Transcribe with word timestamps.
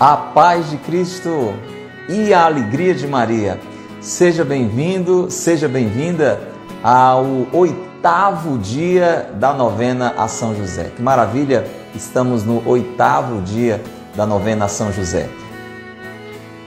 A 0.00 0.16
paz 0.16 0.70
de 0.70 0.78
Cristo 0.78 1.52
e 2.08 2.32
a 2.32 2.46
alegria 2.46 2.94
de 2.94 3.06
Maria. 3.06 3.60
Seja 4.00 4.42
bem-vindo, 4.42 5.30
seja 5.30 5.68
bem-vinda 5.68 6.40
ao 6.82 7.26
oitavo 7.52 8.56
dia 8.56 9.30
da 9.34 9.52
novena 9.52 10.14
a 10.16 10.26
São 10.26 10.56
José. 10.56 10.90
Que 10.96 11.02
maravilha! 11.02 11.66
Estamos 11.94 12.44
no 12.44 12.66
oitavo 12.66 13.42
dia 13.42 13.78
da 14.16 14.24
novena 14.24 14.64
a 14.64 14.68
São 14.68 14.90
José. 14.90 15.28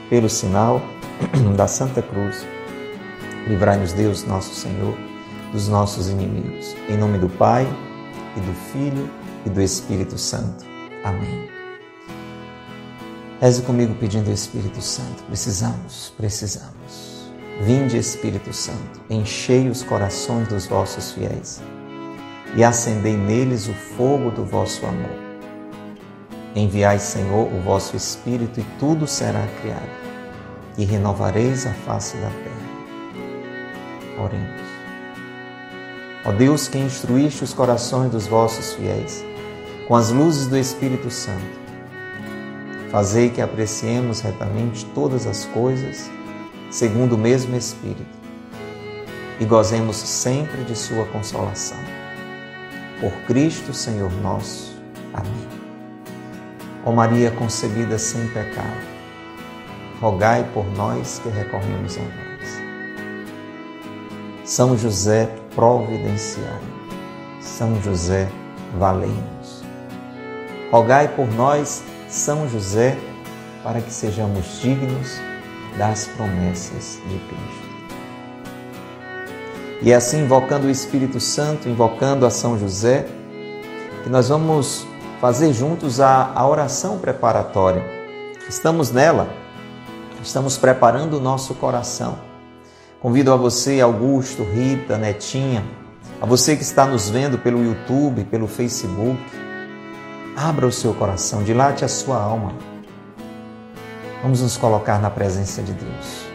Pelo 0.08 0.30
sinal 0.30 0.80
da 1.56 1.66
Santa 1.66 2.02
Cruz, 2.02 2.46
livrai-nos 3.48 3.92
Deus, 3.92 4.24
nosso 4.24 4.54
Senhor, 4.54 4.96
dos 5.50 5.66
nossos 5.66 6.08
inimigos. 6.08 6.76
Em 6.88 6.96
nome 6.96 7.18
do 7.18 7.28
Pai, 7.28 7.66
e 8.36 8.40
do 8.40 8.54
Filho, 8.70 9.10
e 9.44 9.50
do 9.50 9.60
Espírito 9.60 10.16
Santo. 10.16 10.64
Amém. 11.02 11.53
Reze 13.44 13.60
comigo 13.60 13.94
pedindo 13.96 14.28
ao 14.28 14.32
Espírito 14.32 14.80
Santo. 14.80 15.22
Precisamos, 15.24 16.14
precisamos. 16.16 17.30
Vinde, 17.60 17.98
Espírito 17.98 18.54
Santo, 18.54 19.02
enchei 19.10 19.68
os 19.68 19.82
corações 19.82 20.48
dos 20.48 20.64
vossos 20.64 21.12
fiéis 21.12 21.60
e 22.56 22.64
acendei 22.64 23.14
neles 23.14 23.68
o 23.68 23.74
fogo 23.74 24.30
do 24.30 24.46
vosso 24.46 24.86
amor. 24.86 25.14
Enviai, 26.56 26.98
Senhor, 26.98 27.52
o 27.52 27.60
vosso 27.60 27.94
Espírito 27.94 28.60
e 28.60 28.66
tudo 28.78 29.06
será 29.06 29.46
criado 29.60 29.92
e 30.78 30.86
renovareis 30.86 31.66
a 31.66 31.74
face 31.74 32.16
da 32.16 32.30
terra. 32.30 34.24
Oremos. 34.24 34.62
Ó 36.24 36.32
Deus 36.32 36.66
que 36.66 36.78
instruíste 36.78 37.44
os 37.44 37.52
corações 37.52 38.10
dos 38.10 38.26
vossos 38.26 38.72
fiéis 38.72 39.22
com 39.86 39.94
as 39.94 40.10
luzes 40.10 40.46
do 40.46 40.56
Espírito 40.56 41.10
Santo, 41.10 41.63
Fazei 42.94 43.28
que 43.28 43.40
apreciemos 43.40 44.20
retamente 44.20 44.86
todas 44.94 45.26
as 45.26 45.46
coisas, 45.46 46.08
segundo 46.70 47.16
o 47.16 47.18
mesmo 47.18 47.56
Espírito, 47.56 48.06
e 49.40 49.44
gozemos 49.44 49.96
sempre 49.96 50.62
de 50.62 50.76
Sua 50.76 51.04
consolação. 51.06 51.76
Por 53.00 53.10
Cristo, 53.26 53.74
Senhor 53.74 54.12
nosso. 54.22 54.80
Amém. 55.12 55.48
Ó 56.84 56.92
Maria 56.92 57.32
concebida 57.32 57.98
sem 57.98 58.28
pecado, 58.28 58.86
rogai 60.00 60.48
por 60.54 60.64
nós 60.76 61.18
que 61.18 61.28
recorremos 61.30 61.98
a 61.98 62.00
vós. 62.00 62.62
São 64.44 64.78
José, 64.78 65.28
providenciário. 65.56 66.60
São 67.40 67.74
José, 67.82 68.28
valei-nos. 68.78 69.64
Rogai 70.70 71.08
por 71.08 71.26
nós 71.34 71.82
são 72.14 72.48
José, 72.48 72.96
para 73.64 73.80
que 73.80 73.92
sejamos 73.92 74.60
dignos 74.60 75.18
das 75.76 76.06
promessas 76.06 77.00
de 77.08 77.18
Cristo. 77.18 77.64
E 79.82 79.90
é 79.90 79.96
assim, 79.96 80.22
invocando 80.22 80.68
o 80.68 80.70
Espírito 80.70 81.18
Santo, 81.18 81.68
invocando 81.68 82.24
a 82.24 82.30
São 82.30 82.56
José, 82.56 83.08
que 84.04 84.08
nós 84.08 84.28
vamos 84.28 84.86
fazer 85.20 85.52
juntos 85.52 86.00
a, 86.00 86.30
a 86.34 86.46
oração 86.46 86.98
preparatória. 86.98 87.82
Estamos 88.48 88.92
nela, 88.92 89.28
estamos 90.22 90.56
preparando 90.56 91.16
o 91.18 91.20
nosso 91.20 91.54
coração. 91.54 92.16
Convido 93.00 93.32
a 93.32 93.36
você, 93.36 93.80
Augusto, 93.80 94.44
Rita, 94.44 94.96
Netinha, 94.96 95.64
a 96.22 96.26
você 96.26 96.54
que 96.54 96.62
está 96.62 96.86
nos 96.86 97.10
vendo 97.10 97.38
pelo 97.38 97.62
YouTube, 97.62 98.24
pelo 98.24 98.46
Facebook, 98.46 99.18
Abra 100.36 100.66
o 100.66 100.72
seu 100.72 100.92
coração, 100.92 101.44
dilate 101.44 101.84
a 101.84 101.88
sua 101.88 102.20
alma. 102.20 102.52
Vamos 104.20 104.42
nos 104.42 104.56
colocar 104.56 105.00
na 105.00 105.08
presença 105.08 105.62
de 105.62 105.72
Deus. 105.72 106.26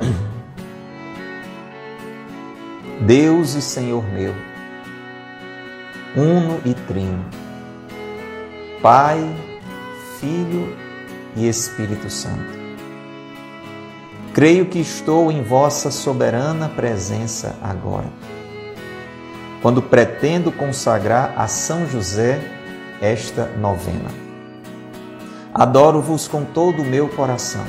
Deus 3.00 3.54
e 3.54 3.62
Senhor 3.62 4.04
meu, 4.12 4.34
uno 6.14 6.60
e 6.64 6.74
trino, 6.74 7.24
Pai, 8.82 9.18
Filho 10.20 10.76
e 11.34 11.48
Espírito 11.48 12.10
Santo. 12.10 12.66
Creio 14.34 14.66
que 14.66 14.78
estou 14.78 15.32
em 15.32 15.42
vossa 15.42 15.90
soberana 15.90 16.68
presença 16.68 17.56
agora, 17.62 18.10
quando 19.62 19.80
pretendo 19.80 20.52
consagrar 20.52 21.32
a 21.36 21.46
São 21.46 21.86
José 21.86 22.55
esta 23.00 23.46
novena. 23.58 24.10
Adoro-vos 25.54 26.28
com 26.28 26.44
todo 26.44 26.82
o 26.82 26.84
meu 26.84 27.08
coração, 27.08 27.64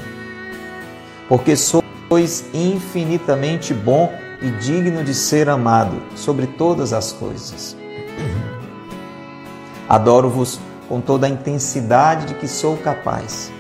porque 1.30 1.56
sois 1.56 2.46
infinitamente 2.54 3.74
bom 3.74 4.12
e 4.42 4.50
digno 4.52 5.04
de 5.04 5.14
ser 5.14 5.50
amado 5.50 6.02
sobre 6.16 6.48
todas 6.48 6.94
as 6.94 7.12
coisas. 7.12 7.76
Adoro-vos 9.88 10.60
com 10.90 11.00
toda 11.00 11.28
a 11.28 11.30
intensidade 11.30 12.28
de 12.28 12.34
que 12.36 12.48
sou 12.48 12.78
capaz. 12.78 13.52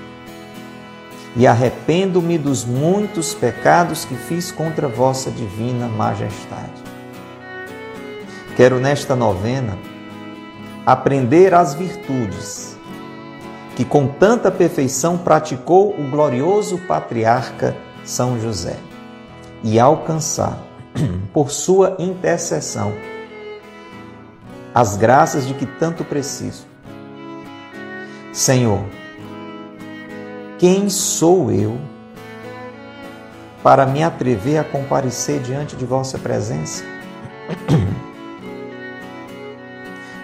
E 1.36 1.46
arrependo-me 1.46 2.38
dos 2.38 2.66
muitos 2.66 3.34
pecados 3.34 4.06
que 4.06 4.16
fiz 4.16 4.52
contra 4.52 4.88
vossa 4.88 5.30
divina 5.30 5.88
majestade. 5.88 6.84
Quero 8.56 8.80
nesta 8.80 9.16
novena 9.16 9.78
aprender 10.88 11.54
as 11.54 11.74
virtudes 11.74 12.78
que 13.76 13.84
com 13.84 14.08
tanta 14.08 14.50
perfeição 14.50 15.18
praticou 15.18 15.90
o 15.90 16.10
glorioso 16.10 16.78
patriarca 16.88 17.76
São 18.06 18.40
José 18.40 18.78
e 19.62 19.78
alcançar, 19.82 20.58
por 21.34 21.52
sua 21.52 21.98
intercessão, 22.00 22.94
as 24.74 24.96
graças 24.96 25.46
de 25.46 25.54
que 25.54 25.66
tanto 25.66 26.06
preciso. 26.06 26.66
Senhor, 28.32 28.82
quem 30.58 30.90
sou 30.90 31.52
eu 31.52 31.78
para 33.62 33.86
me 33.86 34.04
atrever 34.04 34.58
a 34.58 34.64
comparecer 34.64 35.42
diante 35.42 35.76
de 35.76 35.86
vossa 35.86 36.18
presença? 36.18 36.86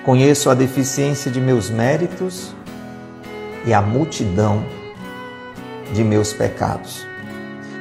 Conheço 0.03 0.49
a 0.49 0.53
deficiência 0.53 1.31
de 1.31 1.39
meus 1.39 1.69
méritos 1.69 2.53
e 3.65 3.73
a 3.73 3.81
multidão 3.81 4.65
de 5.93 6.03
meus 6.03 6.33
pecados, 6.33 7.07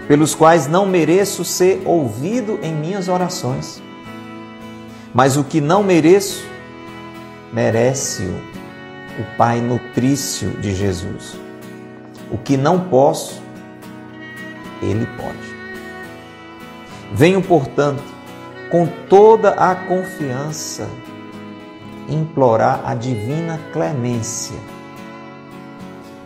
pelos 0.07 0.35
quais 0.35 0.69
não 0.69 0.87
mereço 0.87 1.45
ser 1.45 1.83
ouvido 1.85 2.61
em 2.63 2.73
minhas 2.73 3.09
orações. 3.09 3.83
Mas 5.13 5.37
o 5.37 5.43
que 5.43 5.61
não 5.61 5.83
mereço, 5.83 6.45
merece-o 7.53 8.53
o 9.19 9.37
Pai 9.37 9.61
nutrício 9.61 10.51
de 10.61 10.75
Jesus. 10.75 11.37
O 12.31 12.39
que 12.39 12.57
não 12.57 12.89
posso, 12.89 13.43
Ele 14.81 15.07
pode. 15.17 15.53
Venho, 17.13 17.43
portanto, 17.43 18.03
com 18.71 18.87
toda 19.09 19.51
a 19.51 19.75
confiança 19.75 20.89
implorar 22.09 22.83
a 22.85 22.95
divina 22.95 23.59
clemência, 23.73 24.57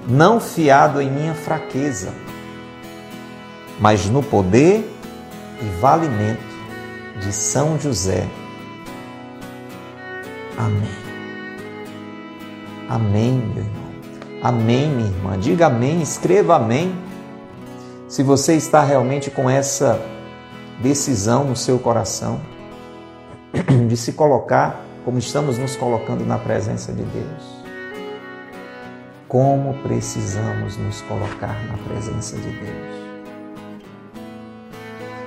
não 0.08 0.40
fiado 0.40 1.00
em 1.00 1.10
minha 1.10 1.34
fraqueza, 1.34 2.12
mas 3.80 4.06
no 4.06 4.22
poder 4.22 4.90
e 5.60 5.80
valimento 5.80 6.42
de 7.20 7.32
São 7.32 7.78
José. 7.78 8.26
Amém. 10.56 11.06
Amém, 12.88 13.32
meu 13.32 13.64
irmão. 13.64 13.86
Amém, 14.42 14.88
minha 14.88 15.08
irmã. 15.08 15.38
Diga 15.38 15.66
amém, 15.66 16.00
escreva 16.00 16.56
amém. 16.56 16.94
Se 18.08 18.22
você 18.22 18.54
está 18.54 18.82
realmente 18.82 19.30
com 19.30 19.50
essa 19.50 20.00
decisão 20.80 21.44
no 21.44 21.56
seu 21.56 21.78
coração 21.78 22.40
de 23.88 23.96
se 23.96 24.12
colocar 24.12 24.84
como 25.06 25.18
estamos 25.20 25.56
nos 25.56 25.76
colocando 25.76 26.26
na 26.26 26.36
presença 26.36 26.92
de 26.92 27.04
Deus. 27.04 27.64
Como 29.28 29.72
precisamos 29.84 30.76
nos 30.76 31.00
colocar 31.02 31.54
na 31.68 31.78
presença 31.88 32.34
de 32.36 32.50
Deus. 32.50 33.06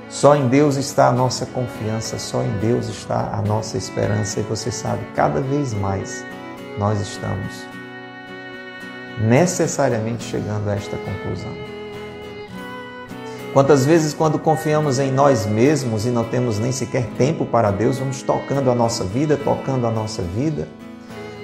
Só 0.10 0.36
em 0.36 0.50
Deus 0.50 0.76
está 0.76 1.08
a 1.08 1.14
nossa 1.14 1.46
confiança, 1.46 2.20
só 2.20 2.44
em 2.44 2.52
Deus 2.58 2.90
está 2.90 3.34
a 3.34 3.42
nossa 3.42 3.78
esperança. 3.78 4.42
E 4.42 4.44
você 4.44 4.70
sabe, 4.70 5.02
cada 5.16 5.40
vez 5.40 5.74
mais 5.74 6.26
nós 6.78 7.00
estamos 7.00 7.66
necessariamente 9.22 10.26
chegando 10.26 10.70
a 10.70 10.76
esta 10.76 10.98
conclusão. 10.98 11.69
Quantas 13.54 13.84
vezes, 13.84 14.13
quando 14.13 14.38
confiamos 14.38 15.00
em 15.00 15.12
nós 15.12 15.48
mesmos 15.48 16.06
e 16.06 16.10
não 16.10 16.24
temos 16.24 16.60
nem 16.60 16.72
sequer 16.72 17.07
tempo 17.18 17.46
para 17.46 17.72
Deus, 17.72 17.98
vamos 17.98 18.22
tocando 18.22 18.69
a 18.69 18.75
nossa 18.75 19.04
vida, 19.04 19.38
tocando 19.38 19.88
a 19.88 19.92
nossa 19.92 20.22
vida, 20.22 20.68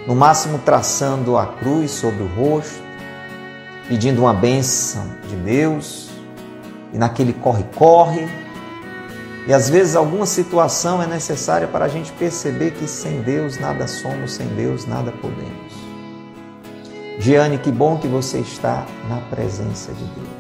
no 0.06 0.16
máximo 0.16 0.60
traçando 0.60 1.36
a 1.36 1.48
cruz 1.48 1.90
sobre 1.90 2.22
o 2.22 2.28
rosto, 2.28 2.84
pedindo 3.88 4.22
uma 4.22 4.34
bênção 4.36 5.04
de 5.28 5.36
Deus, 5.36 6.10
e 6.94 6.98
naquele 6.98 7.34
corre-corre, 7.34 8.28
e 9.48 9.54
às 9.54 9.68
vezes 9.68 9.96
alguma 9.96 10.28
situação 10.28 11.02
é 11.02 11.08
necessária 11.08 11.68
para 11.68 11.86
a 11.86 11.88
gente 11.88 12.12
perceber 12.14 12.72
que 12.72 12.88
sem 12.88 13.22
Deus 13.22 13.60
nada 13.60 13.88
somos, 13.88 14.34
sem 14.34 14.48
Deus 14.50 14.86
nada 14.86 15.12
podemos. 15.12 15.74
Giane, 17.18 17.58
que 17.58 17.72
bom 17.72 17.98
que 17.98 18.08
você 18.08 18.40
está 18.40 18.86
na 19.10 19.18
presença 19.30 19.92
de 19.92 20.04
Deus. 20.04 20.35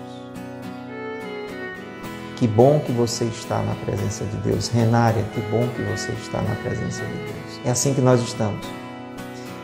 Que 2.45 2.51
bom 2.51 2.79
que 2.79 2.91
você 2.91 3.25
está 3.25 3.57
na 3.63 3.73
presença 3.73 4.23
de 4.23 4.37
Deus. 4.37 4.67
Renária, 4.67 5.25
que 5.33 5.41
bom 5.49 5.67
que 5.75 5.81
você 5.81 6.11
está 6.11 6.39
na 6.43 6.53
presença 6.53 7.03
de 7.03 7.13
Deus. 7.13 7.59
É 7.65 7.71
assim 7.71 7.91
que 7.91 8.01
nós 8.01 8.21
estamos. 8.21 8.63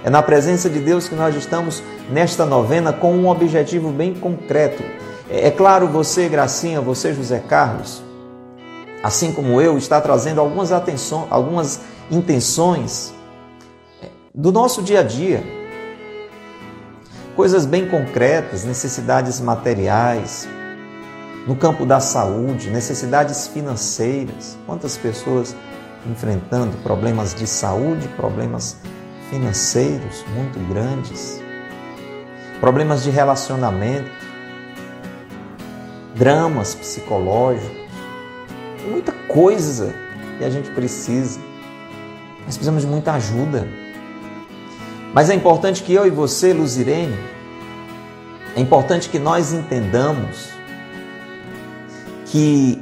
É 0.03 0.09
na 0.09 0.23
presença 0.23 0.67
de 0.67 0.79
Deus 0.79 1.07
que 1.07 1.13
nós 1.13 1.35
estamos 1.35 1.83
nesta 2.09 2.43
novena 2.43 2.91
com 2.91 3.15
um 3.15 3.29
objetivo 3.29 3.91
bem 3.91 4.15
concreto. 4.15 4.81
É, 5.29 5.49
é 5.49 5.51
claro, 5.51 5.87
você, 5.89 6.27
Gracinha, 6.27 6.81
você, 6.81 7.13
José 7.13 7.37
Carlos, 7.37 8.01
assim 9.03 9.31
como 9.31 9.61
eu, 9.61 9.77
está 9.77 10.01
trazendo 10.01 10.41
algumas 10.41 10.71
atenções, 10.71 11.27
algumas 11.29 11.81
intenções 12.09 13.13
é, 14.01 14.07
do 14.33 14.51
nosso 14.51 14.81
dia 14.81 15.01
a 15.01 15.03
dia. 15.03 15.43
Coisas 17.35 17.63
bem 17.63 17.87
concretas, 17.87 18.65
necessidades 18.65 19.39
materiais, 19.39 20.47
no 21.47 21.55
campo 21.55 21.85
da 21.85 21.99
saúde, 21.99 22.69
necessidades 22.69 23.47
financeiras. 23.47 24.57
Quantas 24.65 24.97
pessoas 24.97 25.55
enfrentando 26.09 26.77
problemas 26.77 27.33
de 27.33 27.47
saúde, 27.47 28.07
problemas 28.09 28.77
financeiros 29.29 30.25
muito 30.35 30.59
grandes, 30.71 31.41
problemas 32.59 33.03
de 33.03 33.09
relacionamento, 33.09 34.11
dramas 36.15 36.75
psicológicos, 36.75 37.89
muita 38.87 39.11
coisa 39.27 39.93
que 40.37 40.43
a 40.43 40.49
gente 40.49 40.69
precisa. 40.71 41.39
Nós 42.45 42.55
precisamos 42.55 42.81
de 42.81 42.87
muita 42.87 43.13
ajuda. 43.13 43.67
Mas 45.13 45.29
é 45.29 45.35
importante 45.35 45.83
que 45.83 45.93
eu 45.93 46.05
e 46.05 46.09
você, 46.09 46.53
Luzirene, 46.53 47.17
é 48.55 48.59
importante 48.59 49.09
que 49.09 49.19
nós 49.19 49.53
entendamos 49.53 50.50
que 52.31 52.81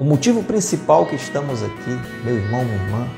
o 0.00 0.04
motivo 0.04 0.42
principal 0.42 1.06
que 1.06 1.14
estamos 1.14 1.62
aqui, 1.62 2.00
meu 2.24 2.36
irmão, 2.36 2.64
minha 2.64 2.76
irmã, 2.76 3.08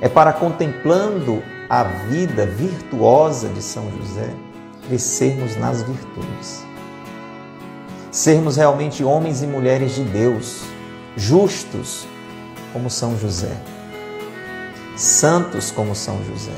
é 0.00 0.08
para 0.08 0.32
contemplando 0.32 1.42
a 1.68 1.82
vida 1.82 2.46
virtuosa 2.46 3.48
de 3.48 3.60
São 3.60 3.90
José, 3.90 4.32
crescermos 4.86 5.56
nas 5.56 5.82
virtudes. 5.82 6.64
Sermos 8.12 8.56
realmente 8.56 9.02
homens 9.02 9.42
e 9.42 9.48
mulheres 9.48 9.96
de 9.96 10.04
Deus, 10.04 10.62
justos 11.16 12.06
como 12.72 12.88
São 12.88 13.18
José, 13.18 13.60
santos 14.96 15.72
como 15.72 15.92
São 15.92 16.24
José. 16.24 16.54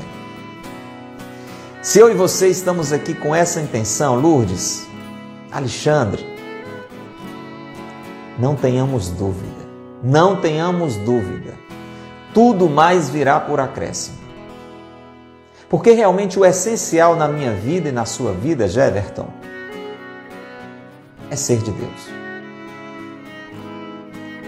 Se 1.81 1.97
eu 1.97 2.11
e 2.11 2.13
você 2.13 2.49
estamos 2.49 2.93
aqui 2.93 3.15
com 3.15 3.33
essa 3.33 3.59
intenção, 3.59 4.15
Lourdes, 4.15 4.85
Alexandre, 5.51 6.28
não 8.39 8.55
tenhamos 8.55 9.09
dúvida, 9.09 9.67
não 10.01 10.37
tenhamos 10.37 10.95
dúvida, 10.95 11.55
tudo 12.33 12.69
mais 12.69 13.09
virá 13.09 13.39
por 13.39 13.59
acréscimo. 13.59 14.17
Porque 15.67 15.91
realmente 15.91 16.39
o 16.39 16.45
essencial 16.45 17.15
na 17.15 17.27
minha 17.27 17.53
vida 17.53 17.89
e 17.89 17.91
na 17.91 18.05
sua 18.05 18.31
vida, 18.31 18.67
Jeverton, 18.67 19.27
é 21.29 21.35
ser 21.35 21.57
de 21.57 21.71
Deus. 21.71 22.09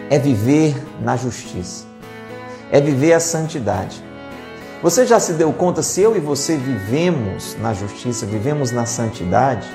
É 0.09 0.17
viver 0.17 0.75
na 1.01 1.15
justiça. 1.15 1.85
É 2.71 2.81
viver 2.81 3.13
a 3.13 3.19
santidade. 3.19 4.03
Você 4.81 5.05
já 5.05 5.19
se 5.19 5.33
deu 5.33 5.53
conta 5.53 5.83
se 5.83 6.01
eu 6.01 6.15
e 6.17 6.19
você 6.19 6.57
vivemos 6.57 7.55
na 7.61 7.71
justiça, 7.71 8.25
vivemos 8.25 8.71
na 8.71 8.87
santidade? 8.87 9.67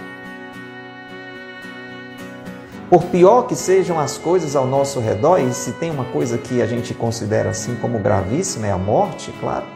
Por 2.89 3.03
pior 3.07 3.49
que 3.49 3.57
sejam 3.57 3.99
as 3.99 4.17
coisas 4.17 4.55
ao 4.55 4.65
nosso 4.65 5.01
redor, 5.01 5.41
e 5.41 5.53
se 5.53 5.73
tem 5.73 5.91
uma 5.91 6.05
coisa 6.05 6.39
que 6.39 6.63
a 6.63 6.67
gente 6.67 6.95
considera 6.95 7.51
assim 7.51 7.75
como 7.77 7.99
gravíssima, 7.99 8.69
é 8.69 8.71
a 8.71 8.79
morte, 8.79 9.33
claro. 9.41 9.67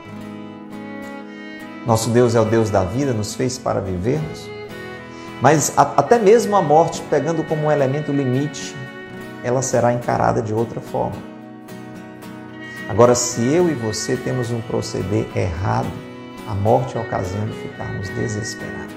Nosso 1.84 2.10
Deus 2.10 2.36
é 2.36 2.40
o 2.40 2.44
Deus 2.44 2.70
da 2.70 2.84
vida, 2.84 3.12
nos 3.12 3.34
fez 3.34 3.58
para 3.58 3.80
vivermos. 3.80 4.48
Mas 5.42 5.72
até 5.76 6.20
mesmo 6.20 6.54
a 6.54 6.62
morte, 6.62 7.02
pegando 7.10 7.42
como 7.42 7.66
um 7.66 7.72
elemento 7.72 8.12
limite, 8.12 8.76
ela 9.42 9.60
será 9.60 9.92
encarada 9.92 10.40
de 10.40 10.54
outra 10.54 10.80
forma. 10.80 11.16
Agora, 12.88 13.16
se 13.16 13.42
eu 13.42 13.68
e 13.68 13.74
você 13.74 14.16
temos 14.16 14.52
um 14.52 14.60
proceder 14.60 15.26
errado, 15.34 15.90
a 16.46 16.54
morte 16.54 16.96
é 16.96 17.00
a 17.00 17.02
ocasião 17.02 17.44
de 17.46 17.54
ficarmos 17.54 18.08
desesperados 18.10 18.89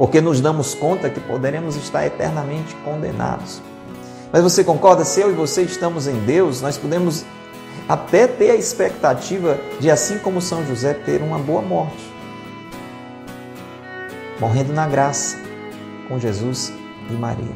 porque 0.00 0.18
nos 0.18 0.40
damos 0.40 0.74
conta 0.74 1.10
que 1.10 1.20
poderemos 1.20 1.76
estar 1.76 2.06
eternamente 2.06 2.74
condenados. 2.76 3.60
Mas 4.32 4.42
você 4.42 4.64
concorda? 4.64 5.04
Se 5.04 5.20
eu 5.20 5.30
e 5.30 5.34
você 5.34 5.60
estamos 5.60 6.06
em 6.06 6.18
Deus, 6.20 6.62
nós 6.62 6.78
podemos 6.78 7.22
até 7.86 8.26
ter 8.26 8.52
a 8.52 8.54
expectativa 8.54 9.58
de, 9.78 9.90
assim 9.90 10.16
como 10.16 10.40
São 10.40 10.64
José, 10.64 10.94
ter 10.94 11.20
uma 11.20 11.38
boa 11.38 11.60
morte. 11.60 12.10
Morrendo 14.40 14.72
na 14.72 14.88
graça 14.88 15.38
com 16.08 16.18
Jesus 16.18 16.72
e 17.10 17.12
Maria. 17.12 17.54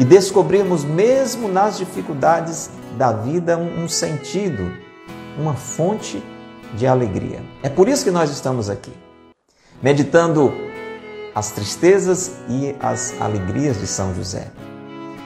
E 0.00 0.04
descobrirmos, 0.04 0.82
mesmo 0.82 1.46
nas 1.46 1.78
dificuldades 1.78 2.70
da 2.98 3.12
vida, 3.12 3.56
um 3.56 3.86
sentido, 3.86 4.72
uma 5.38 5.54
fonte 5.54 6.20
de 6.74 6.88
alegria. 6.88 7.40
É 7.62 7.68
por 7.68 7.88
isso 7.88 8.02
que 8.02 8.10
nós 8.10 8.32
estamos 8.32 8.68
aqui, 8.68 8.92
meditando 9.80 10.69
as 11.34 11.50
tristezas 11.50 12.32
e 12.48 12.74
as 12.80 13.14
alegrias 13.20 13.78
de 13.78 13.86
São 13.86 14.14
José, 14.14 14.48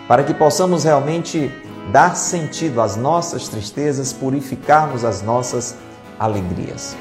para 0.06 0.23
que 0.23 0.35
possamos 0.35 0.85
realmente 0.85 1.50
dar 1.93 2.17
sentido 2.17 2.81
às 2.81 2.97
nossas 2.97 3.49
tristezas, 3.49 4.12
purificarmos 4.12 5.05
as 5.05 5.23
nossas 5.23 5.76
alegrias. 6.19 6.97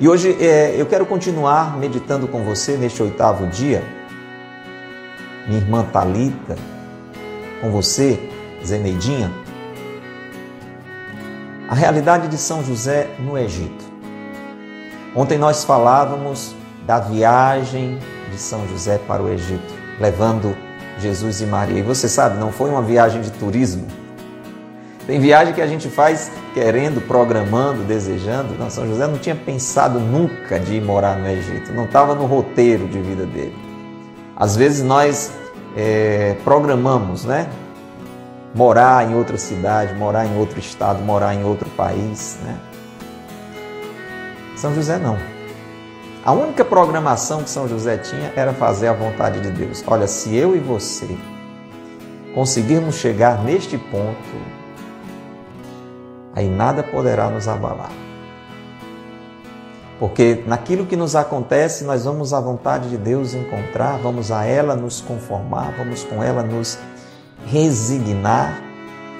E 0.00 0.08
hoje 0.08 0.36
é, 0.40 0.74
eu 0.76 0.86
quero 0.86 1.06
continuar 1.06 1.76
meditando 1.78 2.26
com 2.26 2.44
você 2.44 2.76
neste 2.76 3.02
oitavo 3.02 3.46
dia, 3.46 3.82
minha 5.46 5.60
irmã 5.60 5.84
Talita, 5.84 6.56
com 7.60 7.70
você, 7.70 8.18
Zeneidinha, 8.64 9.30
a 11.68 11.74
realidade 11.74 12.28
de 12.28 12.36
São 12.36 12.62
José 12.64 13.08
no 13.18 13.38
Egito. 13.38 13.84
Ontem 15.14 15.38
nós 15.38 15.64
falávamos 15.64 16.54
da 16.86 17.00
viagem 17.00 17.98
de 18.30 18.38
São 18.38 18.66
José 18.68 18.98
para 18.98 19.22
o 19.22 19.28
Egito, 19.28 19.74
levando 20.00 20.56
Jesus 20.98 21.40
e 21.40 21.46
Maria. 21.46 21.78
E 21.78 21.82
você 21.82 22.08
sabe, 22.08 22.38
não 22.38 22.52
foi 22.52 22.70
uma 22.70 22.82
viagem 22.82 23.20
de 23.20 23.30
turismo. 23.30 23.86
Tem 25.06 25.20
viagem 25.20 25.52
que 25.52 25.60
a 25.60 25.66
gente 25.66 25.88
faz 25.88 26.30
querendo, 26.54 27.00
programando, 27.06 27.84
desejando. 27.84 28.54
Não, 28.58 28.70
São 28.70 28.86
José 28.86 29.06
não 29.06 29.18
tinha 29.18 29.34
pensado 29.34 30.00
nunca 30.00 30.58
de 30.58 30.76
ir 30.76 30.82
morar 30.82 31.18
no 31.18 31.28
Egito, 31.28 31.72
não 31.72 31.84
estava 31.84 32.14
no 32.14 32.24
roteiro 32.26 32.88
de 32.88 33.00
vida 33.00 33.26
dele. 33.26 33.56
Às 34.36 34.56
vezes 34.56 34.82
nós 34.82 35.30
é, 35.76 36.36
programamos, 36.42 37.24
né? 37.24 37.48
Morar 38.54 39.08
em 39.08 39.14
outra 39.14 39.36
cidade, 39.36 39.94
morar 39.94 40.26
em 40.26 40.38
outro 40.38 40.58
estado, 40.58 41.02
morar 41.02 41.34
em 41.34 41.44
outro 41.44 41.68
país, 41.70 42.38
né? 42.42 42.56
São 44.56 44.74
José 44.74 44.96
não. 44.96 45.33
A 46.24 46.32
única 46.32 46.64
programação 46.64 47.42
que 47.42 47.50
São 47.50 47.68
José 47.68 47.98
tinha 47.98 48.32
era 48.34 48.54
fazer 48.54 48.88
a 48.88 48.94
vontade 48.94 49.42
de 49.42 49.50
Deus. 49.50 49.84
Olha, 49.86 50.06
se 50.06 50.34
eu 50.34 50.56
e 50.56 50.58
você 50.58 51.18
conseguirmos 52.34 52.94
chegar 52.94 53.44
neste 53.44 53.76
ponto, 53.76 54.16
aí 56.34 56.48
nada 56.48 56.82
poderá 56.82 57.28
nos 57.28 57.46
abalar. 57.46 57.92
Porque 60.00 60.42
naquilo 60.46 60.86
que 60.86 60.96
nos 60.96 61.14
acontece, 61.14 61.84
nós 61.84 62.06
vamos 62.06 62.32
à 62.32 62.40
vontade 62.40 62.88
de 62.88 62.96
Deus 62.96 63.34
encontrar, 63.34 63.98
vamos 63.98 64.32
a 64.32 64.46
ela 64.46 64.74
nos 64.74 65.02
conformar, 65.02 65.74
vamos 65.76 66.04
com 66.04 66.22
ela 66.22 66.42
nos 66.42 66.78
resignar, 67.46 68.62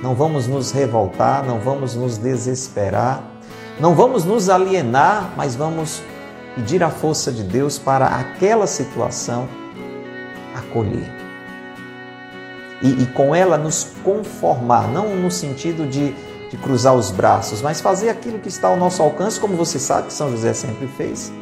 não 0.02 0.14
vamos 0.14 0.46
nos 0.46 0.72
revoltar, 0.72 1.44
não 1.44 1.60
vamos 1.60 1.94
nos 1.94 2.16
desesperar, 2.16 3.22
não 3.78 3.94
vamos 3.94 4.24
nos 4.24 4.48
alienar, 4.48 5.34
mas 5.36 5.54
vamos 5.54 6.02
pedir 6.54 6.82
a 6.82 6.90
força 6.90 7.32
de 7.32 7.42
Deus 7.42 7.78
para 7.78 8.06
aquela 8.06 8.66
situação 8.66 9.48
acolher. 10.54 11.12
E, 12.82 13.02
e 13.02 13.06
com 13.06 13.34
ela 13.34 13.56
nos 13.56 13.88
conformar, 14.02 14.88
não 14.88 15.16
no 15.16 15.30
sentido 15.30 15.86
de, 15.86 16.12
de 16.50 16.56
cruzar 16.56 16.94
os 16.94 17.10
braços, 17.10 17.62
mas 17.62 17.80
fazer 17.80 18.08
aquilo 18.08 18.38
que 18.38 18.48
está 18.48 18.68
ao 18.68 18.76
nosso 18.76 19.02
alcance, 19.02 19.40
como 19.40 19.56
você 19.56 19.78
sabe 19.78 20.08
que 20.08 20.12
São 20.12 20.30
José 20.30 20.52
sempre 20.52 20.86
fez. 20.86 21.32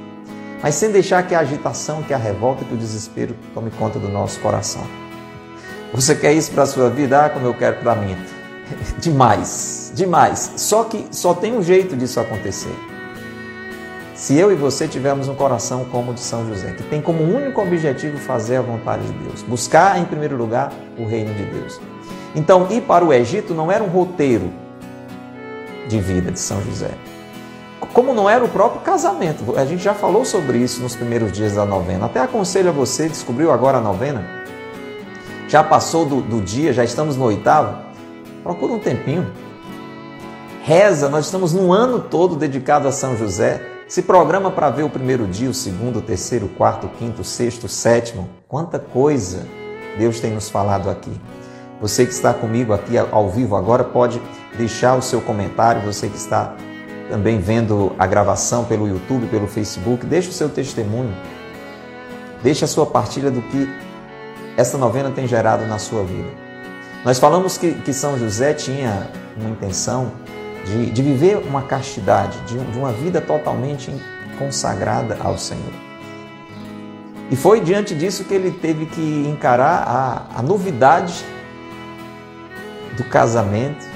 mas 0.62 0.76
sem 0.76 0.90
deixar 0.90 1.26
que 1.26 1.34
a 1.34 1.40
agitação, 1.40 2.02
que 2.02 2.14
a 2.14 2.18
revolta, 2.18 2.64
que 2.64 2.72
o 2.72 2.76
desespero 2.76 3.34
tome 3.52 3.70
conta 3.72 3.98
do 3.98 4.08
nosso 4.08 4.38
coração. 4.40 4.86
Você 5.92 6.14
quer 6.14 6.32
isso 6.32 6.52
para 6.52 6.62
a 6.62 6.66
sua 6.66 6.88
vida? 6.88 7.26
Ah, 7.26 7.30
como 7.30 7.46
eu 7.46 7.54
quero 7.54 7.80
para 7.80 7.92
a 7.92 7.96
minha. 7.96 8.16
Demais, 8.98 9.92
demais. 9.94 10.52
Só 10.56 10.84
que 10.84 11.06
só 11.10 11.34
tem 11.34 11.54
um 11.54 11.62
jeito 11.62 11.94
disso 11.94 12.18
acontecer. 12.18 12.74
Se 14.22 14.38
eu 14.38 14.52
e 14.52 14.54
você 14.54 14.86
tivermos 14.86 15.26
um 15.26 15.34
coração 15.34 15.84
como 15.86 16.12
o 16.12 16.14
de 16.14 16.20
São 16.20 16.46
José, 16.46 16.70
que 16.74 16.84
tem 16.84 17.02
como 17.02 17.24
único 17.24 17.60
objetivo 17.60 18.18
fazer 18.18 18.54
a 18.54 18.62
vontade 18.62 19.04
de 19.04 19.12
Deus, 19.14 19.42
buscar 19.42 19.98
em 19.98 20.04
primeiro 20.04 20.36
lugar 20.36 20.72
o 20.96 21.04
reino 21.04 21.34
de 21.34 21.42
Deus. 21.42 21.80
Então, 22.32 22.68
ir 22.70 22.82
para 22.82 23.04
o 23.04 23.12
Egito 23.12 23.52
não 23.52 23.72
era 23.72 23.82
um 23.82 23.88
roteiro 23.88 24.52
de 25.88 25.98
vida 25.98 26.30
de 26.30 26.38
São 26.38 26.62
José. 26.62 26.92
Como 27.92 28.14
não 28.14 28.30
era 28.30 28.44
o 28.44 28.48
próprio 28.48 28.80
casamento. 28.82 29.58
A 29.58 29.64
gente 29.64 29.82
já 29.82 29.92
falou 29.92 30.24
sobre 30.24 30.58
isso 30.58 30.80
nos 30.80 30.94
primeiros 30.94 31.32
dias 31.32 31.56
da 31.56 31.66
novena. 31.66 32.06
Até 32.06 32.20
aconselho 32.20 32.68
a 32.68 32.72
você, 32.72 33.08
descobriu 33.08 33.50
agora 33.50 33.78
a 33.78 33.80
novena? 33.80 34.24
Já 35.48 35.64
passou 35.64 36.06
do, 36.06 36.20
do 36.20 36.40
dia, 36.40 36.72
já 36.72 36.84
estamos 36.84 37.16
no 37.16 37.24
oitavo? 37.24 37.76
Procura 38.44 38.72
um 38.72 38.78
tempinho. 38.78 39.26
Reza, 40.62 41.08
nós 41.08 41.24
estamos 41.24 41.52
num 41.52 41.72
ano 41.72 41.98
todo 41.98 42.36
dedicado 42.36 42.86
a 42.86 42.92
São 42.92 43.16
José. 43.16 43.71
Se 43.92 44.00
programa 44.00 44.50
para 44.50 44.70
ver 44.70 44.84
o 44.84 44.88
primeiro 44.88 45.26
dia, 45.26 45.50
o 45.50 45.52
segundo, 45.52 45.98
o 45.98 46.00
terceiro, 46.00 46.46
o 46.46 46.48
quarto, 46.48 46.86
o 46.86 46.88
quinto, 46.88 47.20
o 47.20 47.24
sexto, 47.24 47.64
o 47.64 47.68
sétimo. 47.68 48.26
Quanta 48.48 48.78
coisa 48.78 49.46
Deus 49.98 50.18
tem 50.18 50.30
nos 50.30 50.48
falado 50.48 50.88
aqui. 50.88 51.12
Você 51.78 52.06
que 52.06 52.12
está 52.12 52.32
comigo 52.32 52.72
aqui 52.72 52.96
ao 52.96 53.28
vivo 53.28 53.54
agora 53.54 53.84
pode 53.84 54.18
deixar 54.56 54.96
o 54.96 55.02
seu 55.02 55.20
comentário. 55.20 55.82
Você 55.82 56.08
que 56.08 56.16
está 56.16 56.56
também 57.10 57.38
vendo 57.38 57.92
a 57.98 58.06
gravação 58.06 58.64
pelo 58.64 58.88
YouTube, 58.88 59.26
pelo 59.26 59.46
Facebook, 59.46 60.06
deixe 60.06 60.30
o 60.30 60.32
seu 60.32 60.48
testemunho. 60.48 61.14
Deixe 62.42 62.64
a 62.64 62.68
sua 62.68 62.86
partilha 62.86 63.30
do 63.30 63.42
que 63.42 63.68
essa 64.56 64.78
novena 64.78 65.10
tem 65.10 65.26
gerado 65.26 65.66
na 65.66 65.78
sua 65.78 66.02
vida. 66.02 66.30
Nós 67.04 67.18
falamos 67.18 67.58
que, 67.58 67.74
que 67.74 67.92
São 67.92 68.18
José 68.18 68.54
tinha 68.54 69.10
uma 69.36 69.50
intenção 69.50 70.12
de, 70.64 70.90
de 70.90 71.02
viver 71.02 71.38
uma 71.38 71.62
castidade, 71.62 72.38
de, 72.40 72.58
de 72.58 72.78
uma 72.78 72.92
vida 72.92 73.20
totalmente 73.20 73.90
consagrada 74.38 75.18
ao 75.20 75.36
Senhor. 75.36 75.72
E 77.30 77.36
foi 77.36 77.60
diante 77.60 77.94
disso 77.94 78.24
que 78.24 78.34
ele 78.34 78.50
teve 78.50 78.86
que 78.86 79.26
encarar 79.26 79.84
a, 79.86 80.38
a 80.38 80.42
novidade 80.42 81.24
do 82.96 83.04
casamento 83.04 83.86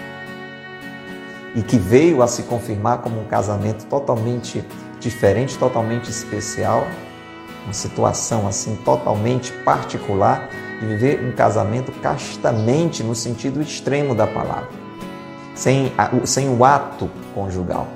e 1.55 1.63
que 1.63 1.77
veio 1.79 2.23
a 2.23 2.27
se 2.27 2.45
confirmar 2.45 2.99
como 2.99 3.21
um 3.21 3.25
casamento 3.25 3.85
totalmente 3.87 4.65
diferente, 5.01 5.59
totalmente 5.59 6.11
especial, 6.11 6.87
uma 7.65 7.73
situação 7.73 8.47
assim 8.47 8.77
totalmente 8.85 9.53
particular 9.65 10.49
de 10.81 10.87
viver 10.87 11.25
um 11.25 11.33
casamento 11.33 11.91
castamente 12.01 13.03
no 13.03 13.15
sentido 13.15 13.61
extremo 13.61 14.15
da 14.15 14.27
palavra, 14.27 14.69
sem, 15.57 15.93
sem 16.25 16.49
o 16.49 16.65
ato 16.65 17.11
conjugal. 17.35 17.89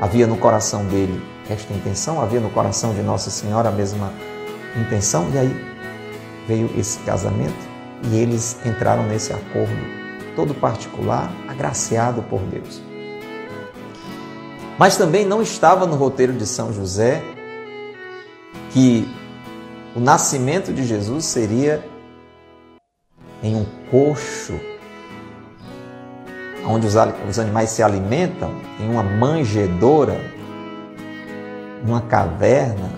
Havia 0.00 0.26
no 0.26 0.36
coração 0.36 0.84
dele 0.86 1.22
esta 1.48 1.72
intenção, 1.72 2.20
havia 2.20 2.40
no 2.40 2.50
coração 2.50 2.92
de 2.94 3.02
Nossa 3.02 3.30
Senhora 3.30 3.68
a 3.68 3.72
mesma 3.72 4.12
intenção, 4.76 5.30
e 5.32 5.38
aí 5.38 5.74
veio 6.48 6.68
esse 6.76 6.98
casamento 7.00 7.54
e 8.10 8.16
eles 8.16 8.58
entraram 8.66 9.04
nesse 9.04 9.32
acordo 9.32 10.04
todo 10.34 10.52
particular, 10.54 11.32
agraciado 11.46 12.22
por 12.22 12.40
Deus. 12.40 12.82
Mas 14.78 14.96
também 14.96 15.24
não 15.24 15.40
estava 15.40 15.86
no 15.86 15.94
roteiro 15.94 16.32
de 16.32 16.46
São 16.46 16.72
José 16.72 17.22
que 18.70 19.08
o 19.94 20.00
nascimento 20.00 20.72
de 20.72 20.84
Jesus 20.84 21.24
seria 21.26 21.84
em 23.42 23.54
um 23.54 23.64
coxo, 23.90 24.58
onde 26.66 26.86
os 26.86 27.38
animais 27.38 27.70
se 27.70 27.82
alimentam, 27.82 28.50
em 28.80 28.88
uma 28.90 29.02
manjedoura, 29.02 30.18
numa 31.84 32.00
caverna. 32.00 32.90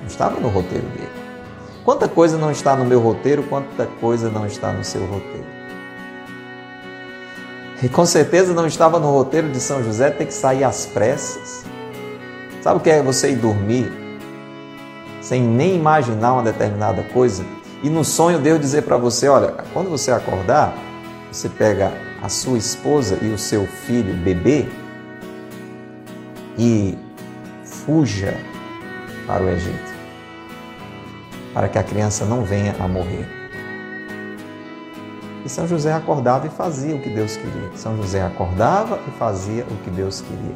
Não 0.00 0.06
estava 0.06 0.40
no 0.40 0.48
roteiro 0.48 0.86
dele. 0.88 1.08
Quanta 1.84 2.08
coisa 2.08 2.36
não 2.36 2.50
está 2.50 2.76
no 2.76 2.84
meu 2.84 3.00
roteiro, 3.00 3.42
quanta 3.44 3.86
coisa 4.00 4.28
não 4.28 4.46
está 4.46 4.72
no 4.72 4.84
seu 4.84 5.04
roteiro. 5.06 5.46
E 7.82 7.88
com 7.88 8.04
certeza 8.04 8.52
não 8.52 8.66
estava 8.66 8.98
no 8.98 9.10
roteiro 9.10 9.48
de 9.48 9.58
São 9.58 9.82
José 9.82 10.10
ter 10.10 10.26
que 10.26 10.34
sair 10.34 10.64
às 10.64 10.84
pressas. 10.84 11.64
Sabe 12.60 12.76
o 12.76 12.80
que 12.80 12.90
é 12.90 13.02
você 13.02 13.30
ir 13.30 13.36
dormir 13.36 13.90
sem 15.22 15.40
nem 15.42 15.76
imaginar 15.76 16.34
uma 16.34 16.42
determinada 16.42 17.02
coisa? 17.04 17.42
E 17.82 17.88
no 17.88 18.04
sonho 18.04 18.38
Deus 18.38 18.60
dizer 18.60 18.82
para 18.82 18.98
você, 18.98 19.28
olha, 19.28 19.54
quando 19.72 19.88
você 19.88 20.10
acordar, 20.10 20.74
você 21.30 21.48
pega 21.48 21.92
a 22.22 22.28
sua 22.28 22.58
esposa 22.58 23.18
e 23.22 23.28
o 23.28 23.38
seu 23.38 23.66
filho 23.66 24.14
bebê 24.16 24.66
e 26.58 26.98
fuja 27.64 28.36
para 29.26 29.42
o 29.42 29.48
Egito 29.48 29.90
para 31.52 31.68
que 31.68 31.78
a 31.78 31.82
criança 31.82 32.24
não 32.24 32.44
venha 32.44 32.74
a 32.78 32.86
morrer. 32.86 33.28
E 35.44 35.48
São 35.48 35.66
José 35.66 35.92
acordava 35.92 36.46
e 36.46 36.50
fazia 36.50 36.94
o 36.94 37.00
que 37.00 37.08
Deus 37.08 37.36
queria. 37.36 37.70
São 37.74 37.96
José 37.96 38.22
acordava 38.22 39.00
e 39.08 39.10
fazia 39.18 39.64
o 39.64 39.76
que 39.82 39.90
Deus 39.90 40.20
queria. 40.20 40.54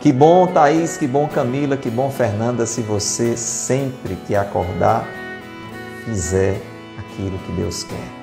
Que 0.00 0.12
bom, 0.12 0.46
Thaís, 0.46 0.96
que 0.96 1.06
bom, 1.06 1.26
Camila, 1.26 1.76
que 1.76 1.90
bom, 1.90 2.10
Fernanda, 2.10 2.66
se 2.66 2.82
você 2.82 3.36
sempre 3.36 4.16
que 4.26 4.36
acordar 4.36 5.04
fizer 6.04 6.60
aquilo 6.98 7.36
que 7.38 7.52
Deus 7.52 7.82
quer. 7.82 8.17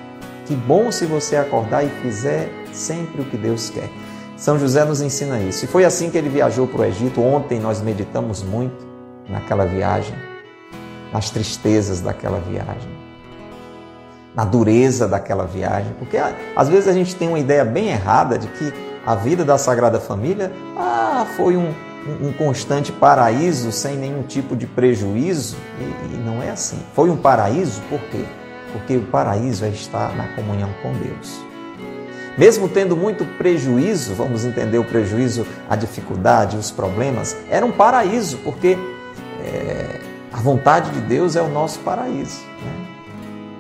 Que 0.46 0.56
bom 0.56 0.92
se 0.92 1.06
você 1.06 1.36
acordar 1.36 1.84
e 1.84 1.90
fizer 2.02 2.50
sempre 2.72 3.22
o 3.22 3.26
que 3.26 3.38
Deus 3.38 3.70
quer. 3.70 3.90
São 4.38 4.60
José 4.60 4.84
nos 4.86 5.02
ensina 5.02 5.40
isso. 5.40 5.66
E 5.66 5.68
foi 5.68 5.86
assim 5.86 6.10
que 6.10 6.18
ele 6.18 6.30
viajou 6.30 6.68
para 6.68 6.82
o 6.82 6.86
Egito. 6.86 7.22
Ontem 7.22 7.60
nós 7.60 7.82
meditamos 7.82 8.44
muito 8.44 8.86
naquela 9.30 9.66
viagem 9.66 10.14
nas 11.16 11.30
tristezas 11.30 12.02
daquela 12.02 12.40
viagem, 12.40 12.92
na 14.36 14.44
dureza 14.44 15.08
daquela 15.08 15.46
viagem, 15.46 15.94
porque 15.98 16.18
às 16.54 16.68
vezes 16.68 16.90
a 16.90 16.94
gente 16.94 17.16
tem 17.16 17.30
uma 17.30 17.40
ideia 17.40 17.64
bem 17.64 17.88
errada 17.88 18.38
de 18.38 18.48
que 18.48 18.74
a 19.06 19.16
vida 19.16 19.46
da 19.46 19.58
Sagrada 19.58 19.98
Família 19.98 20.52
ah, 20.78 21.26
foi 21.38 21.56
um, 21.56 21.74
um, 22.22 22.34
constante 22.34 22.92
paraíso 22.92 23.72
sem 23.72 23.96
nenhum 23.96 24.24
tipo 24.24 24.58
de 24.58 24.68
prejuízo, 24.68 25.56
e, 25.80 26.16
e 26.16 26.18
não 26.18 26.44
é 26.44 26.50
assim. 26.50 26.80
Foi 26.94 27.10
um 27.10 27.16
paraíso 27.16 27.82
por 27.90 28.02
quê? 28.12 28.26
Porque 28.76 28.98
o 28.98 29.04
paraíso 29.04 29.64
é 29.64 29.70
estar 29.70 30.14
na 30.18 30.28
comunhão 30.36 30.70
com 30.84 30.92
Deus. 30.92 31.40
Mesmo 32.38 32.68
tendo 32.68 32.98
muito 32.98 33.24
prejuízo, 33.38 34.14
vamos 34.14 34.44
entender 34.44 34.78
o 34.78 34.84
prejuízo, 34.84 35.48
a 35.70 35.78
dificuldade, 35.78 36.58
os 36.58 36.72
problemas, 36.72 37.38
era 37.50 37.66
um 37.66 37.72
paraíso, 37.72 38.38
porque 38.40 38.78
é, 39.42 40.02
a 40.34 40.38
vontade 40.42 40.92
de 40.92 41.00
Deus 41.00 41.38
é 41.38 41.42
o 41.42 41.48
nosso 41.48 41.80
paraíso. 41.80 42.44
Né? 42.62 42.88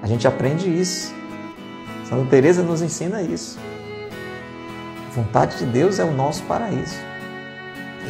A 0.03 0.07
gente 0.07 0.27
aprende 0.27 0.69
isso. 0.69 1.15
Santa 2.09 2.29
Teresa 2.29 2.61
nos 2.61 2.81
ensina 2.81 3.21
isso. 3.21 3.57
A 5.07 5.15
vontade 5.15 5.57
de 5.57 5.65
Deus 5.65 5.97
é 5.97 6.03
o 6.03 6.11
nosso 6.11 6.43
paraíso. 6.43 6.97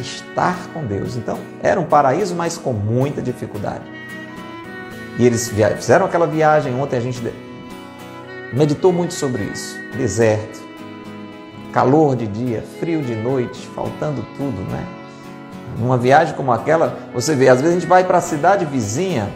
Estar 0.00 0.58
com 0.74 0.84
Deus. 0.84 1.16
Então, 1.16 1.38
era 1.62 1.78
um 1.78 1.86
paraíso, 1.86 2.34
mas 2.34 2.58
com 2.58 2.72
muita 2.72 3.22
dificuldade. 3.22 3.95
E 5.18 5.26
eles 5.26 5.48
fizeram 5.48 6.06
aquela 6.06 6.26
viagem. 6.26 6.74
Ontem 6.74 6.96
a 6.96 7.00
gente 7.00 7.22
meditou 8.52 8.92
muito 8.92 9.14
sobre 9.14 9.44
isso. 9.44 9.76
Deserto, 9.96 10.60
calor 11.72 12.16
de 12.16 12.26
dia, 12.26 12.64
frio 12.80 13.02
de 13.02 13.14
noite, 13.14 13.66
faltando 13.74 14.24
tudo, 14.36 14.60
né? 14.70 14.84
Numa 15.78 15.96
viagem 15.96 16.34
como 16.34 16.52
aquela, 16.52 16.96
você 17.12 17.34
vê, 17.34 17.48
às 17.48 17.60
vezes 17.60 17.76
a 17.76 17.80
gente 17.80 17.88
vai 17.88 18.04
para 18.04 18.18
a 18.18 18.20
cidade 18.20 18.64
vizinha, 18.64 19.28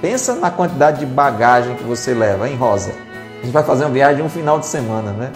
pensa 0.00 0.34
na 0.34 0.50
quantidade 0.50 1.00
de 1.00 1.06
bagagem 1.06 1.76
que 1.76 1.84
você 1.84 2.12
leva, 2.12 2.48
hein, 2.48 2.56
Rosa? 2.56 2.92
A 3.40 3.44
gente 3.44 3.52
vai 3.52 3.62
fazer 3.62 3.84
uma 3.84 3.92
viagem 3.92 4.24
um 4.24 4.28
final 4.28 4.58
de 4.58 4.66
semana, 4.66 5.12
né? 5.12 5.32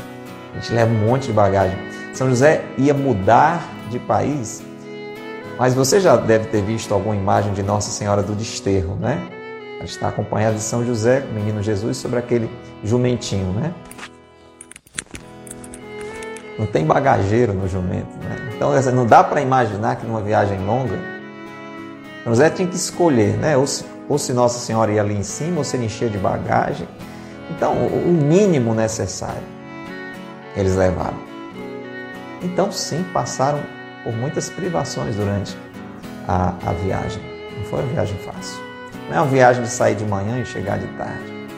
A 0.53 0.59
gente 0.59 0.73
leva 0.73 0.93
um 0.93 1.07
monte 1.07 1.27
de 1.27 1.33
bagagem. 1.33 1.79
São 2.13 2.29
José 2.29 2.65
ia 2.79 2.95
mudar 2.95 3.63
de 3.91 3.99
país, 3.99 4.63
mas 5.59 5.75
você 5.75 6.01
já 6.01 6.17
deve 6.17 6.47
ter 6.47 6.63
visto 6.63 6.93
alguma 6.93 7.15
imagem 7.15 7.53
de 7.53 7.63
Nossa 7.63 7.91
Senhora 7.91 8.23
do 8.23 8.35
Desterro, 8.35 8.97
né? 8.97 9.21
Ela 9.77 9.85
está 9.85 10.09
acompanhada 10.09 10.55
de 10.55 10.63
São 10.63 10.85
José, 10.85 11.25
o 11.31 11.35
menino 11.35 11.63
Jesus, 11.63 11.97
sobre 11.97 12.19
aquele 12.19 12.49
jumentinho, 12.83 13.53
né? 13.53 13.73
Não 16.59 16.67
tem 16.67 16.85
bagageiro 16.87 17.53
no 17.53 17.69
jumento, 17.69 18.17
né? 18.23 18.53
Então 18.55 18.73
não 18.93 19.07
dá 19.07 19.25
para 19.25 19.41
imaginar 19.41 19.97
que 19.97 20.07
numa 20.07 20.21
viagem 20.21 20.65
longa, 20.65 20.99
José 22.27 22.49
tinha 22.49 22.67
que 22.67 22.77
escolher, 22.77 23.37
né? 23.37 23.57
Ou 23.57 23.67
se, 23.67 23.85
ou 24.09 24.19
se 24.19 24.33
Nossa 24.33 24.59
Senhora 24.59 24.93
ia 24.93 25.03
ali 25.03 25.15
em 25.15 25.23
cima, 25.23 25.59
ou 25.59 25.65
se 25.65 25.77
ele 25.77 25.87
enchia 25.87 26.09
de 26.09 26.17
bagagem. 26.17 26.89
Então, 27.51 27.75
o 27.75 28.09
mínimo 28.09 28.75
necessário 28.75 29.55
eles 30.57 30.75
levaram. 30.77 31.19
Então, 32.43 32.71
sim, 32.71 33.05
passaram 33.13 33.61
por 34.03 34.13
muitas 34.15 34.49
privações 34.49 35.17
durante 35.17 35.57
a, 36.29 36.55
a 36.65 36.73
viagem. 36.73 37.23
Não 37.59 37.65
foi 37.65 37.81
uma 37.81 37.93
viagem 37.93 38.17
fácil. 38.19 38.64
Não 39.09 39.17
é 39.17 39.21
uma 39.21 39.31
viagem 39.31 39.63
de 39.63 39.69
sair 39.69 39.95
de 39.95 40.05
manhã 40.05 40.41
e 40.41 40.47
chegar 40.47 40.79
de 40.79 40.87
tarde, 40.97 41.49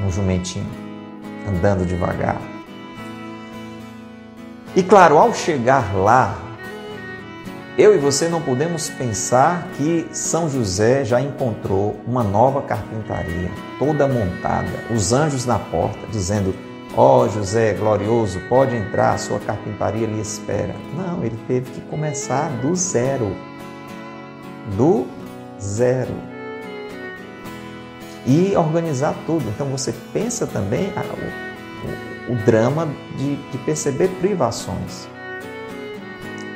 num 0.00 0.10
jumentinho, 0.10 0.70
andando 1.48 1.84
devagar. 1.84 2.40
E 4.76 4.82
claro, 4.82 5.18
ao 5.18 5.34
chegar 5.34 5.94
lá, 5.94 6.38
eu 7.76 7.94
e 7.94 7.98
você 7.98 8.28
não 8.28 8.40
podemos 8.40 8.90
pensar 8.90 9.68
que 9.76 10.08
São 10.12 10.48
José 10.48 11.04
já 11.04 11.20
encontrou 11.20 11.98
uma 12.06 12.22
nova 12.22 12.62
carpintaria, 12.62 13.50
toda 13.78 14.06
montada, 14.06 14.68
os 14.90 15.12
anjos 15.12 15.46
na 15.46 15.58
porta, 15.58 16.06
dizendo: 16.10 16.54
Ó 16.96 17.22
oh, 17.22 17.28
José 17.28 17.74
glorioso, 17.74 18.40
pode 18.48 18.74
entrar, 18.74 19.18
sua 19.18 19.38
carpintaria 19.38 20.06
lhe 20.06 20.20
espera. 20.20 20.74
Não, 20.96 21.24
ele 21.24 21.38
teve 21.46 21.70
que 21.70 21.80
começar 21.82 22.48
do 22.60 22.74
zero. 22.74 23.36
Do 24.76 25.06
zero. 25.60 26.27
E 28.26 28.56
organizar 28.56 29.14
tudo. 29.26 29.48
Então 29.48 29.66
você 29.68 29.92
pensa 30.12 30.46
também 30.46 30.92
ah, 30.96 31.04
o, 32.28 32.32
o, 32.32 32.34
o 32.34 32.44
drama 32.44 32.88
de, 33.16 33.36
de 33.36 33.58
perceber 33.58 34.08
privações. 34.20 35.08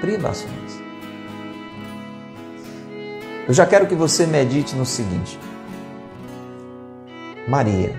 Privações. 0.01 0.53
Eu 3.47 3.55
já 3.55 3.67
quero 3.67 3.87
que 3.87 3.95
você 3.95 4.27
medite 4.27 4.75
no 4.75 4.87
seguinte: 4.87 5.39
Maria, 7.49 7.95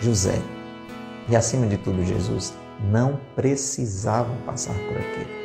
José 0.00 0.38
e, 1.28 1.36
acima 1.36 1.66
de 1.66 1.76
tudo, 1.76 2.04
Jesus 2.04 2.54
não 2.90 3.18
precisavam 3.34 4.36
passar 4.44 4.74
por 4.74 4.96
aquilo. 4.96 5.42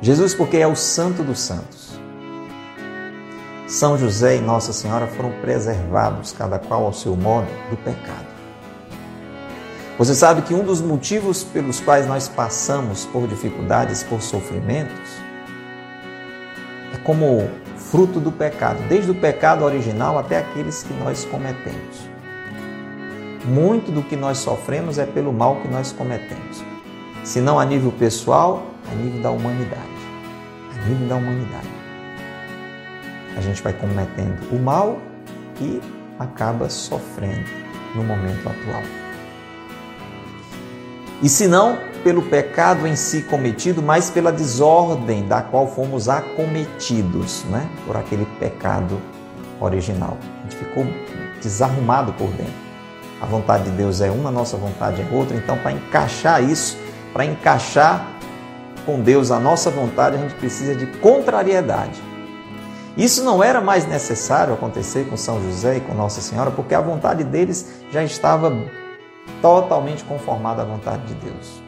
Jesus, 0.00 0.34
porque 0.34 0.58
é 0.58 0.66
o 0.66 0.76
Santo 0.76 1.22
dos 1.22 1.40
Santos. 1.40 1.87
São 3.68 3.98
José 3.98 4.36
e 4.36 4.40
Nossa 4.40 4.72
Senhora 4.72 5.06
foram 5.06 5.30
preservados, 5.42 6.32
cada 6.32 6.58
qual 6.58 6.86
ao 6.86 6.92
seu 6.94 7.14
modo, 7.14 7.48
do 7.68 7.76
pecado. 7.76 8.26
Você 9.98 10.14
sabe 10.14 10.40
que 10.40 10.54
um 10.54 10.64
dos 10.64 10.80
motivos 10.80 11.44
pelos 11.44 11.78
quais 11.78 12.06
nós 12.06 12.28
passamos 12.28 13.04
por 13.04 13.28
dificuldades, 13.28 14.02
por 14.02 14.22
sofrimentos, 14.22 15.10
como 17.04 17.46
fruto 17.76 18.18
do 18.18 18.32
pecado, 18.32 18.78
desde 18.88 19.10
o 19.10 19.14
pecado 19.14 19.66
original 19.66 20.18
até 20.18 20.38
aqueles 20.38 20.82
que 20.82 20.94
nós 20.94 21.26
cometemos. 21.26 22.08
Muito 23.44 23.92
do 23.92 24.02
que 24.02 24.16
nós 24.16 24.38
sofremos 24.38 24.98
é 24.98 25.04
pelo 25.04 25.32
mal 25.32 25.56
que 25.56 25.68
nós 25.68 25.92
cometemos, 25.92 26.64
se 27.22 27.42
não 27.42 27.60
a 27.60 27.66
nível 27.66 27.92
pessoal, 27.92 28.62
a 28.90 28.94
nível 28.94 29.20
da 29.20 29.30
humanidade. 29.30 29.82
A 30.74 30.88
nível 30.88 31.06
da 31.08 31.16
humanidade. 31.16 31.67
A 33.38 33.40
gente 33.40 33.62
vai 33.62 33.72
cometendo 33.72 34.50
o 34.50 34.58
mal 34.58 34.98
e 35.60 35.80
acaba 36.18 36.68
sofrendo 36.68 37.48
no 37.94 38.02
momento 38.02 38.48
atual. 38.48 38.82
E 41.22 41.28
se 41.28 41.46
não, 41.46 41.78
pelo 42.02 42.22
pecado 42.22 42.84
em 42.84 42.96
si 42.96 43.22
cometido, 43.22 43.80
mas 43.80 44.10
pela 44.10 44.32
desordem 44.32 45.24
da 45.26 45.40
qual 45.40 45.68
fomos 45.68 46.08
acometidos, 46.08 47.44
né? 47.44 47.68
por 47.86 47.96
aquele 47.96 48.26
pecado 48.40 49.00
original. 49.60 50.16
A 50.40 50.42
gente 50.42 50.56
ficou 50.56 50.84
desarrumado 51.40 52.12
por 52.14 52.28
dentro. 52.30 52.68
A 53.20 53.26
vontade 53.26 53.64
de 53.64 53.70
Deus 53.70 54.00
é 54.00 54.10
uma, 54.10 54.30
a 54.30 54.32
nossa 54.32 54.56
vontade 54.56 55.00
é 55.00 55.14
outra. 55.14 55.36
Então, 55.36 55.56
para 55.58 55.72
encaixar 55.72 56.42
isso, 56.42 56.76
para 57.12 57.24
encaixar 57.24 58.04
com 58.84 59.00
Deus 59.00 59.30
a 59.30 59.38
nossa 59.38 59.70
vontade, 59.70 60.16
a 60.16 60.18
gente 60.18 60.34
precisa 60.34 60.74
de 60.74 60.86
contrariedade. 60.98 62.07
Isso 62.98 63.22
não 63.22 63.44
era 63.44 63.60
mais 63.60 63.86
necessário 63.86 64.52
acontecer 64.52 65.06
com 65.08 65.16
São 65.16 65.40
José 65.40 65.76
e 65.76 65.80
com 65.80 65.94
Nossa 65.94 66.20
Senhora, 66.20 66.50
porque 66.50 66.74
a 66.74 66.80
vontade 66.80 67.22
deles 67.22 67.70
já 67.92 68.02
estava 68.02 68.52
totalmente 69.40 70.02
conformada 70.02 70.62
à 70.62 70.64
vontade 70.64 71.06
de 71.06 71.14
Deus. 71.14 71.62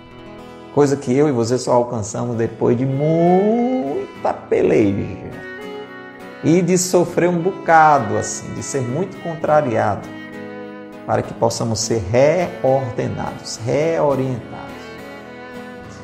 Coisa 0.74 0.96
que 0.96 1.16
eu 1.16 1.28
e 1.28 1.32
você 1.32 1.56
só 1.56 1.72
alcançamos 1.72 2.34
depois 2.34 2.76
de 2.76 2.84
muita 2.84 4.34
peleja 4.34 5.30
e 6.42 6.60
de 6.60 6.76
sofrer 6.76 7.28
um 7.28 7.38
bocado, 7.38 8.18
assim, 8.18 8.52
de 8.54 8.62
ser 8.62 8.80
muito 8.80 9.16
contrariado, 9.22 10.08
para 11.06 11.22
que 11.22 11.32
possamos 11.34 11.78
ser 11.78 12.02
reordenados, 12.10 13.56
reorientados. 13.64 14.50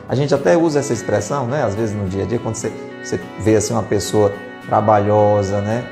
A 0.09 0.15
gente 0.15 0.33
até 0.33 0.57
usa 0.57 0.79
essa 0.79 0.93
expressão, 0.93 1.49
né? 1.49 1.65
Às 1.65 1.75
vezes 1.75 1.97
no 1.97 2.09
dia 2.09 2.23
a 2.23 2.27
dia, 2.27 2.39
quando 2.39 2.55
você, 2.55 2.73
você 3.03 3.21
vê 3.41 3.57
assim 3.57 3.73
uma 3.73 3.83
pessoa 3.83 4.33
trabalhosa, 4.67 5.61
né? 5.61 5.85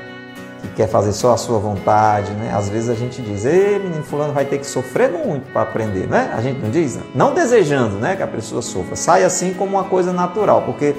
que 0.65 0.75
quer 0.75 0.87
fazer 0.87 1.13
só 1.13 1.33
a 1.33 1.37
sua 1.37 1.59
vontade, 1.59 2.31
né? 2.33 2.51
Às 2.53 2.69
vezes 2.69 2.89
a 2.89 2.93
gente 2.93 3.21
diz, 3.21 3.45
ei, 3.45 3.79
menino 3.79 4.03
fulano 4.03 4.33
vai 4.33 4.45
ter 4.45 4.57
que 4.57 4.65
sofrer 4.65 5.11
muito 5.11 5.51
para 5.51 5.61
aprender, 5.61 6.07
né? 6.07 6.31
A 6.35 6.41
gente 6.41 6.59
não 6.59 6.69
diz? 6.69 6.99
Não 7.13 7.33
desejando, 7.33 7.97
né, 7.97 8.15
que 8.15 8.23
a 8.23 8.27
pessoa 8.27 8.61
sofra. 8.61 8.95
Sai 8.95 9.23
assim 9.23 9.53
como 9.53 9.77
uma 9.77 9.85
coisa 9.85 10.11
natural, 10.11 10.63
porque 10.63 10.95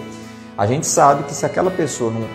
a 0.56 0.66
gente 0.66 0.86
sabe 0.86 1.24
que 1.24 1.34
se 1.34 1.44
aquela 1.44 1.70
pessoa 1.70 2.10
não, 2.12 2.26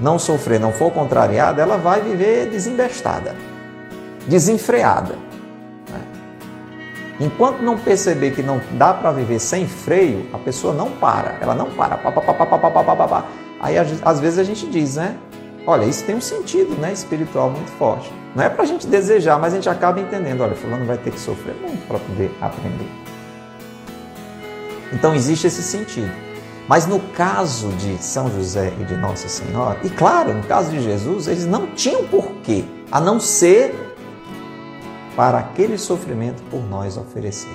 não 0.00 0.18
sofrer, 0.18 0.58
não 0.58 0.72
for 0.72 0.90
contrariada, 0.90 1.62
ela 1.62 1.76
vai 1.76 2.00
viver 2.00 2.48
desembestada, 2.50 3.34
desenfreada. 4.26 5.29
Enquanto 7.20 7.60
não 7.60 7.76
perceber 7.76 8.30
que 8.30 8.42
não 8.42 8.62
dá 8.72 8.94
para 8.94 9.12
viver 9.12 9.38
sem 9.38 9.68
freio, 9.68 10.26
a 10.32 10.38
pessoa 10.38 10.72
não 10.72 10.90
para, 10.90 11.36
ela 11.40 11.54
não 11.54 11.70
para. 11.70 11.98
Pá, 11.98 12.10
pá, 12.10 12.22
pá, 12.22 12.34
pá, 12.34 12.46
pá, 12.46 12.70
pá, 12.70 12.96
pá, 12.96 13.08
pá. 13.08 13.24
Aí 13.60 13.76
às 13.78 14.18
vezes 14.18 14.38
a 14.38 14.42
gente 14.42 14.66
diz, 14.66 14.96
né? 14.96 15.16
Olha, 15.66 15.84
isso 15.84 16.02
tem 16.04 16.14
um 16.14 16.20
sentido 16.20 16.74
né, 16.80 16.90
espiritual 16.90 17.50
muito 17.50 17.70
forte. 17.72 18.10
Não 18.34 18.42
é 18.42 18.48
para 18.48 18.62
a 18.62 18.66
gente 18.66 18.86
desejar, 18.86 19.38
mas 19.38 19.52
a 19.52 19.56
gente 19.56 19.68
acaba 19.68 20.00
entendendo. 20.00 20.40
Olha, 20.40 20.54
fulano 20.54 20.86
vai 20.86 20.96
ter 20.96 21.10
que 21.10 21.20
sofrer 21.20 21.54
muito 21.60 21.86
para 21.86 21.98
poder 21.98 22.34
aprender. 22.40 22.88
Então 24.92 25.14
existe 25.14 25.46
esse 25.46 25.62
sentido. 25.62 26.10
Mas 26.66 26.86
no 26.86 27.00
caso 27.00 27.68
de 27.70 28.02
São 28.02 28.30
José 28.30 28.72
e 28.80 28.84
de 28.84 28.96
Nossa 28.96 29.28
Senhora, 29.28 29.78
e 29.82 29.90
claro, 29.90 30.32
no 30.32 30.42
caso 30.44 30.70
de 30.70 30.80
Jesus, 30.80 31.26
eles 31.26 31.44
não 31.44 31.66
tinham 31.68 32.04
porquê, 32.04 32.64
a 32.90 33.00
não 33.00 33.20
ser 33.20 33.89
para 35.20 35.40
aquele 35.40 35.76
sofrimento 35.76 36.42
por 36.44 36.66
nós 36.66 36.96
oferecer. 36.96 37.54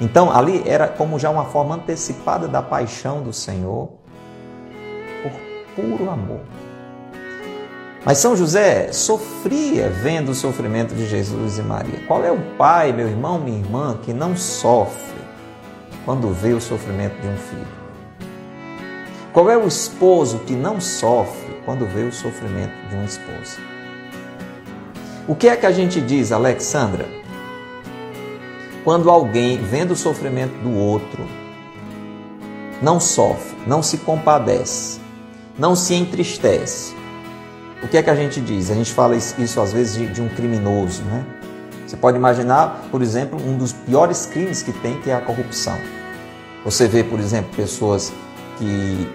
Então 0.00 0.34
ali 0.34 0.62
era 0.64 0.88
como 0.88 1.18
já 1.18 1.28
uma 1.28 1.44
forma 1.44 1.74
antecipada 1.74 2.48
da 2.48 2.62
paixão 2.62 3.22
do 3.22 3.34
Senhor 3.34 3.90
puro 5.76 6.08
amor. 6.08 6.40
Mas 8.02 8.16
São 8.16 8.34
José 8.34 8.92
sofria 8.92 9.90
vendo 9.90 10.30
o 10.30 10.34
sofrimento 10.34 10.94
de 10.94 11.06
Jesus 11.06 11.58
e 11.58 11.62
Maria. 11.62 12.00
Qual 12.06 12.24
é 12.24 12.32
o 12.32 12.40
pai, 12.56 12.90
meu 12.90 13.06
irmão, 13.06 13.38
minha 13.38 13.58
irmã, 13.58 13.98
que 14.02 14.14
não 14.14 14.34
sofre 14.34 15.20
quando 16.06 16.32
vê 16.32 16.54
o 16.54 16.60
sofrimento 16.62 17.20
de 17.20 17.28
um 17.28 17.36
filho? 17.36 17.84
Qual 19.34 19.50
é 19.50 19.58
o 19.58 19.68
esposo 19.68 20.38
que 20.46 20.54
não 20.54 20.80
sofre 20.80 21.60
quando 21.66 21.84
vê 21.84 22.04
o 22.04 22.12
sofrimento 22.12 22.72
de 22.88 22.94
uma 22.94 23.04
esposa? 23.04 23.73
O 25.26 25.34
que 25.34 25.48
é 25.48 25.56
que 25.56 25.64
a 25.64 25.72
gente 25.72 26.02
diz, 26.02 26.32
Alexandra? 26.32 27.06
Quando 28.84 29.08
alguém, 29.08 29.56
vendo 29.56 29.92
o 29.92 29.96
sofrimento 29.96 30.52
do 30.62 30.76
outro, 30.76 31.24
não 32.82 33.00
sofre, 33.00 33.56
não 33.66 33.82
se 33.82 33.96
compadece, 33.96 35.00
não 35.58 35.74
se 35.74 35.94
entristece. 35.94 36.94
O 37.82 37.88
que 37.88 37.96
é 37.96 38.02
que 38.02 38.10
a 38.10 38.14
gente 38.14 38.38
diz? 38.38 38.70
A 38.70 38.74
gente 38.74 38.92
fala 38.92 39.16
isso 39.16 39.60
às 39.62 39.72
vezes 39.72 39.94
de, 39.94 40.06
de 40.08 40.20
um 40.20 40.28
criminoso, 40.28 41.02
né? 41.04 41.24
Você 41.86 41.96
pode 41.96 42.18
imaginar, 42.18 42.88
por 42.90 43.00
exemplo, 43.00 43.38
um 43.46 43.56
dos 43.56 43.72
piores 43.72 44.26
crimes 44.26 44.62
que 44.62 44.72
tem, 44.74 45.00
que 45.00 45.08
é 45.08 45.14
a 45.14 45.22
corrupção. 45.22 45.78
Você 46.66 46.86
vê, 46.86 47.02
por 47.02 47.18
exemplo, 47.18 47.50
pessoas 47.56 48.12
que, 48.58 49.08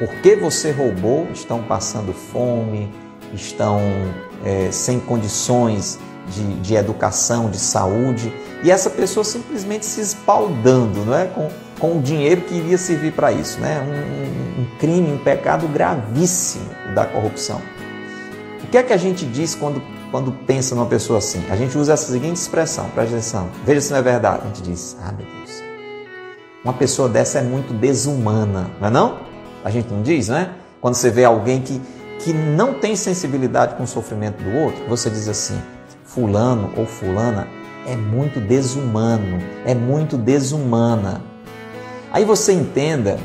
porque 0.00 0.34
você 0.34 0.72
roubou, 0.72 1.28
estão 1.32 1.62
passando 1.62 2.12
fome, 2.12 2.92
estão 3.32 3.80
é, 4.44 4.70
sem 4.70 4.98
condições 5.00 5.98
de, 6.28 6.54
de 6.60 6.74
educação, 6.74 7.50
de 7.50 7.58
saúde, 7.58 8.32
e 8.62 8.70
essa 8.70 8.88
pessoa 8.88 9.24
simplesmente 9.24 9.84
se 9.84 10.00
espaldando 10.00 11.04
não 11.04 11.14
é? 11.14 11.26
com, 11.26 11.48
com 11.78 11.98
o 11.98 12.02
dinheiro 12.02 12.42
que 12.42 12.54
iria 12.54 12.78
servir 12.78 13.12
para 13.12 13.32
isso. 13.32 13.60
Né? 13.60 13.80
Um, 13.80 14.62
um, 14.62 14.78
crime, 14.78 15.12
um 15.12 15.18
pecado 15.18 15.66
gravíssimo 15.68 16.68
da 16.94 17.04
corrupção. 17.04 17.60
O 18.62 18.66
que 18.68 18.78
é 18.78 18.82
que 18.82 18.92
a 18.92 18.96
gente 18.96 19.26
diz 19.26 19.54
quando, 19.54 19.82
quando 20.10 20.32
pensa 20.32 20.74
numa 20.74 20.86
pessoa 20.86 21.18
assim? 21.18 21.44
A 21.50 21.56
gente 21.56 21.76
usa 21.76 21.92
essa 21.92 22.10
seguinte 22.10 22.36
expressão, 22.36 22.88
presta 22.94 23.16
atenção, 23.16 23.48
veja 23.64 23.80
se 23.80 23.90
não 23.90 23.98
é 23.98 24.02
verdade. 24.02 24.42
A 24.44 24.46
gente 24.46 24.62
diz, 24.62 24.96
ah 25.02 25.12
meu 25.12 25.26
Deus, 25.26 25.62
uma 26.64 26.72
pessoa 26.72 27.08
dessa 27.08 27.40
é 27.40 27.42
muito 27.42 27.74
desumana, 27.74 28.70
não 28.80 28.88
é 28.88 28.90
não? 28.90 29.18
A 29.64 29.70
gente 29.70 29.92
não 29.92 30.02
diz, 30.02 30.28
né? 30.28 30.52
Quando 30.80 30.94
você 30.94 31.10
vê 31.10 31.24
alguém 31.24 31.60
que, 31.60 31.80
que 32.22 32.32
não 32.32 32.74
tem 32.74 32.94
sensibilidade 32.94 33.74
com 33.74 33.82
o 33.82 33.86
sofrimento 33.86 34.42
do 34.42 34.56
outro, 34.56 34.84
você 34.88 35.10
diz 35.10 35.28
assim, 35.28 35.60
fulano 36.04 36.72
ou 36.76 36.86
fulana 36.86 37.48
é 37.86 37.96
muito 37.96 38.40
desumano, 38.40 39.38
é 39.66 39.74
muito 39.74 40.16
desumana. 40.16 41.20
Aí 42.12 42.24
você 42.24 42.52
entenda 42.52 43.18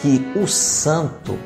que 0.00 0.32
o 0.34 0.48
santo, 0.48 1.38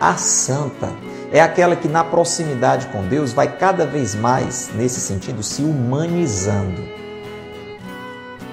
a 0.00 0.14
santa, 0.14 0.88
é 1.30 1.40
aquela 1.40 1.76
que 1.76 1.88
na 1.88 2.02
proximidade 2.02 2.86
com 2.86 3.06
Deus 3.06 3.32
vai 3.32 3.56
cada 3.56 3.84
vez 3.84 4.14
mais, 4.14 4.70
nesse 4.74 5.00
sentido, 5.00 5.42
se 5.42 5.62
humanizando. 5.62 6.82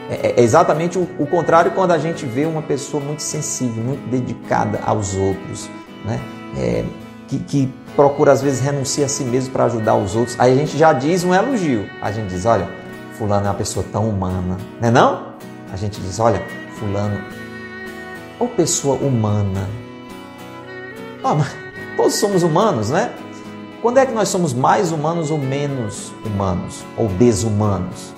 É, 0.10 0.34
é 0.38 0.42
exatamente 0.42 0.98
o, 0.98 1.08
o 1.18 1.26
contrário 1.28 1.72
quando 1.72 1.92
a 1.92 1.98
gente 1.98 2.26
vê 2.26 2.46
uma 2.46 2.62
pessoa 2.62 3.02
muito 3.02 3.22
sensível, 3.22 3.82
muito 3.84 4.10
dedicada 4.10 4.82
aos 4.86 5.16
outros, 5.16 5.70
né? 6.04 6.20
É, 6.58 6.84
que, 7.28 7.40
que, 7.40 7.74
procura 7.96 8.32
às 8.32 8.42
vezes 8.42 8.62
renunciar 8.62 9.08
a 9.08 9.10
si 9.10 9.24
mesmo 9.24 9.52
para 9.52 9.66
ajudar 9.66 9.96
os 9.96 10.16
outros. 10.16 10.40
Aí 10.40 10.54
a 10.54 10.56
gente 10.56 10.78
já 10.78 10.94
diz 10.94 11.24
um 11.24 11.34
elogio. 11.34 11.90
A 12.02 12.12
gente 12.12 12.30
diz, 12.30 12.46
olha, 12.46 12.70
fulano 13.18 13.46
é 13.46 13.50
uma 13.50 13.56
pessoa 13.56 13.86
tão 13.92 14.08
humana, 14.08 14.58
não 14.80 14.88
é 14.88 14.92
não? 14.92 15.34
A 15.72 15.76
gente 15.76 16.00
diz, 16.00 16.20
olha, 16.20 16.42
fulano, 16.80 17.22
ou 18.40 18.48
pessoa 18.48 18.96
humana. 18.96 19.68
Oh, 21.24 21.36
mas 21.36 21.54
todos 21.98 22.16
somos 22.16 22.42
humanos, 22.42 22.90
né? 22.90 23.12
Quando 23.82 23.98
é 23.98 24.06
que 24.06 24.14
nós 24.14 24.30
somos 24.30 24.54
mais 24.54 24.92
humanos 24.92 25.32
ou 25.32 25.38
menos 25.38 26.12
humanos 26.26 26.84
ou 26.98 27.08
desumanos? 27.08 28.14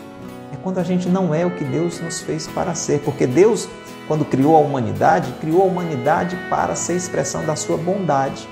É 0.51 0.55
quando 0.63 0.79
a 0.79 0.83
gente 0.83 1.07
não 1.07 1.33
é 1.33 1.45
o 1.45 1.51
que 1.51 1.63
Deus 1.63 1.99
nos 1.99 2.19
fez 2.21 2.47
para 2.47 2.73
ser, 2.73 2.99
porque 3.01 3.27
Deus, 3.27 3.67
quando 4.11 4.25
criou 4.25 4.57
a 4.57 4.59
humanidade, 4.59 5.31
criou 5.39 5.61
a 5.61 5.65
humanidade 5.67 6.37
para 6.49 6.75
ser 6.75 6.97
expressão 6.97 7.45
da 7.45 7.55
sua 7.55 7.77
bondade. 7.77 8.45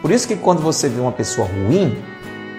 Por 0.00 0.12
isso 0.12 0.28
que 0.28 0.36
quando 0.36 0.62
você 0.62 0.88
vê 0.88 1.00
uma 1.00 1.10
pessoa 1.10 1.48
ruim, 1.48 2.00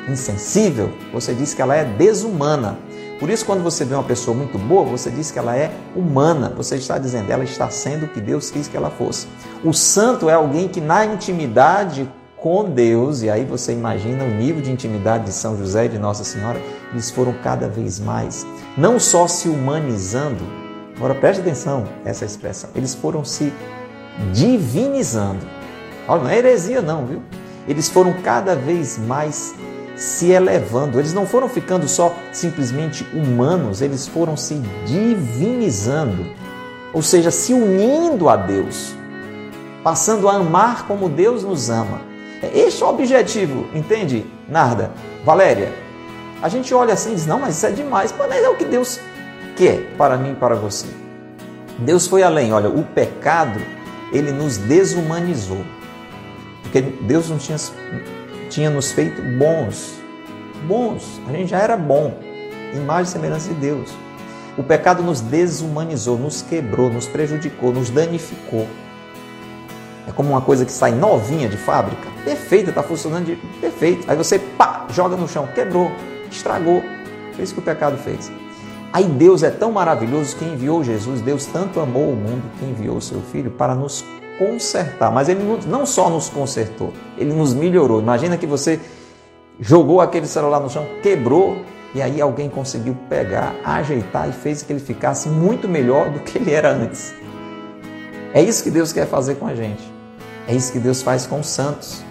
insensível, 0.10 0.90
você 1.14 1.34
diz 1.34 1.54
que 1.54 1.62
ela 1.62 1.78
é 1.78 1.86
desumana. 1.86 2.78
Por 3.22 3.30
isso, 3.30 3.46
quando 3.46 3.64
você 3.64 3.86
vê 3.86 3.96
uma 3.96 4.04
pessoa 4.04 4.36
muito 4.36 4.58
boa, 4.58 4.84
você 4.84 5.10
diz 5.10 5.32
que 5.32 5.40
ela 5.40 5.56
é 5.56 5.72
humana. 5.96 6.52
Você 6.58 6.76
está 6.76 6.98
dizendo, 6.98 7.32
ela 7.32 7.46
está 7.46 7.70
sendo 7.70 8.06
o 8.06 8.10
que 8.10 8.20
Deus 8.20 8.52
quis 8.52 8.68
que 8.68 8.76
ela 8.76 8.90
fosse. 8.90 9.30
O 9.64 9.72
santo 9.72 10.30
é 10.30 10.34
alguém 10.34 10.68
que, 10.68 10.82
na 10.82 11.06
intimidade 11.06 12.12
com 12.36 12.66
Deus, 12.66 13.22
e 13.22 13.30
aí 13.30 13.46
você 13.46 13.72
imagina 13.72 14.26
o 14.26 14.30
nível 14.30 14.62
de 14.62 14.72
intimidade 14.72 15.24
de 15.24 15.32
São 15.32 15.58
José 15.58 15.86
e 15.86 15.90
de 15.90 15.98
Nossa 15.98 16.26
Senhora, 16.26 16.62
eles 16.92 17.10
foram 17.12 17.34
cada 17.42 17.70
vez 17.70 17.98
mais, 17.98 18.46
não 18.76 19.00
só 19.00 19.26
se 19.26 19.48
humanizando, 19.48 20.44
agora 21.02 21.16
preste 21.16 21.42
atenção 21.42 21.88
essa 22.06 22.26
expressão, 22.26 22.70
eles 22.76 22.94
foram 22.94 23.26
se 23.26 23.52
divinizando. 24.32 25.40
Olha, 26.08 26.24
não 26.24 26.30
é 26.30 26.38
heresia, 26.38 26.80
não, 26.80 27.08
viu? 27.08 27.24
Eles 27.68 27.90
foram 27.90 28.14
cada 28.22 28.56
vez 28.56 29.00
mais 29.00 29.56
se 29.96 30.30
elevando. 30.30 31.00
Eles 31.00 31.12
não 31.12 31.26
foram 31.26 31.50
ficando 31.50 31.88
só 31.88 32.14
simplesmente 32.32 33.04
humanos, 33.16 33.82
eles 33.82 34.08
foram 34.08 34.38
se 34.38 34.62
divinizando, 34.86 36.24
ou 36.94 37.02
seja, 37.02 37.32
se 37.32 37.52
unindo 37.52 38.30
a 38.30 38.36
Deus, 38.36 38.94
passando 39.84 40.30
a 40.30 40.36
amar 40.36 40.86
como 40.86 41.10
Deus 41.10 41.44
nos 41.44 41.72
ama. 41.72 42.00
Este 42.54 42.84
é 42.84 42.86
o 42.86 42.90
objetivo, 42.90 43.68
entende, 43.74 44.26
Narda? 44.48 44.92
Valéria, 45.26 45.72
a 46.44 46.50
gente 46.50 46.72
olha 46.76 46.94
assim 46.94 47.14
e 47.14 47.16
diz: 47.16 47.26
não, 47.26 47.40
mas 47.40 47.58
isso 47.58 47.66
é 47.66 47.72
demais, 47.72 48.14
mas 48.18 48.44
é 48.44 48.50
o 48.50 48.56
que 48.56 48.66
Deus 48.66 49.00
quer 49.56 49.94
para 49.98 50.18
mim 50.18 50.32
e 50.32 50.36
para 50.36 50.56
você. 50.56 50.88
Deus 51.80 52.08
foi 52.08 52.24
além, 52.24 52.54
olha, 52.54 52.70
o 52.70 52.84
pecado 52.84 53.60
ele 54.12 54.32
nos 54.32 54.58
desumanizou. 54.58 55.64
Porque 56.64 56.82
Deus 56.82 57.30
não 57.30 57.38
tinha 57.38 57.58
tinha 58.50 58.70
nos 58.70 58.92
feito 58.92 59.22
bons. 59.38 60.00
Bons. 60.68 61.20
A 61.28 61.32
gente 61.32 61.50
já 61.50 61.60
era 61.60 61.76
bom. 61.76 62.14
Imagem 62.74 63.04
e 63.04 63.08
semelhança 63.08 63.50
de 63.50 63.56
Deus. 63.56 63.90
O 64.58 64.64
pecado 64.64 65.02
nos 65.02 65.22
desumanizou, 65.22 66.18
nos 66.18 66.42
quebrou, 66.42 66.90
nos 66.90 67.08
prejudicou, 67.08 67.72
nos 67.72 67.90
danificou. 67.90 68.68
É 70.08 70.12
como 70.12 70.30
uma 70.30 70.42
coisa 70.42 70.66
que 70.66 70.72
sai 70.72 70.92
novinha 70.92 71.48
de 71.48 71.58
fábrica, 71.58 72.08
perfeita, 72.26 72.70
está 72.70 72.84
funcionando 72.84 73.26
de 73.26 73.36
perfeito. 73.60 74.10
Aí 74.10 74.18
você 74.18 74.40
pá, 74.40 74.86
joga 74.90 75.16
no 75.16 75.28
chão, 75.28 75.48
quebrou, 75.56 75.92
estragou. 76.30 76.84
Foi 77.34 77.44
isso 77.44 77.54
que 77.54 77.60
o 77.60 77.64
pecado 77.64 77.98
fez. 77.98 78.32
Aí 78.94 79.06
Deus 79.06 79.42
é 79.42 79.50
tão 79.50 79.72
maravilhoso 79.72 80.36
que 80.36 80.44
enviou 80.44 80.84
Jesus, 80.84 81.22
Deus 81.22 81.46
tanto 81.46 81.80
amou 81.80 82.10
o 82.12 82.16
mundo 82.16 82.44
que 82.60 82.66
enviou 82.66 82.98
o 82.98 83.02
seu 83.02 83.22
Filho 83.22 83.52
para 83.52 83.74
nos 83.74 84.04
consertar. 84.38 85.12
Mas 85.12 85.30
ele 85.30 85.42
não 85.68 85.86
só 85.86 86.10
nos 86.10 86.30
consertou, 86.30 86.92
ele 87.18 87.34
nos 87.34 87.54
melhorou. 87.54 88.02
Imagina 88.02 88.38
que 88.38 88.46
você 88.46 88.80
jogou 89.60 90.02
aquele 90.02 90.28
celular 90.28 90.60
no 90.60 90.70
chão, 90.70 90.86
quebrou 91.02 91.58
e 91.94 92.02
aí 92.02 92.20
alguém 92.22 92.50
conseguiu 92.50 92.98
pegar, 93.10 93.56
ajeitar 93.64 94.28
e 94.28 94.32
fez 94.32 94.62
que 94.64 94.74
ele 94.74 94.80
ficasse 94.80 95.30
muito 95.30 95.68
melhor 95.68 96.10
do 96.10 96.20
que 96.20 96.38
ele 96.38 96.52
era 96.52 96.72
antes. 96.72 97.14
É 98.34 98.42
isso 98.42 98.64
que 98.64 98.72
Deus 98.72 98.92
quer 98.92 99.08
fazer 99.08 99.36
com 99.36 99.46
a 99.46 99.56
gente. 99.56 99.84
É 100.48 100.56
isso 100.56 100.72
que 100.72 100.80
Deus 100.80 101.02
faz 101.02 101.26
com 101.26 101.40
os 101.40 101.48
santos. 101.48 102.04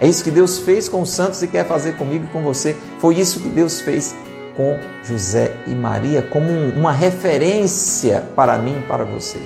É 0.00 0.06
isso 0.06 0.22
que 0.22 0.30
Deus 0.30 0.58
fez 0.58 0.88
com 0.88 1.02
os 1.02 1.10
santos 1.10 1.42
e 1.42 1.48
quer 1.48 1.66
fazer 1.66 1.96
comigo 1.96 2.26
e 2.26 2.28
com 2.28 2.42
você. 2.42 2.76
Foi 2.98 3.14
isso 3.14 3.40
que 3.40 3.48
Deus 3.48 3.80
fez 3.80 4.14
com 4.56 4.78
José 5.02 5.52
e 5.66 5.70
Maria 5.70 6.22
como 6.22 6.50
uma 6.76 6.92
referência 6.92 8.22
para 8.34 8.58
mim 8.58 8.78
e 8.78 8.86
para 8.86 9.04
você. 9.04 9.38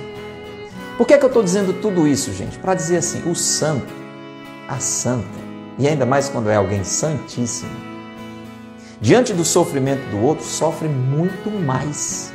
Por 0.97 1.07
que, 1.07 1.13
é 1.13 1.17
que 1.17 1.23
eu 1.23 1.29
estou 1.29 1.43
dizendo 1.43 1.73
tudo 1.81 2.07
isso, 2.07 2.33
gente? 2.33 2.59
Para 2.59 2.73
dizer 2.73 2.97
assim: 2.97 3.29
o 3.29 3.35
santo, 3.35 3.93
a 4.67 4.79
santa, 4.79 5.27
e 5.77 5.87
ainda 5.87 6.05
mais 6.05 6.27
quando 6.27 6.49
é 6.49 6.55
alguém 6.55 6.83
santíssimo, 6.83 7.71
diante 8.99 9.33
do 9.33 9.45
sofrimento 9.45 10.01
do 10.09 10.21
outro, 10.21 10.43
sofre 10.45 10.87
muito 10.87 11.49
mais. 11.49 12.33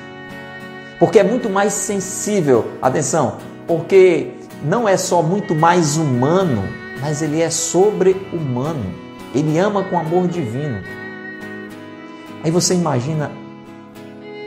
Porque 0.98 1.18
é 1.18 1.22
muito 1.22 1.50
mais 1.50 1.72
sensível, 1.74 2.70
atenção, 2.80 3.36
porque 3.66 4.30
não 4.64 4.88
é 4.88 4.96
só 4.96 5.22
muito 5.22 5.54
mais 5.54 5.98
humano, 5.98 6.62
mas 7.00 7.20
ele 7.20 7.42
é 7.42 7.50
sobre-humano. 7.50 8.94
Ele 9.34 9.58
ama 9.58 9.82
com 9.84 9.98
amor 9.98 10.26
divino. 10.26 10.82
Aí 12.44 12.50
você 12.50 12.74
imagina 12.74 13.32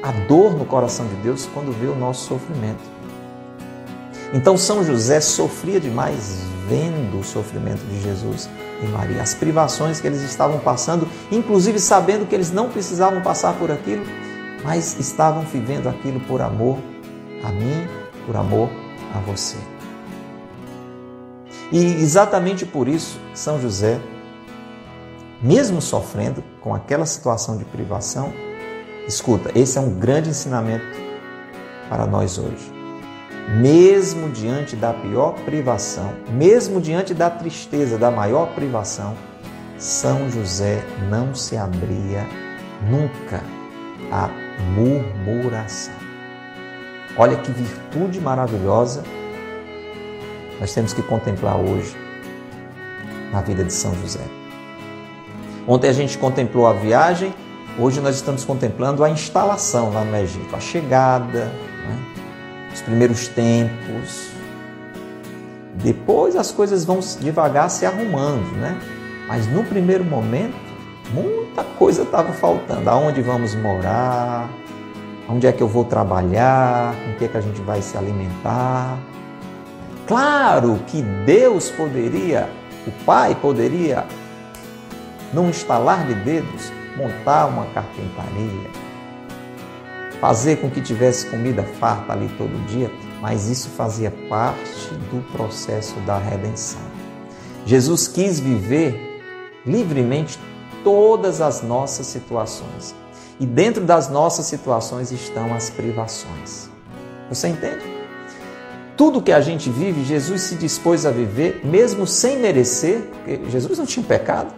a 0.03 0.11
dor 0.27 0.55
no 0.55 0.65
coração 0.65 1.07
de 1.07 1.15
Deus 1.15 1.49
quando 1.51 1.71
vê 1.71 1.87
o 1.87 1.95
nosso 1.95 2.27
sofrimento. 2.27 2.83
Então 4.31 4.55
São 4.55 4.83
José 4.83 5.19
sofria 5.19 5.79
demais 5.79 6.43
vendo 6.69 7.19
o 7.19 7.23
sofrimento 7.23 7.83
de 7.87 7.99
Jesus 8.01 8.47
e 8.83 8.85
Maria, 8.85 9.23
as 9.23 9.33
privações 9.33 9.99
que 9.99 10.05
eles 10.05 10.21
estavam 10.21 10.59
passando, 10.59 11.07
inclusive 11.31 11.79
sabendo 11.79 12.27
que 12.27 12.35
eles 12.35 12.51
não 12.51 12.69
precisavam 12.69 13.21
passar 13.21 13.53
por 13.53 13.71
aquilo, 13.71 14.05
mas 14.63 14.99
estavam 14.99 15.41
vivendo 15.41 15.87
aquilo 15.87 16.19
por 16.19 16.41
amor 16.41 16.77
a 17.43 17.51
mim, 17.51 17.87
por 18.27 18.35
amor 18.35 18.69
a 19.15 19.19
você. 19.19 19.57
E 21.71 21.83
exatamente 21.83 22.63
por 22.63 22.87
isso, 22.87 23.19
São 23.33 23.59
José, 23.59 23.99
mesmo 25.41 25.81
sofrendo 25.81 26.43
com 26.67 26.75
aquela 26.75 27.05
situação 27.05 27.55
de 27.55 27.63
privação, 27.63 28.33
escuta, 29.07 29.57
esse 29.57 29.77
é 29.77 29.81
um 29.81 29.97
grande 29.97 30.31
ensinamento 30.31 30.97
para 31.87 32.05
nós 32.05 32.37
hoje 32.37 32.75
mesmo 33.61 34.29
diante 34.29 34.75
da 34.75 34.93
pior 34.93 35.33
privação, 35.45 36.13
mesmo 36.29 36.81
diante 36.81 37.13
da 37.13 37.29
tristeza 37.29 37.97
da 37.97 38.11
maior 38.11 38.53
privação, 38.53 39.15
São 39.77 40.29
José 40.29 40.83
não 41.09 41.33
se 41.33 41.55
abria 41.55 42.27
nunca 42.91 43.41
à 44.11 44.29
murmuração. 44.75 45.93
Olha 47.15 47.37
que 47.37 47.49
virtude 47.49 48.19
maravilhosa 48.19 49.01
nós 50.59 50.73
temos 50.73 50.91
que 50.91 51.01
contemplar 51.03 51.57
hoje 51.57 51.95
na 53.31 53.39
vida 53.39 53.63
de 53.63 53.71
São 53.71 53.95
José. 53.95 54.36
Ontem 55.67 55.89
a 55.89 55.93
gente 55.93 56.17
contemplou 56.17 56.65
a 56.65 56.71
viagem, 56.71 57.33
hoje 57.77 57.99
nós 57.99 58.15
estamos 58.15 58.45
contemplando 58.45 59.03
a 59.03 59.09
instalação 59.09 59.91
lá 59.91 60.05
no 60.05 60.15
Egito, 60.15 60.55
a 60.55 60.61
chegada, 60.61 61.45
né? 61.45 61.99
os 62.73 62.81
primeiros 62.81 63.27
tempos. 63.27 64.29
Depois 65.75 66.37
as 66.37 66.51
coisas 66.51 66.85
vão 66.85 66.99
devagar 67.19 67.69
se 67.69 67.85
arrumando, 67.85 68.49
né? 68.55 68.79
Mas 69.27 69.45
no 69.47 69.61
primeiro 69.65 70.05
momento, 70.05 70.55
muita 71.13 71.65
coisa 71.77 72.03
estava 72.03 72.31
faltando. 72.31 72.89
Aonde 72.89 73.21
vamos 73.21 73.53
morar? 73.53 74.49
Onde 75.27 75.45
é 75.45 75.51
que 75.51 75.61
eu 75.61 75.67
vou 75.67 75.83
trabalhar? 75.83 76.95
Com 76.95 77.13
que 77.15 77.25
é 77.25 77.27
que 77.27 77.37
a 77.37 77.41
gente 77.41 77.59
vai 77.61 77.81
se 77.81 77.97
alimentar? 77.97 78.97
Claro 80.07 80.79
que 80.87 81.01
Deus 81.01 81.69
poderia, 81.69 82.49
o 82.87 82.91
Pai 83.03 83.35
poderia, 83.35 84.05
num 85.33 85.49
estalar 85.49 86.05
de 86.07 86.13
dedos, 86.15 86.71
montar 86.95 87.45
uma 87.45 87.65
carpintaria, 87.67 88.69
fazer 90.19 90.57
com 90.57 90.69
que 90.69 90.81
tivesse 90.81 91.29
comida 91.29 91.63
farta 91.63 92.13
ali 92.13 92.29
todo 92.37 92.65
dia, 92.67 92.91
mas 93.21 93.47
isso 93.47 93.69
fazia 93.69 94.11
parte 94.29 94.93
do 95.11 95.21
processo 95.31 95.95
da 96.01 96.17
redenção. 96.17 96.81
Jesus 97.65 98.07
quis 98.07 98.39
viver 98.39 99.21
livremente 99.65 100.39
todas 100.83 101.41
as 101.41 101.61
nossas 101.61 102.07
situações. 102.07 102.95
E 103.39 103.45
dentro 103.45 103.83
das 103.83 104.09
nossas 104.09 104.45
situações 104.47 105.11
estão 105.11 105.53
as 105.53 105.69
privações. 105.69 106.69
Você 107.29 107.49
entende? 107.49 107.97
tudo 108.97 109.21
que 109.21 109.31
a 109.31 109.39
gente 109.39 109.69
vive, 109.69 110.03
Jesus 110.03 110.41
se 110.41 110.55
dispôs 110.55 111.05
a 111.05 111.11
viver, 111.11 111.61
mesmo 111.63 112.07
sem 112.07 112.39
merecer, 112.39 113.01
porque 113.11 113.39
Jesus 113.47 113.77
não 113.77 113.85
tinha 113.85 114.03
pecado, 114.03 114.51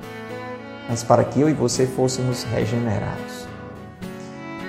mas 0.89 1.03
para 1.03 1.23
que 1.23 1.39
eu 1.39 1.47
e 1.47 1.53
você 1.53 1.85
fôssemos 1.85 2.43
regenerados. 2.43 3.47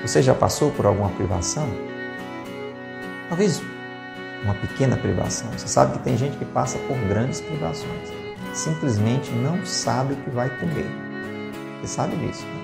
Você 0.03 0.23
já 0.23 0.35
passou 0.35 0.71
por 0.71 0.85
alguma 0.85 1.09
privação? 1.09 1.67
Talvez 3.29 3.63
uma 4.45 4.55
pequena 4.55 4.97
privação. 4.97 5.51
Você 5.57 5.67
sabe 5.67 5.99
que 5.99 6.05
tem 6.05 6.17
gente 6.17 6.37
que 6.37 6.45
passa 6.45 6.79
por 6.81 6.97
grandes 7.09 7.41
privações. 7.41 8.09
Simplesmente 8.53 9.31
não 9.31 9.65
sabe 9.65 10.13
o 10.13 10.17
que 10.17 10.31
vai 10.31 10.51
comer. 10.59 10.87
Você 11.81 11.89
sabe 11.89 12.17
disso, 12.17 12.45
né? 12.45 12.61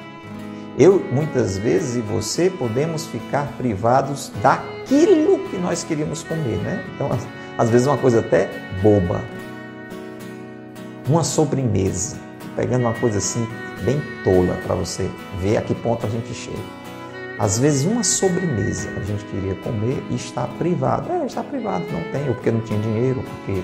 Eu, 0.79 1.03
muitas 1.11 1.57
vezes, 1.57 1.97
e 1.97 2.01
você 2.03 2.51
podemos 2.51 3.07
ficar 3.07 3.47
privados 3.57 4.31
daquilo 4.43 5.49
que 5.49 5.57
nós 5.57 5.83
queríamos 5.83 6.23
comer, 6.23 6.59
né? 6.59 6.85
Então, 6.95 7.09
às 7.57 7.71
vezes, 7.71 7.87
uma 7.87 7.97
coisa 7.97 8.21
até 8.21 8.51
boba. 8.83 9.25
Uma 11.09 11.25
sobremesa. 11.25 12.26
Pegando 12.57 12.83
uma 12.83 12.95
coisa 12.95 13.19
assim, 13.19 13.47
bem 13.85 14.03
tola, 14.25 14.59
para 14.67 14.75
você 14.75 15.11
ver 15.39 15.59
a 15.59 15.63
que 15.63 15.75
ponto 15.75 16.07
a 16.07 16.09
gente 16.09 16.33
chega. 16.33 16.57
Às 17.39 17.59
vezes, 17.59 17.85
uma 17.85 18.03
sobremesa 18.03 18.89
a 18.97 19.03
gente 19.03 19.25
queria 19.27 19.55
comer 19.57 20.03
e 20.11 20.15
está 20.15 20.47
privado. 20.59 21.13
É, 21.13 21.27
está 21.27 21.43
privado, 21.43 21.85
não 21.93 22.03
tem, 22.11 22.27
ou 22.29 22.35
porque 22.35 22.51
não 22.51 22.61
tinha 22.61 22.81
dinheiro, 22.81 23.23
porque 23.23 23.63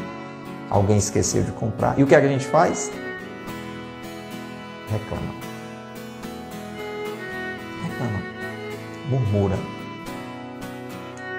alguém 0.69 0.99
esqueceu 0.99 1.43
de 1.43 1.53
comprar. 1.53 1.99
E 1.99 2.03
o 2.03 2.07
que, 2.07 2.15
é 2.15 2.21
que 2.21 2.27
a 2.27 2.31
gente 2.31 2.47
faz? 2.47 2.93
Reclama. 4.91 5.35
Reclama. 7.83 8.23
Murmura. 9.09 9.57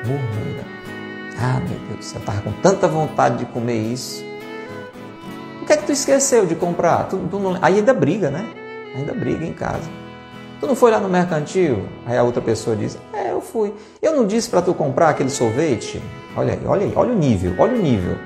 Murmura. 0.03 0.65
Ah, 1.39 1.59
meu 1.59 1.77
Deus 1.87 1.97
do 1.99 2.03
céu, 2.03 2.15
eu 2.15 2.19
estava 2.21 2.41
com 2.41 2.51
tanta 2.61 2.87
vontade 2.87 3.37
de 3.37 3.45
comer 3.45 3.77
isso. 3.77 4.32
O 5.63 5.65
que 5.65 5.71
é 5.71 5.77
que 5.77 5.85
tu 5.85 5.93
esqueceu 5.93 6.45
de 6.45 6.55
comprar? 6.55 7.07
Tu, 7.07 7.17
tu 7.31 7.39
não... 7.39 7.57
Aí 7.61 7.75
ainda 7.75 7.93
briga, 7.93 8.29
né? 8.29 8.45
Ainda 8.93 9.13
briga 9.13 9.45
em 9.45 9.53
casa. 9.53 9.89
Tu 10.59 10.67
não 10.67 10.75
foi 10.75 10.91
lá 10.91 10.99
no 10.99 11.07
mercantil? 11.07 11.87
Aí 12.05 12.17
a 12.17 12.23
outra 12.23 12.41
pessoa 12.41 12.75
diz: 12.75 12.97
É, 13.13 13.31
eu 13.31 13.39
fui. 13.39 13.73
Eu 14.01 14.13
não 14.13 14.27
disse 14.27 14.49
para 14.49 14.61
tu 14.61 14.73
comprar 14.73 15.07
aquele 15.07 15.29
sorvete? 15.29 16.03
Olha 16.35 16.51
aí, 16.51 16.59
olha 16.65 16.85
aí, 16.85 16.91
olha 16.93 17.13
o 17.13 17.15
nível, 17.15 17.55
olha 17.57 17.75
o 17.75 17.81
nível. 17.81 18.17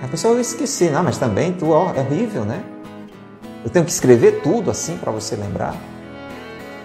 A 0.00 0.06
pessoa 0.06 0.34
eu 0.34 0.40
esqueci, 0.40 0.88
não, 0.90 1.02
mas 1.02 1.18
também 1.18 1.52
tu, 1.54 1.70
ó, 1.70 1.92
é 1.92 2.00
horrível, 2.00 2.44
né? 2.44 2.62
Eu 3.64 3.70
tenho 3.70 3.84
que 3.84 3.90
escrever 3.90 4.42
tudo 4.42 4.70
assim 4.70 4.96
para 4.96 5.10
você 5.10 5.34
lembrar. 5.34 5.74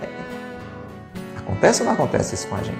É. 0.02 0.08
Acontece 1.38 1.84
ou 1.84 1.86
não 1.86 1.94
acontece 1.94 2.34
isso 2.34 2.48
com 2.48 2.56
a 2.56 2.64
gente? 2.64 2.78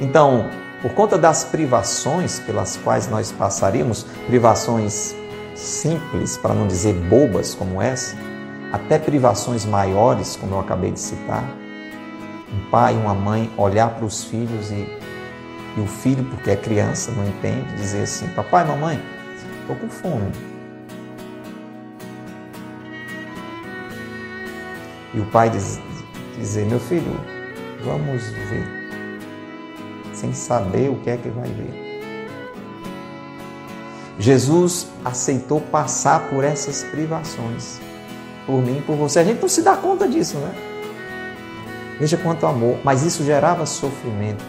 Então, 0.00 0.48
por 0.82 0.92
conta 0.94 1.16
das 1.16 1.44
privações 1.44 2.40
pelas 2.40 2.76
quais 2.76 3.08
nós 3.08 3.30
passaríamos, 3.30 4.04
privações 4.26 5.14
simples, 5.54 6.36
para 6.36 6.52
não 6.52 6.66
dizer 6.66 6.92
bobas 6.94 7.54
como 7.54 7.80
essa, 7.80 8.16
até 8.72 8.98
privações 8.98 9.64
maiores, 9.64 10.34
como 10.34 10.56
eu 10.56 10.60
acabei 10.60 10.90
de 10.90 10.98
citar, 10.98 11.44
um 12.52 12.68
pai 12.68 12.94
e 12.94 12.96
uma 12.96 13.14
mãe 13.14 13.48
olhar 13.56 13.90
para 13.90 14.04
os 14.04 14.24
filhos 14.24 14.72
e, 14.72 14.88
e 15.76 15.80
o 15.80 15.86
filho, 15.86 16.24
porque 16.24 16.50
é 16.50 16.56
criança, 16.56 17.12
não 17.12 17.26
entende, 17.28 17.76
dizer 17.76 18.02
assim: 18.02 18.26
Papai, 18.28 18.64
mamãe, 18.64 19.00
estou 19.60 19.76
com 19.76 19.88
fome. 19.88 20.32
E 25.14 25.20
o 25.20 25.26
pai 25.26 25.48
diz, 25.48 25.80
dizer: 26.36 26.66
Meu 26.66 26.80
filho, 26.80 27.18
vamos 27.84 28.22
ver, 28.30 28.81
sem 30.22 30.32
saber 30.32 30.88
o 30.88 30.94
que 31.00 31.10
é 31.10 31.16
que 31.16 31.28
vai 31.28 31.48
ver. 31.48 31.92
Jesus 34.20 34.86
aceitou 35.04 35.60
passar 35.60 36.28
por 36.30 36.44
essas 36.44 36.84
privações, 36.84 37.80
por 38.46 38.62
mim 38.62 38.80
por 38.86 38.94
você. 38.94 39.18
A 39.18 39.24
gente 39.24 39.42
não 39.42 39.48
se 39.48 39.62
dá 39.62 39.76
conta 39.76 40.06
disso, 40.06 40.38
né? 40.38 40.54
Veja 41.98 42.16
quanto 42.16 42.46
amor, 42.46 42.78
mas 42.84 43.02
isso 43.02 43.24
gerava 43.24 43.66
sofrimento 43.66 44.44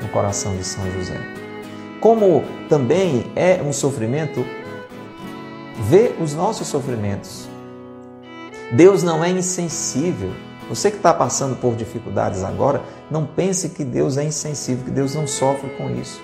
no 0.00 0.08
coração 0.08 0.56
de 0.56 0.62
São 0.62 0.88
José. 0.92 1.18
Como 2.00 2.44
também 2.68 3.26
é 3.34 3.60
um 3.60 3.72
sofrimento 3.72 4.46
ver 5.80 6.16
os 6.20 6.32
nossos 6.32 6.68
sofrimentos. 6.68 7.48
Deus 8.70 9.02
não 9.02 9.24
é 9.24 9.30
insensível. 9.30 10.30
Você 10.68 10.92
que 10.92 10.96
está 10.96 11.12
passando 11.12 11.56
por 11.56 11.74
dificuldades 11.74 12.44
agora, 12.44 12.82
não 13.12 13.26
pense 13.26 13.68
que 13.68 13.84
Deus 13.84 14.16
é 14.16 14.24
insensível, 14.24 14.84
que 14.84 14.90
Deus 14.90 15.14
não 15.14 15.26
sofre 15.26 15.68
com 15.76 15.90
isso. 15.90 16.20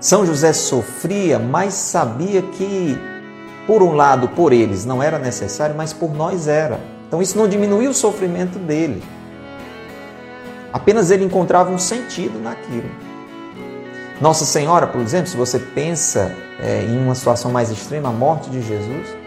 São 0.00 0.26
José 0.26 0.52
sofria, 0.52 1.38
mas 1.38 1.74
sabia 1.74 2.42
que, 2.42 2.98
por 3.66 3.82
um 3.82 3.92
lado, 3.92 4.26
por 4.28 4.52
eles 4.52 4.84
não 4.84 5.02
era 5.02 5.18
necessário, 5.18 5.76
mas 5.76 5.92
por 5.92 6.12
nós 6.12 6.48
era. 6.48 6.80
Então 7.06 7.20
isso 7.20 7.36
não 7.36 7.46
diminuía 7.46 7.90
o 7.90 7.94
sofrimento 7.94 8.58
dele. 8.58 9.02
Apenas 10.72 11.10
ele 11.10 11.24
encontrava 11.24 11.70
um 11.70 11.78
sentido 11.78 12.40
naquilo. 12.40 12.90
Nossa 14.20 14.44
Senhora, 14.44 14.86
por 14.86 15.00
exemplo, 15.00 15.26
se 15.26 15.36
você 15.36 15.58
pensa 15.58 16.34
é, 16.58 16.84
em 16.84 16.98
uma 16.98 17.14
situação 17.14 17.50
mais 17.50 17.70
extrema, 17.70 18.08
a 18.08 18.12
morte 18.12 18.48
de 18.48 18.62
Jesus, 18.62 19.21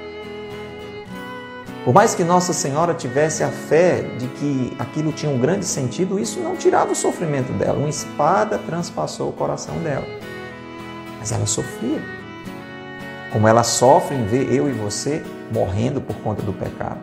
por 1.86 1.94
mais 1.94 2.16
que 2.16 2.24
Nossa 2.24 2.52
Senhora 2.52 2.96
tivesse 2.96 3.44
a 3.44 3.50
fé 3.50 4.02
de 4.18 4.28
que 4.28 4.76
aquilo 4.80 5.12
tinha 5.12 5.32
um 5.32 5.38
grande 5.38 5.66
sentido, 5.66 6.20
isso 6.20 6.40
não 6.40 6.56
tirava 6.56 6.94
o 6.94 6.96
sofrimento 6.96 7.54
dela. 7.54 7.78
Uma 7.78 7.88
espada 7.88 8.58
transpassou 8.58 9.30
o 9.30 9.32
coração 9.32 9.78
dela. 9.78 10.08
Mas 11.20 11.32
ela 11.32 11.46
sofria. 11.46 12.02
Como 13.32 13.48
ela 13.48 13.62
sofre 13.62 14.16
em 14.16 14.26
ver 14.26 14.52
eu 14.52 14.68
e 14.68 14.74
você 14.74 15.24
morrendo 15.54 16.02
por 16.02 16.16
conta 16.18 16.42
do 16.42 16.52
pecado. 16.52 16.98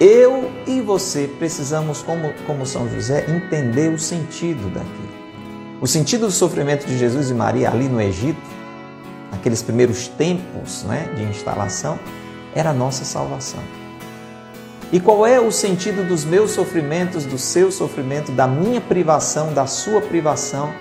Eu 0.00 0.50
e 0.66 0.80
você 0.80 1.30
precisamos, 1.38 2.02
como, 2.02 2.34
como 2.44 2.66
São 2.66 2.88
José, 2.88 3.24
entender 3.28 3.92
o 3.92 3.98
sentido 4.00 4.68
daquilo. 4.74 5.16
O 5.80 5.86
sentido 5.86 6.26
do 6.26 6.32
sofrimento 6.32 6.86
de 6.86 6.98
Jesus 6.98 7.30
e 7.30 7.34
Maria 7.34 7.70
ali 7.70 7.88
no 7.88 8.00
Egito, 8.00 8.55
naqueles 9.36 9.62
primeiros 9.62 10.08
tempos 10.08 10.82
né, 10.84 11.12
de 11.14 11.22
instalação, 11.22 11.98
era 12.54 12.70
a 12.70 12.72
nossa 12.72 13.04
salvação. 13.04 13.60
E 14.92 14.98
qual 14.98 15.26
é 15.26 15.38
o 15.38 15.50
sentido 15.52 16.06
dos 16.06 16.24
meus 16.24 16.52
sofrimentos, 16.52 17.26
do 17.26 17.38
seu 17.38 17.70
sofrimento, 17.70 18.32
da 18.32 18.46
minha 18.46 18.80
privação, 18.80 19.52
da 19.52 19.66
sua 19.66 20.00
privação, 20.00 20.72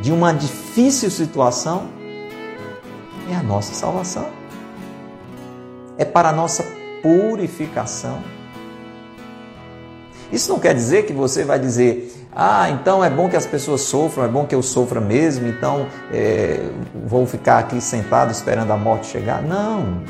de 0.00 0.12
uma 0.12 0.32
difícil 0.32 1.10
situação? 1.10 1.88
É 3.30 3.34
a 3.34 3.42
nossa 3.42 3.74
salvação. 3.74 4.28
É 5.98 6.04
para 6.04 6.30
a 6.30 6.32
nossa 6.32 6.64
purificação. 7.02 8.22
Isso 10.32 10.50
não 10.50 10.58
quer 10.58 10.74
dizer 10.74 11.04
que 11.04 11.12
você 11.12 11.44
vai 11.44 11.58
dizer, 11.58 12.17
ah, 12.34 12.70
então 12.70 13.02
é 13.02 13.10
bom 13.10 13.28
que 13.28 13.36
as 13.36 13.46
pessoas 13.46 13.80
sofram, 13.82 14.24
é 14.24 14.28
bom 14.28 14.46
que 14.46 14.54
eu 14.54 14.62
sofra 14.62 15.00
mesmo, 15.00 15.48
então 15.48 15.86
é, 16.12 16.70
vou 17.06 17.26
ficar 17.26 17.58
aqui 17.58 17.80
sentado 17.80 18.30
esperando 18.30 18.70
a 18.70 18.76
morte 18.76 19.06
chegar. 19.06 19.42
Não, 19.42 20.02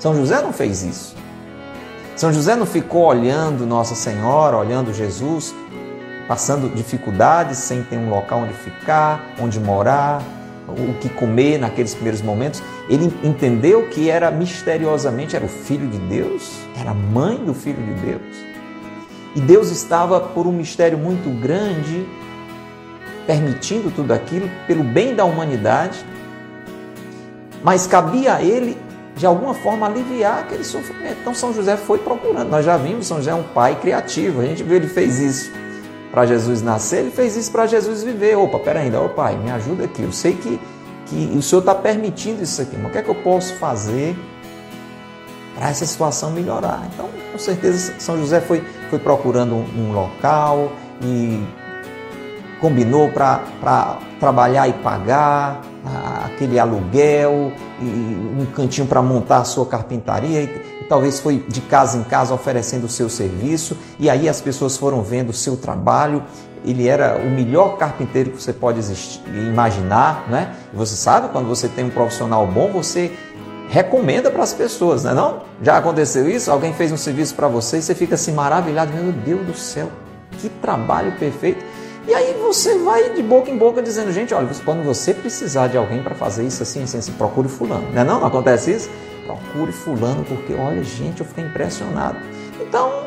são 0.00 0.14
José 0.14 0.40
não 0.40 0.50
fez 0.50 0.82
isso. 0.82 1.14
São 2.16 2.32
José 2.32 2.56
não 2.56 2.64
ficou 2.64 3.04
olhando 3.04 3.66
Nossa 3.66 3.94
Senhora, 3.94 4.56
olhando 4.56 4.94
Jesus, 4.94 5.54
passando 6.26 6.74
dificuldades 6.74 7.58
sem 7.58 7.82
ter 7.82 7.98
um 7.98 8.08
local 8.08 8.40
onde 8.40 8.54
ficar, 8.54 9.22
onde 9.38 9.60
morar, 9.60 10.22
o 10.66 10.94
que 11.00 11.10
comer 11.10 11.58
naqueles 11.58 11.92
primeiros 11.92 12.22
momentos. 12.22 12.62
Ele 12.88 13.12
entendeu 13.22 13.88
que 13.88 14.08
era 14.08 14.30
misteriosamente 14.30 15.36
era 15.36 15.44
o 15.44 15.48
filho 15.48 15.86
de 15.86 15.98
Deus, 15.98 16.50
era 16.78 16.92
a 16.92 16.94
mãe 16.94 17.36
do 17.36 17.52
filho 17.52 17.82
de 17.82 17.92
Deus. 18.00 18.49
E 19.34 19.40
Deus 19.40 19.70
estava 19.70 20.20
por 20.20 20.46
um 20.46 20.52
mistério 20.52 20.98
muito 20.98 21.30
grande 21.40 22.06
permitindo 23.26 23.90
tudo 23.90 24.12
aquilo 24.12 24.50
pelo 24.66 24.82
bem 24.82 25.14
da 25.14 25.24
humanidade. 25.24 26.04
Mas 27.62 27.86
cabia 27.86 28.34
a 28.34 28.42
ele 28.42 28.76
de 29.14 29.26
alguma 29.26 29.54
forma 29.54 29.86
aliviar 29.86 30.40
aquele 30.40 30.64
sofrimento. 30.64 31.18
Então 31.20 31.34
São 31.34 31.52
José 31.52 31.76
foi 31.76 31.98
procurando. 31.98 32.48
Nós 32.48 32.64
já 32.64 32.76
vimos, 32.76 33.06
São 33.06 33.18
José 33.18 33.30
é 33.30 33.34
um 33.34 33.42
pai 33.42 33.76
criativo. 33.76 34.40
A 34.40 34.46
gente 34.46 34.62
viu, 34.62 34.76
ele 34.76 34.88
fez 34.88 35.20
isso 35.20 35.52
para 36.10 36.26
Jesus 36.26 36.60
nascer, 36.62 37.00
ele 37.00 37.10
fez 37.10 37.36
isso 37.36 37.52
para 37.52 37.66
Jesus 37.66 38.02
viver. 38.02 38.36
Opa, 38.36 38.58
peraí, 38.58 38.84
ainda, 38.84 39.00
ô 39.00 39.10
pai, 39.10 39.36
me 39.36 39.50
ajuda 39.50 39.84
aqui. 39.84 40.02
Eu 40.02 40.12
sei 40.12 40.32
que, 40.32 40.58
que 41.06 41.36
o 41.36 41.42
Senhor 41.42 41.60
está 41.60 41.74
permitindo 41.74 42.42
isso 42.42 42.60
aqui, 42.60 42.76
mas 42.76 42.86
o 42.86 42.90
que 42.90 42.98
é 42.98 43.02
que 43.02 43.10
eu 43.10 43.14
posso 43.14 43.54
fazer 43.56 44.16
para 45.60 45.68
essa 45.68 45.84
situação 45.84 46.30
melhorar? 46.30 46.88
Então, 46.92 47.06
com 47.30 47.38
certeza, 47.38 47.92
São 47.98 48.16
José 48.16 48.40
foi, 48.40 48.64
foi 48.88 48.98
procurando 48.98 49.54
um, 49.54 49.92
local 49.92 50.72
e 51.02 51.44
combinou 52.58 53.10
para 53.10 53.98
trabalhar 54.18 54.68
e 54.68 54.72
pagar 54.72 55.60
aquele 56.24 56.58
aluguel, 56.58 57.52
e 57.80 57.84
um 57.84 58.46
cantinho 58.54 58.86
para 58.86 59.02
montar 59.02 59.38
a 59.38 59.44
sua 59.44 59.66
carpintaria, 59.66 60.42
e 60.42 60.86
talvez 60.88 61.20
foi 61.20 61.44
de 61.48 61.60
casa 61.60 61.98
em 61.98 62.04
casa 62.04 62.34
oferecendo 62.34 62.84
o 62.84 62.88
seu 62.88 63.08
serviço, 63.08 63.76
e 63.98 64.08
aí 64.08 64.28
as 64.28 64.40
pessoas 64.40 64.76
foram 64.76 65.02
vendo 65.02 65.30
o 65.30 65.34
seu 65.34 65.56
trabalho. 65.56 66.22
Ele 66.62 66.86
era 66.86 67.16
o 67.16 67.30
melhor 67.30 67.78
carpinteiro 67.78 68.32
que 68.32 68.42
você 68.42 68.52
pode 68.52 68.78
existir, 68.78 69.22
imaginar, 69.28 70.28
né? 70.28 70.54
Você 70.74 70.94
sabe, 70.94 71.28
quando 71.28 71.48
você 71.48 71.68
tem 71.68 71.86
um 71.86 71.90
profissional 71.90 72.46
bom, 72.46 72.70
você 72.70 73.10
recomenda 73.70 74.32
para 74.32 74.42
as 74.42 74.52
pessoas, 74.52 75.04
não 75.04 75.12
é 75.12 75.14
não? 75.14 75.42
Já 75.62 75.78
aconteceu 75.78 76.28
isso? 76.28 76.50
Alguém 76.50 76.74
fez 76.74 76.90
um 76.90 76.96
serviço 76.96 77.36
para 77.36 77.46
você 77.46 77.78
e 77.78 77.82
você 77.82 77.94
fica 77.94 78.16
assim 78.16 78.32
maravilhado, 78.32 78.92
meu 78.92 79.12
Deus 79.12 79.46
do 79.46 79.54
céu, 79.54 79.88
que 80.38 80.48
trabalho 80.48 81.12
perfeito. 81.12 81.64
E 82.06 82.12
aí 82.12 82.36
você 82.42 82.76
vai 82.78 83.10
de 83.10 83.22
boca 83.22 83.48
em 83.48 83.56
boca 83.56 83.80
dizendo, 83.80 84.10
gente, 84.10 84.34
olha, 84.34 84.48
quando 84.64 84.82
você 84.82 85.14
precisar 85.14 85.68
de 85.68 85.76
alguém 85.76 86.02
para 86.02 86.16
fazer 86.16 86.44
isso 86.44 86.64
assim, 86.64 86.82
assim, 86.82 86.98
assim, 86.98 87.12
procure 87.12 87.48
fulano. 87.48 87.86
Não 87.92 88.02
é 88.02 88.04
não? 88.04 88.18
Não 88.18 88.26
acontece 88.26 88.72
isso? 88.72 88.90
Procure 89.24 89.70
fulano, 89.70 90.24
porque 90.24 90.52
olha, 90.52 90.82
gente, 90.82 91.20
eu 91.20 91.26
fiquei 91.26 91.44
impressionado. 91.44 92.18
Então, 92.60 93.04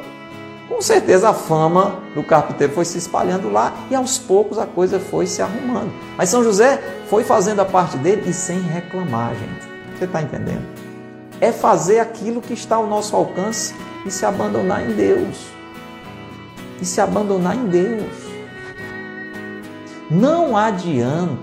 com 0.69 0.81
certeza 0.81 1.29
a 1.29 1.33
fama 1.33 1.99
do 2.15 2.23
carpinteiro 2.23 2.71
foi 2.71 2.85
se 2.85 2.97
espalhando 2.97 3.51
lá 3.51 3.73
e 3.91 3.95
aos 3.95 4.17
poucos 4.17 4.57
a 4.57 4.65
coisa 4.65 4.97
foi 4.97 5.27
se 5.27 5.41
arrumando. 5.41 5.91
Mas 6.17 6.29
São 6.29 6.41
José 6.41 6.81
foi 7.09 7.25
fazendo 7.25 7.59
a 7.59 7.65
parte 7.65 7.97
dele 7.97 8.23
e 8.29 8.33
sem 8.33 8.61
reclamar, 8.61 9.33
gente. 9.35 9.72
Você 9.97 10.05
está 10.05 10.21
entendendo? 10.21 10.65
É 11.39 11.51
fazer 11.51 11.99
aquilo 11.99 12.41
que 12.41 12.53
está 12.53 12.75
ao 12.75 12.87
nosso 12.87 13.15
alcance 13.15 13.73
e 14.05 14.11
se 14.11 14.25
abandonar 14.25 14.83
em 14.89 14.93
Deus. 14.93 15.47
E 16.81 16.85
se 16.85 16.99
abandonar 17.01 17.55
em 17.55 17.65
Deus. 17.67 18.11
Não 20.09 20.55
adianta 20.55 21.39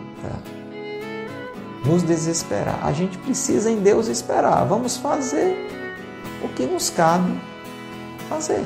nos 1.85 2.03
desesperar. 2.03 2.79
A 2.83 2.93
gente 2.93 3.19
precisa 3.19 3.71
em 3.71 3.81
Deus 3.81 4.09
esperar. 4.09 4.65
Vamos 4.65 4.97
fazer 4.97 5.57
o 6.43 6.49
que 6.49 6.67
nos 6.67 6.91
cabe 6.91 7.33
fazer. 8.29 8.63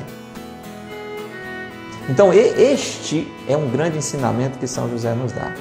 Então, 2.07 2.31
este 2.31 3.27
é 3.47 3.57
um 3.57 3.69
grande 3.69 3.97
ensinamento 3.97 4.59
que 4.59 4.67
São 4.67 4.89
José 4.89 5.13
nos 5.15 5.31
dá. 5.31 5.51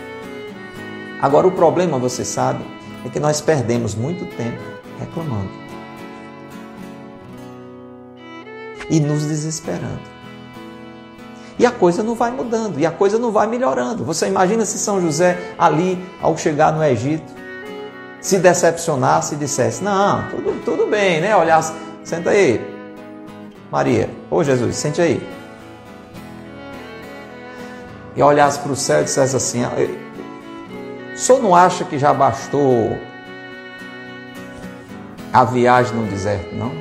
Agora, 1.23 1.47
o 1.47 1.53
problema, 1.53 1.99
você 1.99 2.23
sabe, 2.23 2.63
é 3.05 3.09
que 3.09 3.21
nós 3.21 3.40
perdemos 3.40 3.95
muito 3.95 4.25
tempo 4.37 4.59
reclamando 4.99 5.51
e 8.88 9.01
nos 9.01 9.25
desesperando. 9.25 10.14
E 11.59 11.64
a 11.64 11.71
coisa 11.71 12.03
não 12.03 12.14
vai 12.14 12.31
mudando, 12.31 12.81
e 12.81 12.87
a 12.87 12.90
coisa 12.90 13.19
não 13.19 13.31
vai 13.31 13.47
melhorando. 13.47 14.05
Você 14.05 14.27
imagina 14.27 14.64
se 14.64 14.77
São 14.77 15.01
José, 15.01 15.55
ali, 15.57 16.05
ao 16.21 16.37
chegar 16.37 16.73
no 16.73 16.83
Egito, 16.83 17.33
se 18.21 18.38
decepcionasse 18.38 19.35
e 19.35 19.38
dissesse: 19.38 19.83
Não, 19.83 20.29
tudo, 20.31 20.64
tudo 20.64 20.87
bem, 20.87 21.21
né? 21.21 21.37
Olhasse, 21.37 21.73
senta 22.03 22.31
aí, 22.31 22.61
Maria, 23.71 24.11
ô 24.31 24.43
Jesus, 24.43 24.77
sente 24.77 25.01
aí. 25.01 25.23
E 28.17 28.23
olhasse 28.23 28.59
para 28.59 28.73
o 28.73 28.77
céu 28.77 29.03
e 29.03 29.05
dissesse 29.05 29.37
assim: 29.37 29.62
O 31.14 31.16
senhor 31.16 31.40
não 31.40 31.55
acha 31.55 31.85
que 31.85 31.96
já 31.96 32.12
bastou 32.12 32.98
a 35.33 35.44
viagem 35.44 35.94
no 35.94 36.07
deserto, 36.09 36.55
não? 36.55 36.72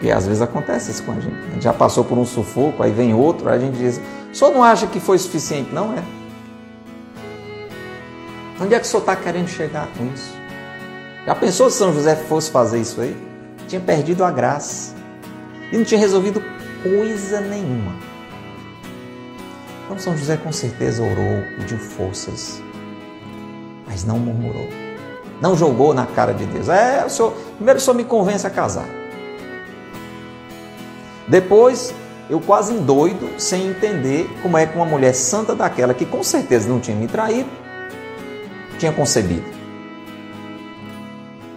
E 0.00 0.10
às 0.10 0.26
vezes 0.26 0.40
acontece 0.40 0.92
isso 0.92 1.02
com 1.02 1.12
a 1.12 1.20
gente. 1.20 1.36
A 1.36 1.50
gente 1.54 1.64
já 1.64 1.72
passou 1.72 2.04
por 2.04 2.16
um 2.16 2.24
sufoco, 2.24 2.82
aí 2.82 2.92
vem 2.92 3.12
outro, 3.12 3.48
aí 3.48 3.56
a 3.56 3.60
gente 3.60 3.76
diz: 3.76 4.00
o 4.32 4.34
senhor 4.34 4.52
não 4.52 4.62
acha 4.62 4.86
que 4.86 5.00
foi 5.00 5.18
suficiente? 5.18 5.72
Não 5.72 5.92
é. 5.92 6.02
Onde 8.60 8.74
é 8.74 8.78
que 8.78 8.86
o 8.86 8.88
senhor 8.88 9.00
está 9.00 9.16
querendo 9.16 9.48
chegar 9.48 9.88
com 9.98 10.06
isso? 10.14 10.32
Já 11.26 11.34
pensou 11.34 11.70
se 11.70 11.78
São 11.78 11.92
José 11.92 12.14
fosse 12.14 12.50
fazer 12.50 12.80
isso 12.80 13.00
aí? 13.00 13.16
Tinha 13.66 13.80
perdido 13.80 14.24
a 14.24 14.30
graça 14.30 14.94
e 15.72 15.76
não 15.76 15.84
tinha 15.84 15.98
resolvido 15.98 16.42
coisa 16.82 17.40
nenhuma. 17.40 18.11
Então 19.92 20.00
São 20.02 20.16
José 20.16 20.38
com 20.38 20.50
certeza 20.50 21.02
orou, 21.02 21.42
pediu 21.58 21.76
forças, 21.76 22.62
mas 23.86 24.06
não 24.06 24.18
murmurou. 24.18 24.66
Não 25.38 25.54
jogou 25.54 25.92
na 25.92 26.06
cara 26.06 26.32
de 26.32 26.46
Deus. 26.46 26.70
É, 26.70 27.04
o 27.04 27.10
senhor, 27.10 27.34
primeiro 27.56 27.78
o 27.78 27.82
senhor 27.82 27.94
me 27.94 28.02
convence 28.02 28.46
a 28.46 28.48
casar. 28.48 28.88
Depois, 31.28 31.94
eu 32.30 32.40
quase 32.40 32.72
doido, 32.78 33.38
sem 33.38 33.66
entender 33.66 34.30
como 34.40 34.56
é 34.56 34.64
que 34.64 34.74
uma 34.74 34.86
mulher 34.86 35.12
santa 35.12 35.54
daquela, 35.54 35.92
que 35.92 36.06
com 36.06 36.22
certeza 36.24 36.70
não 36.70 36.80
tinha 36.80 36.96
me 36.96 37.06
traído, 37.06 37.50
tinha 38.78 38.92
concebido. 38.92 39.44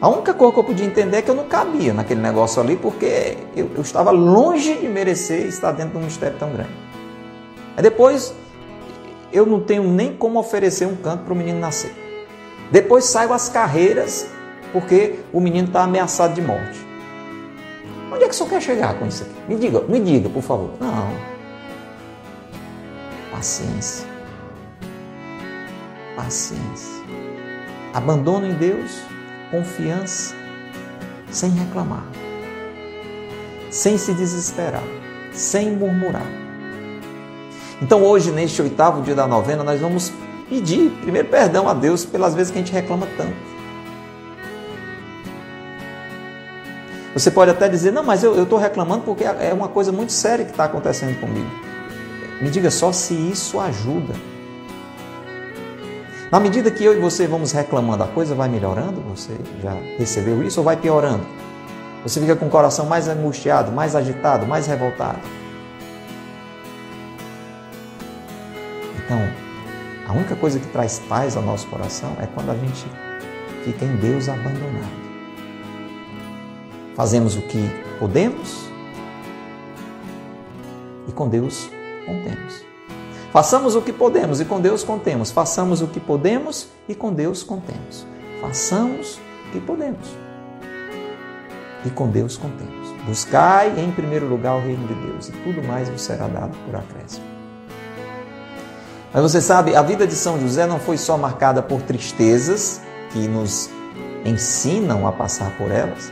A 0.02 0.10
única 0.10 0.34
coisa 0.34 0.54
que 0.54 0.60
eu 0.60 0.64
podia 0.66 0.86
entender 0.86 1.18
é 1.18 1.22
que 1.22 1.32
eu 1.32 1.36
não 1.36 1.46
cabia 1.46 1.94
naquele 1.94 2.20
negócio 2.20 2.62
ali, 2.62 2.76
porque 2.76 3.38
eu, 3.56 3.72
eu 3.76 3.82
estava 3.82 4.12
longe 4.12 4.76
de 4.76 4.90
merecer 4.90 5.46
estar 5.46 5.72
dentro 5.72 5.94
de 5.94 5.98
um 6.00 6.02
mistério 6.02 6.38
tão 6.38 6.52
grande. 6.52 6.85
Aí 7.76 7.84
depois, 7.84 8.34
eu 9.32 9.46
não 9.46 9.60
tenho 9.60 9.84
nem 9.84 10.16
como 10.16 10.40
oferecer 10.40 10.86
um 10.86 10.96
canto 10.96 11.24
para 11.24 11.34
o 11.34 11.36
menino 11.36 11.60
nascer. 11.60 11.94
Depois 12.72 13.06
saio 13.06 13.34
às 13.34 13.50
carreiras, 13.50 14.28
porque 14.72 15.20
o 15.32 15.40
menino 15.40 15.68
está 15.68 15.84
ameaçado 15.84 16.34
de 16.34 16.42
morte. 16.42 16.86
Onde 18.12 18.24
é 18.24 18.28
que 18.28 18.34
o 18.34 18.38
senhor 18.38 18.50
quer 18.50 18.62
chegar 18.62 18.98
com 18.98 19.06
isso 19.06 19.24
aqui? 19.24 19.34
Me 19.48 19.56
diga, 19.58 19.82
me 19.82 20.00
diga, 20.00 20.30
por 20.30 20.42
favor. 20.42 20.72
Não. 20.80 21.12
Paciência. 23.32 24.08
Paciência. 26.16 27.04
Abandono 27.94 28.48
em 28.48 28.54
Deus, 28.54 29.02
confiança, 29.52 30.36
sem 31.30 31.50
reclamar, 31.52 32.06
sem 33.70 33.98
se 33.98 34.14
desesperar, 34.14 34.84
sem 35.34 35.72
murmurar. 35.72 36.45
Então, 37.82 38.04
hoje, 38.04 38.32
neste 38.32 38.62
oitavo 38.62 39.02
dia 39.02 39.16
da 39.16 39.28
novena, 39.28 39.64
nós 39.64 39.82
vamos 39.82 40.12
pedir 40.50 40.92
primeiro 41.02 41.28
perdão 41.28 41.68
a 41.68 41.74
Deus 41.74 42.06
pelas 42.06 42.34
vezes 42.34 42.52
que 42.52 42.58
a 42.58 42.62
gente 42.62 42.72
reclama 42.72 43.08
tanto. 43.18 43.36
Você 47.14 47.32
pode 47.32 47.52
até 47.52 47.70
dizer, 47.70 47.92
não, 47.92 48.04
mas 48.04 48.24
eu 48.24 48.44
estou 48.44 48.60
reclamando 48.60 49.04
porque 49.04 49.24
é 49.24 49.54
uma 49.54 49.70
coisa 49.70 49.92
muito 49.92 50.12
séria 50.12 50.44
que 50.44 50.52
está 50.52 50.66
acontecendo 50.66 51.18
comigo. 51.20 51.50
Me 52.42 52.50
diga 52.50 52.70
só 52.70 52.92
se 52.92 53.14
isso 53.14 53.60
ajuda. 53.60 54.14
Na 56.30 56.40
medida 56.40 56.70
que 56.70 56.84
eu 56.84 56.98
e 56.98 57.00
você 57.00 57.26
vamos 57.26 57.54
reclamando, 57.54 58.04
a 58.04 58.08
coisa 58.08 58.36
vai 58.36 58.50
melhorando? 58.50 59.00
Você 59.16 59.38
já 59.64 59.74
recebeu 59.98 60.44
isso 60.44 60.60
ou 60.60 60.66
vai 60.66 60.76
piorando? 60.76 61.26
Você 62.04 62.20
fica 62.20 62.36
com 62.36 62.48
o 62.48 62.50
coração 62.50 62.86
mais 62.86 63.08
angustiado, 63.08 63.72
mais 63.72 63.96
agitado, 63.96 64.46
mais 64.46 64.68
revoltado. 64.68 65.20
Então, 69.06 69.20
a 70.08 70.14
única 70.14 70.36
coisa 70.36 70.60
que 70.60 70.68
traz 70.68 71.00
paz 71.08 71.38
ao 71.38 71.44
nosso 71.44 71.68
coração 71.68 72.16
é 72.20 72.28
quando 72.28 72.52
a 72.52 72.56
gente 72.56 72.86
fica 73.64 73.86
em 73.86 73.96
Deus 73.98 74.28
abandonado. 74.28 75.06
Fazemos 76.96 77.36
o 77.36 77.42
que 77.42 77.70
podemos 78.00 78.68
e 81.08 81.12
com 81.12 81.28
Deus 81.28 81.70
contemos. 82.06 82.64
Façamos 83.32 83.76
o 83.76 83.82
que 83.82 83.92
podemos 83.92 84.40
e 84.40 84.46
com 84.46 84.62
Deus 84.62 84.84
contemos. 84.84 85.30
Façamos 85.30 85.82
o 85.82 85.88
que 85.88 86.00
podemos 86.00 86.70
e 86.88 86.96
com 86.96 87.14
Deus 87.14 87.44
contemos. 87.44 88.08
Façamos 88.42 89.18
o 89.18 89.52
que 89.52 89.60
podemos 89.60 90.08
e 91.86 91.90
com 91.90 92.08
Deus 92.08 92.38
contemos. 92.38 92.92
Buscai 93.06 93.78
em 93.80 93.92
primeiro 93.92 94.28
lugar 94.28 94.56
o 94.56 94.62
reino 94.62 94.88
de 94.88 94.94
Deus 94.96 95.30
e 95.30 95.32
tudo 95.32 95.62
mais 95.68 95.90
vos 95.90 96.02
será 96.02 96.28
dado 96.28 96.56
por 96.66 96.76
acréscimo. 96.76 97.35
Mas 99.16 99.24
você 99.24 99.40
sabe, 99.40 99.74
a 99.74 99.82
vida 99.82 100.06
de 100.06 100.14
São 100.14 100.38
José 100.38 100.68
não 100.68 100.78
foi 100.78 100.98
só 100.98 101.18
marcada 101.18 101.62
por 101.62 101.82
tristezas 101.82 102.82
que 103.12 103.30
nos 103.30 103.70
ensinam 104.26 105.08
a 105.08 105.12
passar 105.14 105.52
por 105.52 105.72
elas, 105.72 106.12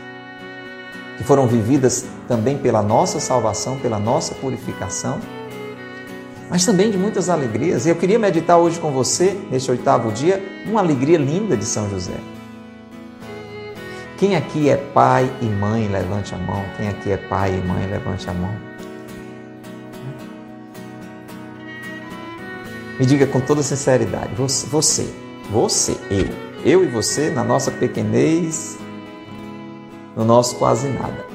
que 1.18 1.24
foram 1.26 1.46
vividas 1.46 2.06
também 2.30 2.58
pela 2.58 2.82
nossa 2.82 3.20
salvação, 3.20 3.78
pela 3.78 4.00
nossa 4.00 4.34
purificação, 4.36 5.20
mas 6.50 6.66
também 6.66 6.92
de 6.92 6.98
muitas 6.98 7.28
alegrias. 7.28 7.86
E 7.86 7.90
eu 7.90 7.98
queria 7.98 8.18
meditar 8.18 8.58
hoje 8.58 8.80
com 8.80 8.90
você, 8.90 9.38
neste 9.52 9.70
oitavo 9.70 10.10
dia, 10.14 10.42
uma 10.66 10.80
alegria 10.80 11.18
linda 11.18 11.58
de 11.58 11.66
São 11.66 11.90
José. 11.90 12.16
Quem 14.18 14.38
aqui 14.38 14.70
é 14.70 14.78
pai 14.78 15.30
e 15.42 15.46
mãe, 15.46 15.90
levante 15.90 16.34
a 16.34 16.38
mão. 16.38 16.64
Quem 16.78 16.88
aqui 16.88 17.12
é 17.12 17.18
pai 17.18 17.54
e 17.54 17.68
mãe, 17.68 17.86
levante 17.86 18.30
a 18.30 18.34
mão. 18.34 18.73
Me 23.00 23.06
diga 23.06 23.26
com 23.26 23.40
toda 23.40 23.64
sinceridade, 23.64 24.36
você, 24.36 24.68
você, 24.68 25.14
você, 25.50 25.98
eu, 26.12 26.28
eu 26.64 26.84
e 26.84 26.88
você, 26.88 27.32
na 27.32 27.44
nossa 27.44 27.72
pequenez, 27.72 28.78
no 30.16 30.24
nosso 30.24 30.56
quase 30.58 30.88
nada. 30.90 31.26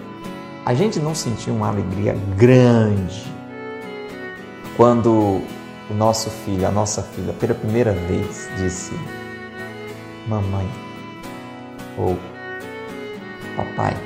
A 0.65 0.73
gente 0.73 1.01
não 1.01 1.15
sentiu 1.15 1.55
uma 1.55 1.69
alegria 1.69 2.17
grande 2.37 3.27
quando 4.77 5.43
o 5.91 5.95
nosso 5.95 6.31
filho, 6.31 6.67
a 6.67 6.71
nossa 6.71 7.03
filha, 7.03 7.33
pela 7.33 7.55
primeira 7.55 7.93
vez 7.93 8.49
disse: 8.57 8.93
Mamãe 10.29 10.69
ou 11.97 12.17
Papai. 13.57 13.97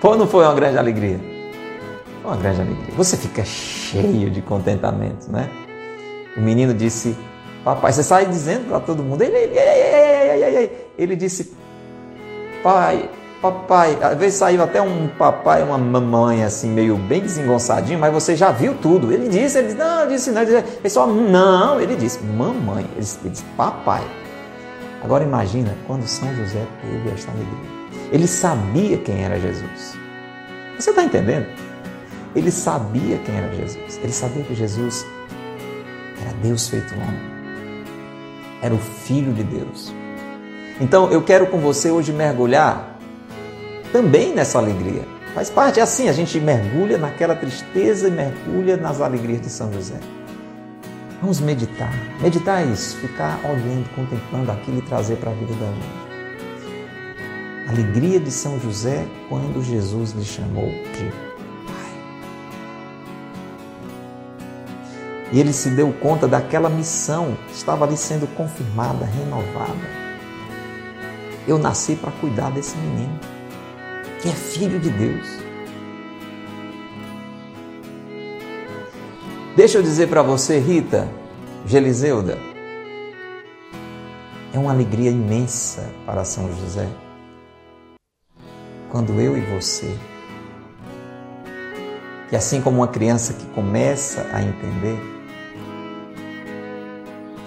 Foi 0.00 0.10
ou 0.10 0.18
não 0.18 0.26
foi 0.28 0.44
uma 0.44 0.54
grande 0.54 0.78
alegria? 0.78 1.18
Foi 2.22 2.30
uma 2.30 2.36
grande 2.36 2.60
alegria. 2.60 2.94
Você 2.96 3.16
fica 3.16 3.44
cheio 3.44 4.30
de 4.30 4.40
contentamento, 4.42 5.28
né? 5.32 5.50
O 6.36 6.40
menino 6.40 6.74
disse: 6.74 7.16
Papai, 7.64 7.92
você 7.92 8.02
sai 8.02 8.26
dizendo 8.26 8.68
para 8.68 8.80
todo 8.80 9.02
mundo. 9.02 9.22
Ele, 9.22 9.36
ele, 9.36 10.44
ele, 10.44 10.70
ele 10.98 11.16
disse: 11.16 11.54
Pai, 12.62 13.08
papai. 13.40 13.98
Às 14.02 14.18
vezes 14.18 14.38
saiu 14.38 14.62
até 14.62 14.80
um 14.80 15.08
papai, 15.08 15.62
uma 15.62 15.78
mamãe, 15.78 16.42
assim, 16.44 16.68
meio 16.68 16.96
bem 16.96 17.20
desengonçadinho, 17.20 17.98
mas 17.98 18.12
você 18.12 18.34
já 18.34 18.50
viu 18.50 18.74
tudo. 18.74 19.12
Ele 19.12 19.28
disse: 19.28 19.58
ele 19.58 19.68
disse, 19.68 19.78
Não, 19.78 20.02
ele 20.02 20.14
disse, 20.14 20.30
não. 20.30 20.42
Ele, 20.42 20.50
disse, 20.62 20.78
ele 20.80 20.90
só, 20.90 21.06
não. 21.06 21.80
Ele 21.80 21.96
disse: 21.96 22.22
Mamãe. 22.22 22.84
Ele 22.96 23.06
ele 23.22 23.30
disse: 23.30 23.44
Papai. 23.56 24.02
Agora 25.02 25.22
imagina 25.22 25.76
quando 25.86 26.06
São 26.06 26.34
José 26.34 26.66
teve 26.80 27.10
esta 27.10 27.30
alegria. 27.30 27.74
Ele 28.10 28.26
sabia 28.26 28.96
quem 28.96 29.22
era 29.22 29.38
Jesus. 29.38 29.98
Você 30.78 30.90
está 30.90 31.02
entendendo? 31.02 31.46
Ele 32.34 32.50
sabia 32.50 33.18
quem 33.18 33.36
era 33.36 33.54
Jesus. 33.54 33.98
Ele 34.02 34.12
sabia 34.12 34.42
que 34.42 34.54
Jesus 34.54 35.06
era 36.20 36.32
Deus 36.42 36.68
feito 36.68 36.94
homem. 36.94 37.34
Era 38.62 38.74
o 38.74 38.78
Filho 38.78 39.32
de 39.32 39.42
Deus. 39.44 39.92
Então 40.80 41.10
eu 41.10 41.22
quero 41.22 41.46
com 41.46 41.58
você 41.58 41.90
hoje 41.90 42.12
mergulhar 42.12 42.98
também 43.92 44.34
nessa 44.34 44.58
alegria. 44.58 45.06
Faz 45.34 45.50
parte, 45.50 45.80
é 45.80 45.82
assim, 45.82 46.08
a 46.08 46.12
gente 46.12 46.38
mergulha 46.38 46.96
naquela 46.96 47.34
tristeza 47.34 48.08
e 48.08 48.10
mergulha 48.10 48.76
nas 48.76 49.00
alegrias 49.00 49.40
de 49.40 49.50
São 49.50 49.72
José. 49.72 49.98
Vamos 51.20 51.40
meditar. 51.40 51.92
Meditar 52.20 52.62
é 52.62 52.66
isso, 52.66 52.96
ficar 52.98 53.40
olhando, 53.44 53.88
contemplando 53.94 54.52
aquilo 54.52 54.78
e 54.78 54.82
trazer 54.82 55.16
para 55.16 55.30
a 55.30 55.34
vida 55.34 55.54
da 55.54 55.66
gente. 55.66 56.04
Alegria 57.68 58.20
de 58.20 58.30
São 58.30 58.60
José 58.60 59.06
quando 59.28 59.62
Jesus 59.64 60.12
lhe 60.12 60.24
chamou 60.24 60.68
de 60.68 61.33
E 65.34 65.40
ele 65.40 65.52
se 65.52 65.68
deu 65.70 65.92
conta 65.94 66.28
daquela 66.28 66.70
missão 66.70 67.36
estava 67.52 67.84
ali 67.84 67.96
sendo 67.96 68.24
confirmada, 68.36 69.04
renovada. 69.04 70.04
Eu 71.44 71.58
nasci 71.58 71.96
para 71.96 72.12
cuidar 72.12 72.52
desse 72.52 72.76
menino, 72.76 73.18
que 74.22 74.28
é 74.28 74.32
filho 74.32 74.78
de 74.78 74.90
Deus. 74.90 75.26
Deixa 79.56 79.78
eu 79.78 79.82
dizer 79.82 80.06
para 80.08 80.22
você, 80.22 80.60
Rita, 80.60 81.08
Geliseuda, 81.66 82.38
é 84.52 84.58
uma 84.58 84.70
alegria 84.70 85.10
imensa 85.10 85.90
para 86.06 86.24
São 86.24 86.48
José 86.60 86.88
quando 88.88 89.20
eu 89.20 89.36
e 89.36 89.40
você, 89.40 89.98
que 92.30 92.36
assim 92.36 92.62
como 92.62 92.76
uma 92.76 92.86
criança 92.86 93.32
que 93.32 93.46
começa 93.46 94.30
a 94.32 94.40
entender, 94.40 95.13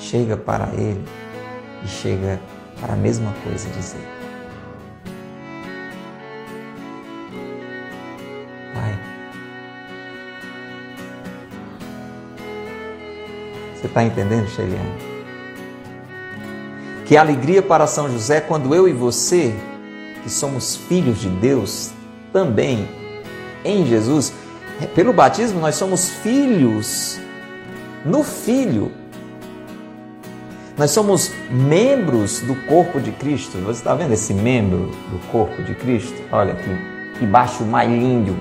chega 0.09 0.37
para 0.37 0.69
ele 0.73 1.03
e 1.83 1.87
chega 1.87 2.39
para 2.79 2.93
a 2.93 2.95
mesma 2.95 3.33
coisa 3.43 3.69
dizer. 3.71 4.07
Pai, 8.73 8.99
você 13.75 13.87
está 13.87 14.03
entendendo, 14.03 14.47
Sheiliane? 14.47 15.07
Que 17.05 17.17
alegria 17.17 17.61
para 17.61 17.87
São 17.87 18.09
José 18.09 18.39
quando 18.41 18.73
eu 18.73 18.87
e 18.87 18.93
você 18.93 19.53
que 20.23 20.29
somos 20.29 20.75
filhos 20.75 21.19
de 21.19 21.29
Deus 21.29 21.91
também 22.31 22.87
em 23.63 23.85
Jesus, 23.85 24.33
pelo 24.93 25.11
batismo 25.11 25.59
nós 25.59 25.75
somos 25.75 26.09
filhos 26.09 27.19
no 28.05 28.23
Filho. 28.23 29.06
Nós 30.77 30.91
somos 30.91 31.33
membros 31.49 32.41
do 32.41 32.55
corpo 32.67 33.01
de 33.01 33.11
Cristo. 33.11 33.57
Você 33.59 33.79
está 33.79 33.95
vendo 33.95 34.13
esse 34.13 34.31
membro 34.31 34.91
do 35.09 35.19
corpo 35.31 35.63
de 35.63 35.73
Cristo? 35.73 36.21
Olha 36.31 36.53
aqui, 36.53 36.69
que 37.17 37.25
baixo 37.25 37.63
mais 37.63 37.89
lindo, 37.89 38.37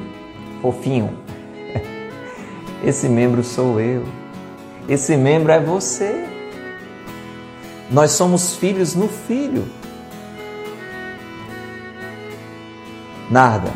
fofinho. 0.60 1.16
Esse 2.84 3.08
membro 3.08 3.42
sou 3.42 3.80
eu. 3.80 4.04
Esse 4.86 5.16
membro 5.16 5.50
é 5.50 5.58
você. 5.58 6.26
Nós 7.90 8.10
somos 8.10 8.54
filhos 8.54 8.94
no 8.94 9.08
Filho. 9.08 9.64
Nada. 13.30 13.72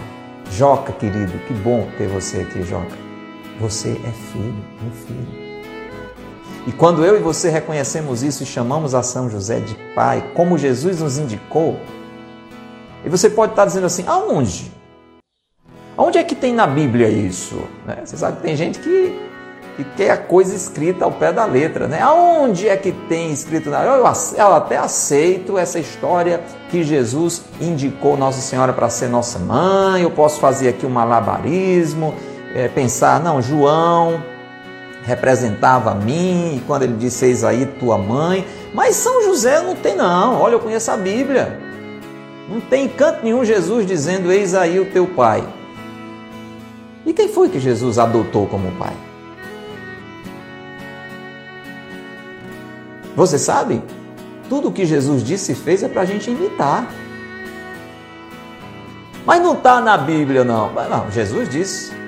Joca, 0.50 0.92
querido, 0.92 1.32
que 1.46 1.54
bom 1.54 1.88
ter 1.96 2.08
você 2.08 2.40
aqui, 2.42 2.62
Joca. 2.62 2.96
Você 3.58 3.90
é 3.90 4.10
filho, 4.32 4.64
um 4.84 4.90
filho. 4.90 5.39
E 6.66 6.72
quando 6.72 7.04
eu 7.04 7.16
e 7.16 7.20
você 7.20 7.48
reconhecemos 7.48 8.22
isso 8.22 8.42
e 8.42 8.46
chamamos 8.46 8.94
a 8.94 9.02
São 9.02 9.30
José 9.30 9.60
de 9.60 9.74
Pai, 9.94 10.22
como 10.34 10.58
Jesus 10.58 11.00
nos 11.00 11.18
indicou, 11.18 11.78
e 13.04 13.08
você 13.08 13.30
pode 13.30 13.52
estar 13.52 13.64
dizendo 13.64 13.86
assim: 13.86 14.04
aonde? 14.06 14.70
Aonde 15.96 16.18
é 16.18 16.24
que 16.24 16.34
tem 16.34 16.52
na 16.54 16.66
Bíblia 16.66 17.08
isso? 17.08 17.62
Né? 17.86 17.98
Você 18.04 18.16
sabe 18.16 18.36
que 18.36 18.42
tem 18.42 18.56
gente 18.56 18.78
que 18.78 19.30
que 19.76 19.84
quer 19.96 20.10
a 20.10 20.16
coisa 20.16 20.54
escrita 20.54 21.04
ao 21.06 21.12
pé 21.12 21.32
da 21.32 21.44
letra, 21.46 21.86
né? 21.86 22.02
Aonde 22.02 22.68
é 22.68 22.76
que 22.76 22.92
tem 22.92 23.32
escrito 23.32 23.70
na 23.70 23.82
eu, 23.82 24.04
eu 24.04 24.54
até 24.54 24.76
aceito 24.76 25.56
essa 25.56 25.78
história 25.78 26.40
que 26.70 26.82
Jesus 26.82 27.44
indicou 27.60 28.16
Nossa 28.16 28.40
Senhora 28.40 28.72
para 28.74 28.90
ser 28.90 29.08
nossa 29.08 29.38
mãe. 29.38 30.02
Eu 30.02 30.10
posso 30.10 30.38
fazer 30.38 30.68
aqui 30.68 30.84
um 30.84 30.90
malabarismo, 30.90 32.14
é, 32.54 32.68
pensar, 32.68 33.20
não, 33.20 33.40
João 33.40 34.22
representava 35.02 35.92
a 35.92 35.94
mim, 35.94 36.62
quando 36.66 36.82
ele 36.82 36.94
disse 36.94 37.24
eis 37.26 37.44
aí 37.44 37.66
tua 37.66 37.96
mãe, 37.98 38.46
mas 38.74 38.96
São 38.96 39.22
José 39.24 39.60
não 39.62 39.74
tem 39.74 39.96
não. 39.96 40.40
Olha, 40.40 40.54
eu 40.54 40.60
conheço 40.60 40.90
a 40.90 40.96
Bíblia. 40.96 41.58
Não 42.48 42.60
tem 42.60 42.88
canto 42.88 43.22
nenhum 43.22 43.44
Jesus 43.44 43.86
dizendo 43.86 44.30
eis 44.30 44.54
aí 44.54 44.78
o 44.78 44.86
teu 44.86 45.06
pai. 45.06 45.44
E 47.06 47.12
quem 47.12 47.28
foi 47.28 47.48
que 47.48 47.58
Jesus 47.58 47.98
adotou 47.98 48.46
como 48.46 48.70
pai? 48.72 48.92
Você 53.16 53.38
sabe? 53.38 53.82
Tudo 54.48 54.68
o 54.68 54.72
que 54.72 54.84
Jesus 54.84 55.22
disse 55.22 55.52
e 55.52 55.54
fez 55.54 55.82
é 55.82 55.88
para 55.88 56.02
a 56.02 56.04
gente 56.04 56.30
imitar. 56.30 56.90
Mas 59.24 59.42
não 59.42 59.54
está 59.54 59.80
na 59.80 59.96
Bíblia, 59.96 60.44
não. 60.44 60.72
Não, 60.72 61.10
Jesus 61.10 61.48
disse. 61.48 61.99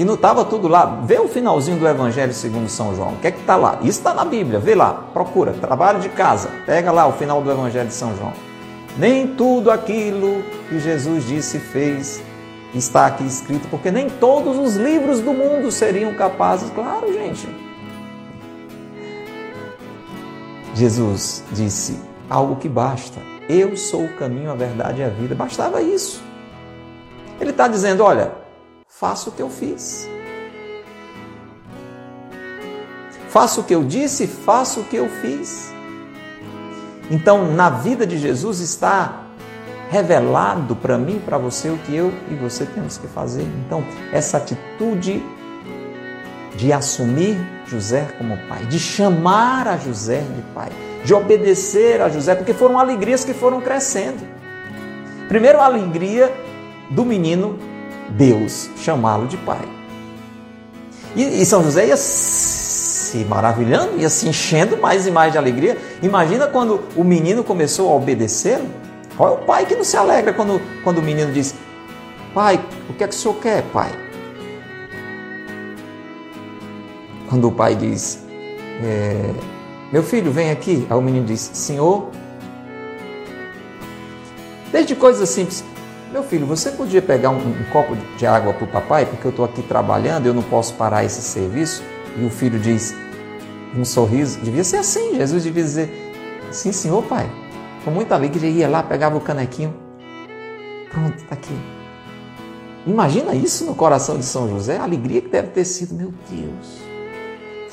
E 0.00 0.04
não 0.04 0.14
estava 0.14 0.46
tudo 0.46 0.66
lá. 0.66 1.02
Vê 1.04 1.18
o 1.18 1.28
finalzinho 1.28 1.78
do 1.78 1.86
Evangelho 1.86 2.32
segundo 2.32 2.70
São 2.70 2.96
João. 2.96 3.10
O 3.10 3.16
que 3.16 3.26
é 3.26 3.30
que 3.30 3.40
está 3.40 3.54
lá? 3.54 3.80
Isso 3.82 3.98
está 3.98 4.14
na 4.14 4.24
Bíblia. 4.24 4.58
Vê 4.58 4.74
lá, 4.74 4.94
procura. 5.12 5.52
Trabalho 5.52 6.00
de 6.00 6.08
casa. 6.08 6.48
Pega 6.64 6.90
lá 6.90 7.06
o 7.06 7.12
final 7.12 7.42
do 7.42 7.50
Evangelho 7.50 7.86
de 7.86 7.92
São 7.92 8.16
João. 8.16 8.32
Nem 8.96 9.26
tudo 9.26 9.70
aquilo 9.70 10.42
que 10.70 10.80
Jesus 10.80 11.26
disse 11.26 11.58
fez 11.58 12.22
está 12.74 13.04
aqui 13.04 13.26
escrito, 13.26 13.68
porque 13.68 13.90
nem 13.90 14.08
todos 14.08 14.56
os 14.56 14.74
livros 14.74 15.20
do 15.20 15.34
mundo 15.34 15.70
seriam 15.70 16.14
capazes. 16.14 16.70
Claro, 16.70 17.12
gente. 17.12 17.46
Jesus 20.74 21.44
disse 21.52 22.00
algo 22.30 22.56
que 22.56 22.70
basta. 22.70 23.20
Eu 23.50 23.76
sou 23.76 24.06
o 24.06 24.16
caminho, 24.16 24.50
a 24.50 24.54
verdade 24.54 25.02
e 25.02 25.04
a 25.04 25.10
vida. 25.10 25.34
Bastava 25.34 25.82
isso. 25.82 26.22
Ele 27.38 27.50
está 27.50 27.68
dizendo: 27.68 28.02
olha, 28.02 28.39
faça 29.00 29.30
o 29.30 29.32
que 29.32 29.40
eu 29.40 29.48
fiz. 29.48 30.06
Faça 33.30 33.62
o 33.62 33.64
que 33.64 33.74
eu 33.74 33.82
disse, 33.82 34.26
faça 34.26 34.78
o 34.78 34.84
que 34.84 34.96
eu 34.96 35.08
fiz. 35.08 35.72
Então, 37.10 37.50
na 37.54 37.70
vida 37.70 38.06
de 38.06 38.18
Jesus 38.18 38.60
está 38.60 39.22
revelado 39.88 40.76
para 40.76 40.98
mim 40.98 41.16
e 41.16 41.20
para 41.20 41.38
você 41.38 41.70
o 41.70 41.78
que 41.78 41.96
eu 41.96 42.12
e 42.30 42.34
você 42.34 42.66
temos 42.66 42.98
que 42.98 43.06
fazer. 43.06 43.46
Então, 43.64 43.82
essa 44.12 44.36
atitude 44.36 45.24
de 46.54 46.70
assumir 46.70 47.38
José 47.66 48.06
como 48.18 48.36
pai, 48.48 48.66
de 48.66 48.78
chamar 48.78 49.66
a 49.66 49.78
José 49.78 50.20
de 50.20 50.42
pai, 50.52 50.68
de 51.06 51.14
obedecer 51.14 52.02
a 52.02 52.10
José, 52.10 52.34
porque 52.34 52.52
foram 52.52 52.78
alegrias 52.78 53.24
que 53.24 53.32
foram 53.32 53.62
crescendo. 53.62 54.20
Primeiro, 55.26 55.58
a 55.58 55.64
alegria 55.64 56.30
do 56.90 57.06
menino 57.06 57.69
Deus 58.10 58.70
chamá-lo 58.76 59.26
de 59.26 59.36
pai. 59.38 59.68
E, 61.14 61.42
e, 61.42 61.46
São 61.46 61.62
José 61.62 61.86
ia 61.86 61.96
se 61.96 63.18
maravilhando, 63.24 63.98
ia 63.98 64.08
se 64.08 64.28
enchendo 64.28 64.76
mais 64.76 65.06
e 65.06 65.10
mais 65.10 65.32
de 65.32 65.38
alegria. 65.38 65.76
Imagina 66.02 66.46
quando 66.46 66.80
o 66.96 67.02
menino 67.02 67.42
começou 67.42 67.90
a 67.90 67.96
obedecê-lo. 67.96 68.68
É 69.18 69.22
o 69.22 69.38
pai 69.38 69.66
que 69.66 69.74
não 69.74 69.84
se 69.84 69.96
alegra 69.96 70.32
quando, 70.32 70.60
quando 70.82 70.98
o 70.98 71.02
menino 71.02 71.32
diz: 71.32 71.54
Pai, 72.32 72.60
o 72.88 72.92
que 72.94 73.04
é 73.04 73.08
que 73.08 73.14
o 73.14 73.18
senhor 73.18 73.34
quer, 73.34 73.62
pai? 73.64 73.90
Quando 77.28 77.48
o 77.48 77.52
pai 77.52 77.74
diz: 77.74 78.24
é, 78.82 79.34
Meu 79.92 80.02
filho, 80.02 80.30
vem 80.30 80.50
aqui. 80.50 80.86
Aí 80.88 80.96
o 80.96 81.02
menino 81.02 81.26
diz: 81.26 81.50
Senhor. 81.52 82.10
Desde 84.72 84.94
coisas 84.94 85.28
simples. 85.28 85.64
Meu 86.12 86.24
filho, 86.24 86.44
você 86.44 86.72
podia 86.72 87.00
pegar 87.00 87.30
um, 87.30 87.36
um 87.36 87.64
copo 87.72 87.94
de 88.16 88.26
água 88.26 88.52
para 88.52 88.64
o 88.64 88.66
papai, 88.66 89.06
porque 89.06 89.24
eu 89.24 89.30
estou 89.30 89.44
aqui 89.44 89.62
trabalhando, 89.62 90.26
eu 90.26 90.34
não 90.34 90.42
posso 90.42 90.74
parar 90.74 91.04
esse 91.04 91.22
serviço? 91.22 91.84
E 92.18 92.24
o 92.24 92.30
filho 92.30 92.58
diz, 92.58 92.92
um 93.76 93.84
sorriso, 93.84 94.40
devia 94.40 94.64
ser 94.64 94.78
assim, 94.78 95.14
Jesus 95.14 95.44
devia 95.44 95.62
dizer, 95.62 96.12
sim, 96.50 96.72
senhor, 96.72 97.04
pai. 97.04 97.30
Com 97.84 97.92
muita 97.92 98.16
alegria, 98.16 98.50
ia 98.50 98.68
lá, 98.68 98.82
pegava 98.82 99.16
o 99.16 99.20
canequinho, 99.20 99.72
pronto, 100.90 101.16
está 101.16 101.34
aqui. 101.34 101.56
Imagina 102.84 103.32
isso 103.32 103.64
no 103.64 103.76
coração 103.76 104.18
de 104.18 104.24
São 104.24 104.48
José, 104.48 104.78
a 104.78 104.82
alegria 104.82 105.20
que 105.20 105.28
deve 105.28 105.48
ter 105.48 105.64
sido, 105.64 105.94
meu 105.94 106.12
Deus. 106.28 106.80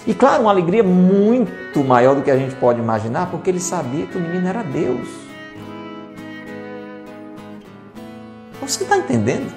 E 0.06 0.14
claro, 0.14 0.44
uma 0.44 0.52
alegria 0.52 0.84
muito 0.84 1.84
maior 1.84 2.16
do 2.16 2.22
que 2.22 2.30
a 2.30 2.38
gente 2.38 2.54
pode 2.56 2.80
imaginar, 2.80 3.32
porque 3.32 3.50
ele 3.50 3.60
sabia 3.60 4.06
que 4.06 4.16
o 4.16 4.22
menino 4.22 4.48
era 4.48 4.62
Deus. 4.62 5.27
Você 8.68 8.84
está 8.84 8.98
entendendo? 8.98 9.52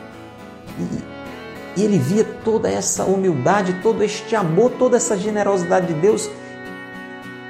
E, 0.79 1.81
e 1.81 1.85
ele 1.85 1.99
via 1.99 2.25
toda 2.25 2.71
essa 2.71 3.05
humildade, 3.05 3.81
todo 3.83 4.03
este 4.05 4.37
amor, 4.37 4.73
toda 4.79 4.97
essa 4.97 5.19
generosidade 5.19 5.89
de 5.89 5.95
Deus, 5.95 6.31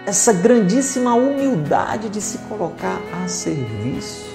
essa 0.06 0.32
grandíssima 0.32 1.14
humildade 1.14 2.08
de 2.08 2.20
se 2.20 2.38
colocar 2.38 2.98
a 3.22 3.28
serviço. 3.28 4.30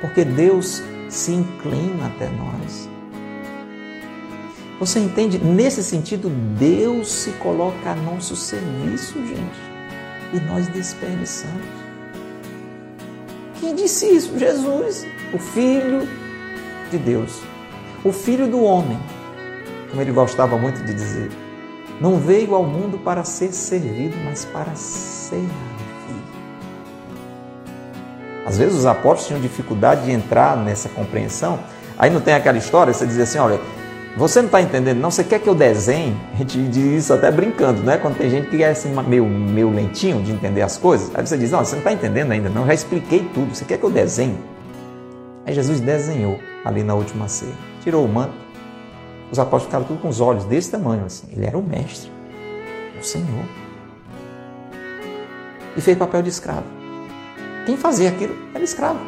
Porque 0.00 0.24
Deus 0.24 0.82
se 1.08 1.32
inclina 1.32 2.06
até 2.06 2.28
nós. 2.28 2.88
Você 4.78 4.98
entende? 4.98 5.38
Nesse 5.38 5.82
sentido, 5.82 6.28
Deus 6.58 7.10
se 7.10 7.30
coloca 7.32 7.90
a 7.90 7.94
nosso 7.94 8.36
serviço, 8.36 9.14
gente. 9.26 9.76
E 10.34 10.40
nós 10.40 10.66
desperdiçamos. 10.68 11.85
Quem 13.60 13.74
disse 13.74 14.06
isso? 14.06 14.38
Jesus, 14.38 15.06
o 15.32 15.38
Filho 15.38 16.06
de 16.90 16.98
Deus, 16.98 17.40
o 18.04 18.12
Filho 18.12 18.46
do 18.46 18.62
homem, 18.62 18.98
como 19.90 20.02
ele 20.02 20.12
gostava 20.12 20.56
muito 20.58 20.84
de 20.84 20.92
dizer. 20.92 21.30
Não 22.00 22.18
veio 22.18 22.54
ao 22.54 22.62
mundo 22.62 22.98
para 22.98 23.24
ser 23.24 23.52
servido, 23.52 24.16
mas 24.24 24.44
para 24.44 24.74
servir. 24.74 25.50
Às 28.46 28.58
vezes 28.58 28.78
os 28.78 28.86
apóstolos 28.86 29.26
tinham 29.26 29.40
dificuldade 29.40 30.04
de 30.04 30.12
entrar 30.12 30.56
nessa 30.56 30.88
compreensão. 30.88 31.58
Aí 31.98 32.10
não 32.10 32.20
tem 32.20 32.34
aquela 32.34 32.56
história, 32.56 32.92
você 32.92 33.04
diz 33.04 33.18
assim, 33.18 33.38
olha, 33.38 33.60
você 34.16 34.40
não 34.40 34.46
está 34.46 34.62
entendendo, 34.62 34.98
não? 34.98 35.10
Você 35.10 35.22
quer 35.22 35.38
que 35.38 35.48
eu 35.48 35.54
desenhe? 35.54 36.16
A 36.32 36.36
gente 36.38 36.58
diz 36.68 37.04
isso 37.04 37.12
até 37.12 37.30
brincando, 37.30 37.82
né? 37.82 37.98
Quando 37.98 38.16
tem 38.16 38.30
gente 38.30 38.48
que 38.48 38.62
é 38.62 38.70
assim, 38.70 38.90
meio, 39.06 39.26
meio 39.26 39.70
lentinho 39.70 40.22
de 40.22 40.32
entender 40.32 40.62
as 40.62 40.78
coisas. 40.78 41.14
Aí 41.14 41.26
você 41.26 41.36
diz, 41.36 41.50
não, 41.50 41.62
você 41.62 41.72
não 41.72 41.80
está 41.80 41.92
entendendo 41.92 42.32
ainda, 42.32 42.48
não. 42.48 42.62
Eu 42.62 42.68
já 42.68 42.74
expliquei 42.74 43.28
tudo. 43.34 43.54
Você 43.54 43.66
quer 43.66 43.76
que 43.76 43.84
eu 43.84 43.90
desenhe? 43.90 44.38
Aí 45.44 45.52
Jesus 45.52 45.80
desenhou 45.80 46.40
ali 46.64 46.82
na 46.82 46.94
última 46.94 47.28
ceia. 47.28 47.52
Tirou 47.82 48.06
o 48.06 48.08
manto. 48.08 48.32
Os 49.30 49.38
apóstolos 49.38 49.64
ficaram 49.64 49.84
tudo 49.84 50.00
com 50.00 50.08
os 50.08 50.20
olhos 50.20 50.44
desse 50.44 50.70
tamanho, 50.70 51.04
assim. 51.04 51.28
Ele 51.32 51.44
era 51.44 51.58
o 51.58 51.62
mestre, 51.62 52.10
o 52.98 53.04
Senhor. 53.04 53.44
E 55.76 55.80
fez 55.80 55.98
papel 55.98 56.22
de 56.22 56.30
escravo. 56.30 56.64
Quem 57.66 57.76
fazia 57.76 58.08
aquilo 58.08 58.34
era 58.54 58.64
escravo. 58.64 59.00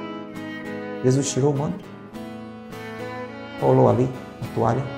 Jesus 1.02 1.32
tirou 1.32 1.54
o 1.54 1.56
manto, 1.56 1.82
rolou 3.60 3.88
ali 3.88 4.08
a 4.42 4.54
toalha, 4.54 4.97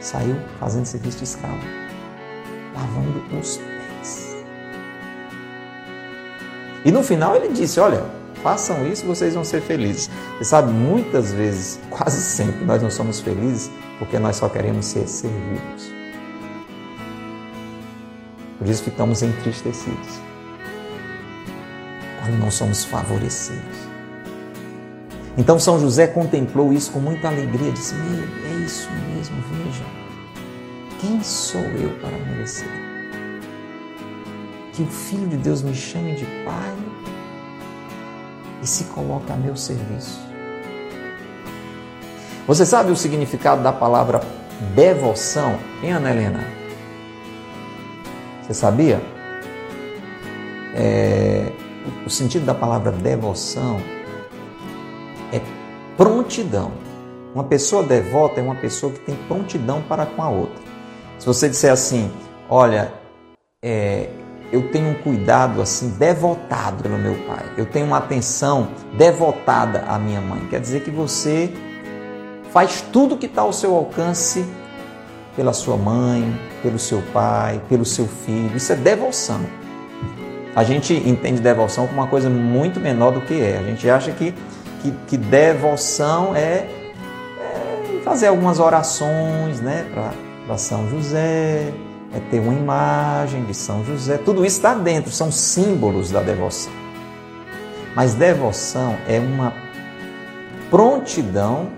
saiu 0.00 0.36
fazendo 0.58 0.86
serviço 0.86 1.18
de 1.18 1.24
escravo, 1.24 1.60
lavando 2.74 3.38
os 3.38 3.58
pés. 3.58 4.36
E 6.84 6.90
no 6.90 7.02
final 7.02 7.36
ele 7.36 7.48
disse: 7.48 7.78
Olha, 7.78 8.04
façam 8.42 8.86
isso, 8.86 9.04
vocês 9.06 9.34
vão 9.34 9.44
ser 9.44 9.60
felizes. 9.60 10.10
Você 10.38 10.44
sabe, 10.44 10.72
muitas 10.72 11.32
vezes, 11.32 11.78
quase 11.90 12.20
sempre, 12.20 12.64
nós 12.64 12.82
não 12.82 12.90
somos 12.90 13.20
felizes 13.20 13.70
porque 13.98 14.18
nós 14.18 14.36
só 14.36 14.48
queremos 14.48 14.86
ser 14.86 15.06
servidos. 15.06 15.92
Por 18.58 18.68
isso 18.68 18.82
ficamos 18.82 19.22
entristecidos 19.22 20.20
quando 22.20 22.38
não 22.38 22.50
somos 22.50 22.84
favorecidos. 22.84 23.89
Então 25.36 25.58
São 25.58 25.78
José 25.78 26.06
contemplou 26.06 26.72
isso 26.72 26.90
com 26.92 27.00
muita 27.00 27.28
alegria, 27.28 27.72
disse: 27.72 27.94
Meu, 27.94 28.24
é 28.24 28.64
isso 28.64 28.88
mesmo, 29.14 29.36
veja. 29.42 29.84
Quem 31.00 31.22
sou 31.22 31.60
eu 31.60 31.90
para 32.00 32.16
merecer? 32.18 32.68
Que 34.72 34.82
o 34.82 34.86
Filho 34.86 35.28
de 35.28 35.36
Deus 35.36 35.62
me 35.62 35.74
chame 35.74 36.14
de 36.14 36.24
Pai 36.44 36.74
e 38.62 38.66
se 38.66 38.84
coloque 38.84 39.32
a 39.32 39.36
meu 39.36 39.56
serviço. 39.56 40.20
Você 42.46 42.66
sabe 42.66 42.90
o 42.90 42.96
significado 42.96 43.62
da 43.62 43.72
palavra 43.72 44.20
devoção, 44.74 45.58
hein, 45.82 45.92
Ana 45.92 46.10
Helena? 46.10 46.44
Você 48.42 48.54
sabia? 48.54 49.00
É, 50.74 51.52
o 52.04 52.10
sentido 52.10 52.44
da 52.44 52.54
palavra 52.54 52.90
devoção 52.90 53.80
prontidão. 56.00 56.72
Uma 57.34 57.44
pessoa 57.44 57.82
devota 57.82 58.40
é 58.40 58.42
uma 58.42 58.54
pessoa 58.54 58.90
que 58.90 59.00
tem 59.00 59.14
prontidão 59.28 59.82
para 59.82 60.06
com 60.06 60.22
a 60.22 60.30
outra. 60.30 60.62
Se 61.18 61.26
você 61.26 61.46
disser 61.46 61.70
assim, 61.70 62.10
olha, 62.48 62.90
é, 63.62 64.08
eu 64.50 64.70
tenho 64.70 64.88
um 64.88 64.94
cuidado 64.94 65.60
assim 65.60 65.90
devotado 65.90 66.82
pelo 66.82 66.96
meu 66.96 67.14
pai, 67.26 67.44
eu 67.58 67.66
tenho 67.66 67.84
uma 67.84 67.98
atenção 67.98 68.68
devotada 68.96 69.84
à 69.86 69.98
minha 69.98 70.22
mãe, 70.22 70.40
quer 70.48 70.58
dizer 70.58 70.82
que 70.82 70.90
você 70.90 71.52
faz 72.50 72.80
tudo 72.90 73.18
que 73.18 73.26
está 73.26 73.42
ao 73.42 73.52
seu 73.52 73.76
alcance 73.76 74.42
pela 75.36 75.52
sua 75.52 75.76
mãe, 75.76 76.34
pelo 76.62 76.78
seu 76.78 77.02
pai, 77.12 77.60
pelo 77.68 77.84
seu 77.84 78.06
filho. 78.06 78.56
Isso 78.56 78.72
é 78.72 78.76
devoção. 78.76 79.40
A 80.56 80.64
gente 80.64 80.94
entende 80.94 81.40
devoção 81.40 81.86
como 81.86 82.00
uma 82.00 82.08
coisa 82.08 82.28
muito 82.28 82.80
menor 82.80 83.12
do 83.12 83.20
que 83.20 83.40
é. 83.40 83.58
A 83.58 83.62
gente 83.62 83.88
acha 83.88 84.10
que, 84.12 84.34
que, 84.82 84.92
que 85.06 85.16
devoção 85.16 86.34
é, 86.34 86.68
é, 87.38 88.00
fazer 88.04 88.28
algumas 88.28 88.58
orações 88.58 89.60
né, 89.60 89.86
para 90.46 90.58
São 90.58 90.88
José, 90.88 91.72
é 92.12 92.20
ter 92.30 92.40
uma 92.40 92.54
imagem 92.54 93.44
de 93.44 93.54
São 93.54 93.84
José. 93.84 94.18
Tudo 94.18 94.44
isso 94.44 94.56
está 94.56 94.74
dentro, 94.74 95.10
são 95.10 95.30
símbolos 95.30 96.10
da 96.10 96.20
devoção. 96.20 96.72
Mas 97.94 98.14
devoção 98.14 98.96
é 99.08 99.18
uma 99.18 99.52
prontidão 100.70 101.68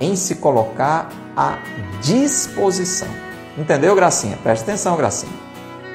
em 0.00 0.14
se 0.14 0.36
colocar 0.36 1.08
à 1.36 1.58
disposição. 2.00 3.08
Entendeu, 3.56 3.94
Gracinha? 3.94 4.36
Presta 4.42 4.70
atenção, 4.70 4.96
Gracinha. 4.96 5.32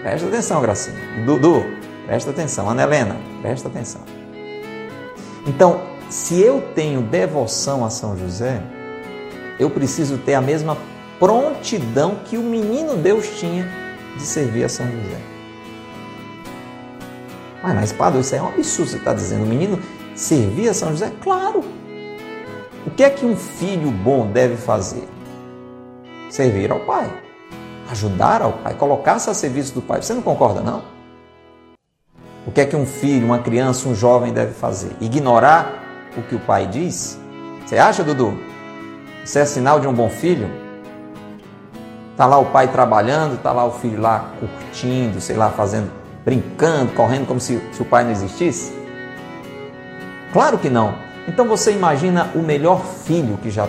Presta 0.01 0.27
atenção, 0.27 0.61
Gracinha. 0.61 0.97
Dudu, 1.25 1.63
Presta 2.05 2.31
atenção, 2.31 2.69
Ana 2.69 2.83
Helena, 2.83 3.15
presta 3.41 3.69
atenção. 3.69 4.01
Então, 5.47 5.81
se 6.13 6.39
eu 6.39 6.61
tenho 6.75 7.01
devoção 7.01 7.83
a 7.83 7.89
São 7.89 8.15
José, 8.15 8.61
eu 9.59 9.67
preciso 9.67 10.19
ter 10.19 10.35
a 10.35 10.41
mesma 10.41 10.77
prontidão 11.17 12.17
que 12.23 12.37
o 12.37 12.43
menino 12.43 12.95
Deus 12.95 13.39
tinha 13.39 13.67
de 14.15 14.21
servir 14.21 14.63
a 14.63 14.69
São 14.69 14.85
José. 14.85 15.17
Mas, 17.63 17.73
mas 17.73 17.91
padre, 17.91 18.19
isso 18.19 18.35
é 18.35 18.41
um 18.43 18.49
absurdo 18.49 18.91
você 18.91 18.97
está 18.97 19.11
dizendo. 19.11 19.43
O 19.43 19.47
menino 19.47 19.79
servir 20.13 20.69
a 20.69 20.73
São 20.75 20.91
José? 20.91 21.11
Claro! 21.19 21.63
O 22.85 22.91
que 22.91 23.03
é 23.03 23.09
que 23.09 23.25
um 23.25 23.35
filho 23.35 23.89
bom 23.89 24.27
deve 24.27 24.55
fazer? 24.55 25.07
Servir 26.29 26.71
ao 26.71 26.81
pai, 26.81 27.11
ajudar 27.89 28.43
ao 28.43 28.53
pai, 28.53 28.75
colocar-se 28.75 29.31
a 29.31 29.33
serviço 29.33 29.73
do 29.73 29.81
pai. 29.81 30.03
Você 30.03 30.13
não 30.13 30.21
concorda, 30.21 30.61
não? 30.61 30.83
O 32.45 32.51
que 32.51 32.61
é 32.61 32.65
que 32.67 32.75
um 32.75 32.85
filho, 32.85 33.25
uma 33.25 33.39
criança, 33.39 33.89
um 33.89 33.95
jovem 33.95 34.31
deve 34.31 34.53
fazer? 34.53 34.91
Ignorar 35.01 35.82
o 36.17 36.21
que 36.21 36.35
o 36.35 36.39
pai 36.39 36.67
diz? 36.67 37.19
Você 37.65 37.77
acha, 37.77 38.03
Dudu? 38.03 38.37
Isso 39.23 39.39
é 39.39 39.45
sinal 39.45 39.79
de 39.79 39.87
um 39.87 39.93
bom 39.93 40.09
filho? 40.09 40.49
Está 42.11 42.25
lá 42.25 42.37
o 42.37 42.45
pai 42.45 42.67
trabalhando, 42.67 43.35
está 43.35 43.51
lá 43.51 43.65
o 43.65 43.71
filho 43.71 43.99
lá 43.99 44.31
curtindo, 44.39 45.19
sei 45.19 45.35
lá, 45.35 45.49
fazendo, 45.49 45.91
brincando, 46.23 46.91
correndo 46.93 47.25
como 47.25 47.39
se, 47.39 47.59
se 47.71 47.81
o 47.81 47.85
pai 47.85 48.03
não 48.03 48.11
existisse? 48.11 48.73
Claro 50.31 50.57
que 50.57 50.69
não. 50.69 50.93
Então 51.27 51.47
você 51.47 51.71
imagina 51.71 52.29
o 52.35 52.39
melhor 52.39 52.83
filho 52.83 53.37
que 53.37 53.49
já 53.49 53.67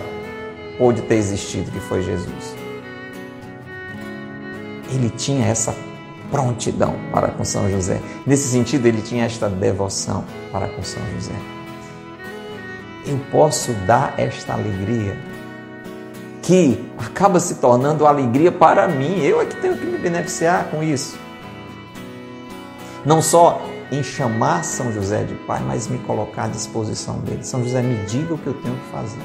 pôde 0.77 1.01
ter 1.03 1.15
existido, 1.15 1.71
que 1.71 1.79
foi 1.79 2.03
Jesus. 2.03 2.55
Ele 4.91 5.09
tinha 5.09 5.47
essa 5.47 5.73
prontidão 6.29 6.95
para 7.11 7.29
com 7.29 7.43
São 7.43 7.69
José. 7.69 7.99
Nesse 8.25 8.47
sentido, 8.49 8.85
ele 8.85 9.01
tinha 9.01 9.25
esta 9.25 9.49
devoção 9.49 10.23
para 10.51 10.67
com 10.67 10.83
São 10.83 11.01
José. 11.13 11.54
Eu 13.05 13.19
posso 13.31 13.71
dar 13.85 14.15
esta 14.17 14.53
alegria 14.53 15.17
que 16.41 16.83
acaba 16.97 17.39
se 17.39 17.55
tornando 17.55 18.05
alegria 18.05 18.51
para 18.51 18.87
mim. 18.87 19.19
Eu 19.21 19.41
é 19.41 19.45
que 19.45 19.55
tenho 19.57 19.77
que 19.77 19.85
me 19.85 19.97
beneficiar 19.97 20.65
com 20.65 20.83
isso. 20.83 21.17
Não 23.05 23.21
só 23.21 23.61
em 23.91 24.01
chamar 24.01 24.63
São 24.63 24.91
José 24.91 25.23
de 25.23 25.35
pai, 25.35 25.61
mas 25.65 25.87
me 25.87 25.97
colocar 25.99 26.45
à 26.45 26.47
disposição 26.47 27.19
dele. 27.19 27.43
São 27.43 27.63
José, 27.63 27.81
me 27.81 28.03
diga 28.05 28.33
o 28.33 28.37
que 28.37 28.47
eu 28.47 28.53
tenho 28.55 28.75
que 28.75 28.91
fazer. 28.91 29.21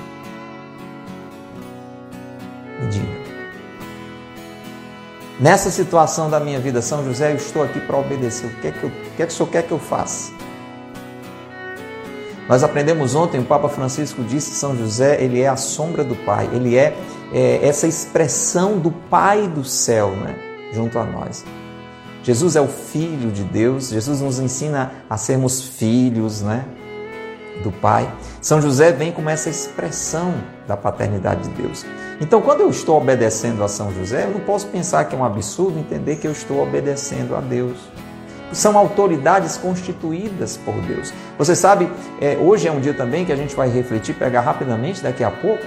Me 2.81 2.89
diga. 2.89 3.21
Nessa 5.39 5.71
situação 5.71 6.29
da 6.29 6.39
minha 6.39 6.61
vida, 6.61 6.83
São 6.83 7.03
José, 7.05 7.33
eu 7.33 7.37
estou 7.37 7.63
aqui 7.63 7.81
para 7.81 7.97
obedecer. 7.97 8.47
O 8.47 8.61
que 8.61 8.69
é 8.69 8.71
que, 8.71 8.85
eu, 8.85 8.91
o 8.91 9.17
que 9.17 9.23
é 9.23 9.27
que 9.27 9.33
o 9.33 9.37
Senhor 9.37 9.49
quer 9.49 9.63
que 9.63 9.73
eu 9.73 9.79
faça? 9.79 10.33
Nós 12.51 12.65
aprendemos 12.65 13.15
ontem, 13.15 13.39
o 13.39 13.45
Papa 13.45 13.69
Francisco 13.69 14.25
disse 14.25 14.51
que 14.51 14.57
São 14.57 14.77
José, 14.77 15.23
ele 15.23 15.41
é 15.41 15.47
a 15.47 15.55
sombra 15.55 16.03
do 16.03 16.17
Pai, 16.17 16.51
ele 16.53 16.77
é, 16.77 16.97
é 17.33 17.61
essa 17.63 17.87
expressão 17.87 18.77
do 18.77 18.91
Pai 18.91 19.47
do 19.47 19.63
céu, 19.63 20.11
né, 20.17 20.35
junto 20.73 20.99
a 20.99 21.05
nós. 21.05 21.45
Jesus 22.25 22.57
é 22.57 22.61
o 22.61 22.67
Filho 22.67 23.31
de 23.31 23.45
Deus, 23.45 23.91
Jesus 23.91 24.21
nos 24.21 24.41
ensina 24.41 24.91
a 25.09 25.17
sermos 25.17 25.63
filhos, 25.63 26.43
né, 26.43 26.65
do 27.63 27.71
Pai. 27.71 28.13
São 28.43 28.61
José 28.61 28.91
vem 28.91 29.13
como 29.13 29.31
essa 29.31 29.49
expressão 29.49 30.35
da 30.67 30.77
paternidade 30.77 31.49
de 31.49 31.63
Deus. 31.63 31.87
Então, 32.21 32.43
quando 32.43 32.63
eu 32.63 32.71
estou 32.71 32.97
obedecendo 32.97 33.63
a 33.63 33.69
São 33.69 33.95
José, 33.95 34.25
eu 34.25 34.31
não 34.33 34.41
posso 34.41 34.67
pensar 34.67 35.05
que 35.05 35.15
é 35.15 35.19
um 35.19 35.25
absurdo 35.25 35.79
entender 35.79 36.17
que 36.17 36.27
eu 36.27 36.33
estou 36.33 36.61
obedecendo 36.65 37.37
a 37.37 37.41
Deus 37.41 37.79
são 38.53 38.77
autoridades 38.77 39.57
constituídas 39.57 40.57
por 40.57 40.75
Deus. 40.83 41.13
Você 41.39 41.55
sabe, 41.55 41.91
é, 42.21 42.37
hoje 42.37 42.67
é 42.67 42.73
um 42.73 42.81
dia 42.81 42.95
também 42.95 43.25
que 43.25 43.33
a 43.33 43.37
gente 43.37 43.55
vai 43.55 43.69
refletir, 43.69 44.15
pegar 44.15 44.41
rapidamente 44.41 45.03
daqui 45.03 45.23
a 45.23 45.31
pouco 45.31 45.65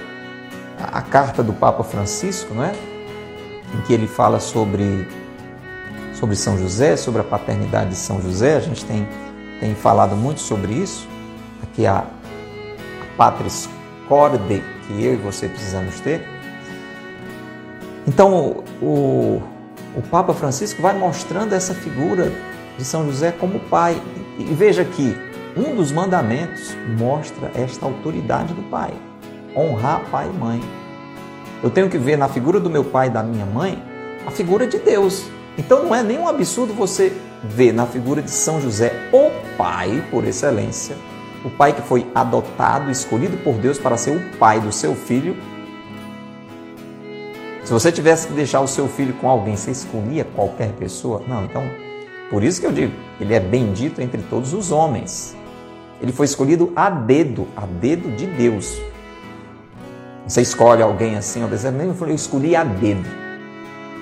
a, 0.78 0.98
a 0.98 1.02
carta 1.02 1.42
do 1.42 1.52
Papa 1.52 1.82
Francisco, 1.82 2.54
não 2.54 2.64
é? 2.64 2.72
Em 3.74 3.80
que 3.82 3.92
ele 3.92 4.06
fala 4.06 4.38
sobre, 4.38 5.08
sobre 6.12 6.36
São 6.36 6.58
José, 6.58 6.96
sobre 6.96 7.22
a 7.22 7.24
paternidade 7.24 7.90
de 7.90 7.96
São 7.96 8.20
José. 8.20 8.56
A 8.56 8.60
gente 8.60 8.84
tem, 8.84 9.08
tem 9.60 9.74
falado 9.74 10.14
muito 10.14 10.40
sobre 10.40 10.72
isso. 10.72 11.08
Aqui 11.62 11.86
a, 11.86 11.98
a 11.98 12.06
Patris 13.16 13.68
Corde 14.08 14.62
que 14.86 15.02
eu 15.02 15.14
e 15.14 15.16
você 15.16 15.48
precisamos 15.48 15.98
ter. 16.00 16.22
Então, 18.06 18.62
o, 18.82 19.42
o 19.96 20.02
Papa 20.10 20.34
Francisco 20.34 20.82
vai 20.82 20.96
mostrando 20.96 21.54
essa 21.54 21.74
figura 21.74 22.30
de 22.76 22.84
São 22.84 23.06
José 23.06 23.32
como 23.32 23.60
pai. 23.60 24.00
E 24.38 24.44
veja 24.54 24.84
que 24.84 25.16
um 25.56 25.76
dos 25.76 25.92
mandamentos 25.92 26.76
mostra 26.98 27.50
esta 27.54 27.86
autoridade 27.86 28.54
do 28.54 28.62
pai: 28.64 28.92
honrar 29.56 30.02
pai 30.10 30.28
e 30.28 30.38
mãe. 30.38 30.60
Eu 31.62 31.70
tenho 31.70 31.88
que 31.88 31.98
ver 31.98 32.18
na 32.18 32.28
figura 32.28 32.60
do 32.60 32.68
meu 32.68 32.84
pai 32.84 33.06
e 33.06 33.10
da 33.10 33.22
minha 33.22 33.46
mãe 33.46 33.82
a 34.26 34.30
figura 34.30 34.66
de 34.66 34.78
Deus. 34.78 35.24
Então 35.56 35.84
não 35.84 35.94
é 35.94 36.02
nenhum 36.02 36.26
absurdo 36.28 36.74
você 36.74 37.12
ver 37.42 37.72
na 37.72 37.86
figura 37.86 38.20
de 38.20 38.30
São 38.30 38.60
José 38.60 38.92
o 39.12 39.30
pai 39.56 40.04
por 40.10 40.24
excelência, 40.24 40.96
o 41.44 41.50
pai 41.50 41.72
que 41.72 41.82
foi 41.82 42.06
adotado, 42.14 42.90
escolhido 42.90 43.36
por 43.38 43.54
Deus 43.54 43.78
para 43.78 43.96
ser 43.96 44.16
o 44.16 44.38
pai 44.38 44.60
do 44.60 44.72
seu 44.72 44.94
filho. 44.94 45.36
Se 47.62 47.72
você 47.72 47.92
tivesse 47.92 48.26
que 48.26 48.34
deixar 48.34 48.60
o 48.60 48.68
seu 48.68 48.88
filho 48.88 49.14
com 49.14 49.28
alguém, 49.28 49.56
você 49.56 49.70
escolhia 49.70 50.26
qualquer 50.34 50.72
pessoa? 50.72 51.22
Não, 51.26 51.44
então 51.44 51.62
por 52.30 52.42
isso 52.42 52.60
que 52.60 52.66
eu 52.66 52.72
digo, 52.72 52.92
ele 53.20 53.34
é 53.34 53.40
bendito 53.40 54.00
entre 54.00 54.22
todos 54.22 54.52
os 54.52 54.72
homens. 54.72 55.36
Ele 56.00 56.12
foi 56.12 56.26
escolhido 56.26 56.72
a 56.74 56.90
dedo, 56.90 57.46
a 57.56 57.66
dedo 57.66 58.14
de 58.16 58.26
Deus. 58.26 58.80
Você 60.26 60.40
escolhe 60.40 60.82
alguém 60.82 61.16
assim, 61.16 61.42
ao 61.42 61.48
deserto, 61.48 61.76
nem 61.76 61.86
eu 61.86 62.14
escolhi 62.14 62.56
a 62.56 62.64
dedo. 62.64 63.06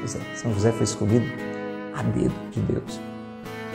É, 0.05 0.37
São 0.37 0.53
José 0.53 0.73
foi 0.73 0.85
escolhido 0.85 1.27
a 1.95 2.03
dedo 2.03 2.35
de 2.51 2.61
Deus. 2.61 3.01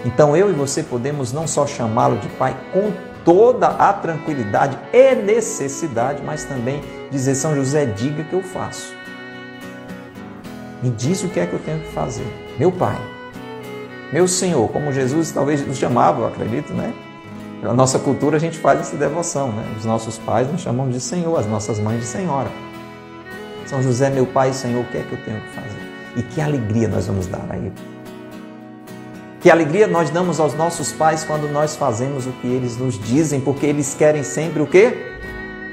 Então 0.05 0.35
eu 0.35 0.49
e 0.49 0.53
você 0.53 0.83
podemos 0.83 1.33
não 1.33 1.47
só 1.47 1.67
chamá-lo 1.67 2.17
de 2.17 2.27
pai 2.29 2.55
com 2.71 2.91
toda 3.25 3.67
a 3.67 3.91
tranquilidade 3.91 4.77
e 4.93 5.15
necessidade, 5.15 6.23
mas 6.23 6.45
também 6.45 6.81
dizer: 7.11 7.35
São 7.35 7.53
José, 7.55 7.85
diga 7.85 8.23
que 8.23 8.33
eu 8.33 8.41
faço. 8.41 8.95
Me 10.81 10.89
diz 10.91 11.23
o 11.23 11.29
que 11.29 11.39
é 11.39 11.45
que 11.45 11.53
eu 11.53 11.59
tenho 11.59 11.79
que 11.79 11.91
fazer. 11.91 12.25
Meu 12.57 12.71
pai, 12.71 12.97
meu 14.11 14.27
Senhor, 14.27 14.69
como 14.69 14.91
Jesus 14.91 15.31
talvez 15.31 15.65
nos 15.65 15.77
chamava, 15.77 16.21
eu 16.21 16.27
acredito, 16.27 16.73
né? 16.73 16.93
Na 17.61 17.73
nossa 17.73 17.99
cultura 17.99 18.37
a 18.37 18.39
gente 18.39 18.57
faz 18.57 18.79
essa 18.79 18.95
devoção, 18.95 19.51
né? 19.51 19.63
Os 19.77 19.83
nossos 19.83 20.17
pais 20.17 20.49
nos 20.49 20.61
chamam 20.61 20.89
de 20.89 20.99
Senhor, 20.99 21.37
as 21.37 21.45
nossas 21.45 21.79
mães 21.79 21.99
de 21.99 22.05
Senhora. 22.05 22.49
São 23.65 23.81
José, 23.81 24.09
meu 24.09 24.25
Pai, 24.25 24.53
Senhor, 24.53 24.81
o 24.81 24.85
que 24.85 24.97
é 24.97 25.01
que 25.01 25.11
eu 25.11 25.19
tenho 25.25 25.41
que 25.41 25.49
fazer? 25.49 25.81
E 26.15 26.23
que 26.23 26.39
alegria 26.39 26.87
nós 26.87 27.07
vamos 27.07 27.27
dar 27.27 27.45
a 27.49 27.57
Ele. 27.57 27.73
Que 29.41 29.51
alegria 29.51 29.87
nós 29.87 30.09
damos 30.09 30.39
aos 30.39 30.53
nossos 30.53 30.91
pais 30.91 31.23
quando 31.23 31.51
nós 31.51 31.75
fazemos 31.75 32.25
o 32.25 32.31
que 32.31 32.47
eles 32.47 32.77
nos 32.77 32.97
dizem, 32.97 33.41
porque 33.41 33.65
eles 33.65 33.93
querem 33.93 34.23
sempre 34.23 34.61
o 34.61 34.67
quê? 34.67 34.93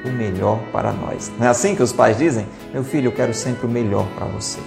O 0.04 0.08
melhor 0.08 0.58
para 0.72 0.92
nós. 0.92 1.32
Não 1.38 1.46
é 1.46 1.50
assim 1.50 1.74
que 1.74 1.82
os 1.82 1.92
pais 1.92 2.18
dizem? 2.18 2.46
Meu 2.72 2.82
filho, 2.82 3.08
eu 3.08 3.12
quero 3.12 3.32
sempre 3.32 3.66
o 3.66 3.70
melhor 3.70 4.06
para 4.16 4.26
você. 4.26 4.58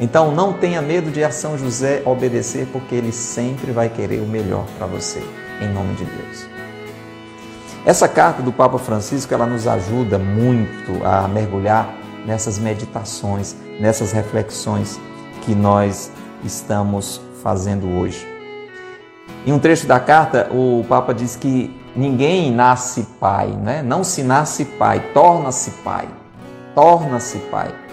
Então 0.00 0.32
não 0.32 0.52
tenha 0.52 0.80
medo 0.80 1.10
de 1.10 1.24
a 1.24 1.30
São 1.30 1.58
José 1.58 2.02
obedecer, 2.04 2.68
porque 2.72 2.94
ele 2.94 3.10
sempre 3.10 3.72
vai 3.72 3.88
querer 3.88 4.20
o 4.20 4.26
melhor 4.26 4.64
para 4.76 4.86
você, 4.86 5.20
em 5.60 5.68
nome 5.72 5.94
de 5.94 6.04
Deus. 6.04 6.46
Essa 7.84 8.06
carta 8.06 8.42
do 8.42 8.52
Papa 8.52 8.78
Francisco, 8.78 9.32
ela 9.34 9.46
nos 9.46 9.66
ajuda 9.66 10.18
muito 10.18 11.04
a 11.04 11.26
mergulhar 11.26 11.92
nessas 12.24 12.58
meditações, 12.58 13.56
nessas 13.80 14.12
reflexões 14.12 15.00
que 15.42 15.54
nós 15.54 16.12
estamos 16.44 17.20
fazendo 17.42 17.88
hoje. 17.98 18.26
Em 19.46 19.52
um 19.52 19.58
trecho 19.58 19.86
da 19.86 19.98
carta, 19.98 20.48
o 20.52 20.84
Papa 20.88 21.12
diz 21.12 21.34
que 21.34 21.74
ninguém 21.96 22.52
nasce 22.52 23.04
pai, 23.18 23.48
né? 23.48 23.82
não 23.82 24.04
se 24.04 24.22
nasce 24.22 24.64
pai, 24.64 25.02
torna-se 25.12 25.70
pai. 25.82 26.06
Torna-se 26.74 27.38
pai 27.50 27.87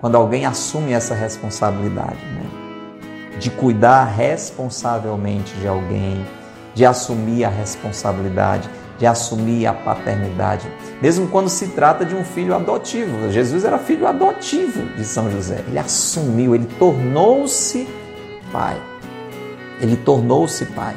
quando 0.00 0.16
alguém 0.16 0.46
assume 0.46 0.92
essa 0.92 1.14
responsabilidade, 1.14 2.24
né? 2.34 3.38
de 3.38 3.50
cuidar 3.50 4.04
responsavelmente 4.04 5.54
de 5.54 5.68
alguém, 5.68 6.24
de 6.74 6.84
assumir 6.84 7.44
a 7.44 7.48
responsabilidade, 7.48 8.68
de 8.98 9.06
assumir 9.06 9.66
a 9.66 9.72
paternidade, 9.72 10.68
mesmo 11.00 11.28
quando 11.28 11.48
se 11.48 11.68
trata 11.68 12.04
de 12.04 12.16
um 12.16 12.24
filho 12.24 12.54
adotivo. 12.54 13.30
Jesus 13.30 13.64
era 13.64 13.78
filho 13.78 14.06
adotivo 14.08 14.86
de 14.96 15.04
São 15.04 15.30
José. 15.30 15.64
Ele 15.68 15.78
assumiu, 15.78 16.54
ele 16.54 16.66
tornou-se 16.78 17.88
pai. 18.50 18.76
Ele 19.80 19.96
tornou-se 19.96 20.64
pai. 20.66 20.96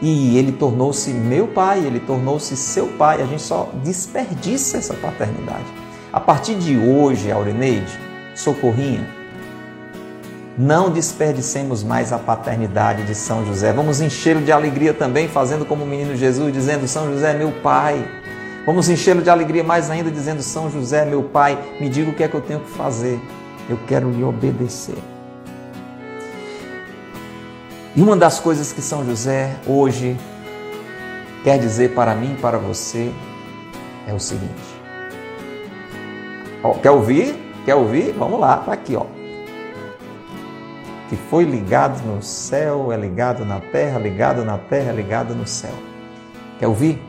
E 0.00 0.38
ele 0.38 0.52
tornou-se 0.52 1.10
meu 1.12 1.46
pai, 1.46 1.84
ele 1.84 2.00
tornou-se 2.00 2.56
seu 2.56 2.88
pai. 2.88 3.20
A 3.20 3.26
gente 3.26 3.42
só 3.42 3.70
desperdiça 3.84 4.78
essa 4.78 4.94
paternidade. 4.94 5.81
A 6.12 6.20
partir 6.20 6.56
de 6.56 6.76
hoje, 6.76 7.32
Aureneide, 7.32 7.98
Socorrinha, 8.34 9.06
não 10.58 10.90
desperdicemos 10.90 11.82
mais 11.82 12.12
a 12.12 12.18
paternidade 12.18 13.04
de 13.04 13.14
São 13.14 13.46
José. 13.46 13.72
Vamos 13.72 13.98
enchê-lo 14.02 14.42
de 14.42 14.52
alegria 14.52 14.92
também, 14.92 15.26
fazendo 15.26 15.64
como 15.64 15.84
o 15.84 15.86
menino 15.86 16.14
Jesus, 16.14 16.52
dizendo: 16.52 16.86
São 16.86 17.10
José, 17.10 17.32
meu 17.32 17.50
pai. 17.62 18.06
Vamos 18.66 18.90
enchê-lo 18.90 19.22
de 19.22 19.30
alegria 19.30 19.64
mais 19.64 19.88
ainda, 19.88 20.10
dizendo: 20.10 20.42
São 20.42 20.70
José, 20.70 21.06
meu 21.06 21.22
pai, 21.22 21.58
me 21.80 21.88
diga 21.88 22.10
o 22.10 22.14
que 22.14 22.22
é 22.22 22.28
que 22.28 22.34
eu 22.34 22.42
tenho 22.42 22.60
que 22.60 22.70
fazer. 22.72 23.18
Eu 23.70 23.78
quero 23.86 24.10
lhe 24.10 24.22
obedecer. 24.22 24.98
E 27.96 28.02
uma 28.02 28.16
das 28.16 28.38
coisas 28.38 28.70
que 28.70 28.82
São 28.82 29.02
José 29.02 29.56
hoje 29.66 30.18
quer 31.42 31.58
dizer 31.58 31.94
para 31.94 32.14
mim 32.14 32.34
e 32.34 32.40
para 32.40 32.58
você 32.58 33.10
é 34.06 34.12
o 34.12 34.20
seguinte: 34.20 34.71
Ó, 36.62 36.74
quer 36.74 36.90
ouvir? 36.90 37.34
Quer 37.64 37.74
ouvir? 37.74 38.12
Vamos 38.12 38.38
lá, 38.38 38.58
tá 38.58 38.72
aqui, 38.72 38.96
ó. 38.96 39.06
Que 41.08 41.16
foi 41.16 41.44
ligado 41.44 42.00
no 42.06 42.22
céu, 42.22 42.92
é 42.92 42.96
ligado 42.96 43.44
na 43.44 43.60
terra, 43.60 43.98
ligado 43.98 44.44
na 44.44 44.58
terra, 44.58 44.90
é 44.90 44.94
ligado 44.94 45.34
no 45.34 45.46
céu. 45.46 45.74
Quer 46.58 46.68
ouvir? 46.68 47.02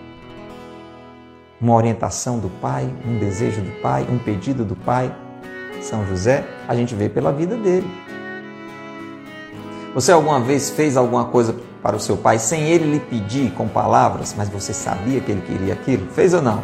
Uma 1.61 1.75
orientação 1.75 2.39
do 2.39 2.49
Pai, 2.49 2.89
um 3.05 3.17
desejo 3.17 3.61
do 3.61 3.71
Pai, 3.81 4.05
um 4.09 4.17
pedido 4.17 4.65
do 4.65 4.75
Pai. 4.75 5.13
São 5.81 6.05
José, 6.07 6.45
a 6.67 6.75
gente 6.75 6.95
vê 6.95 7.07
pela 7.07 7.31
vida 7.31 7.55
dele. 7.55 7.87
Você 9.93 10.11
alguma 10.11 10.39
vez 10.39 10.71
fez 10.71 10.97
alguma 10.97 11.25
coisa 11.25 11.55
para 11.83 11.95
o 11.95 11.99
seu 11.99 12.17
pai 12.17 12.39
sem 12.39 12.63
ele 12.63 12.93
lhe 12.93 12.99
pedir 12.99 13.51
com 13.51 13.67
palavras, 13.67 14.33
mas 14.35 14.49
você 14.49 14.73
sabia 14.73 15.19
que 15.19 15.31
ele 15.31 15.41
queria 15.41 15.73
aquilo? 15.73 16.07
Fez 16.11 16.33
ou 16.33 16.41
não? 16.41 16.63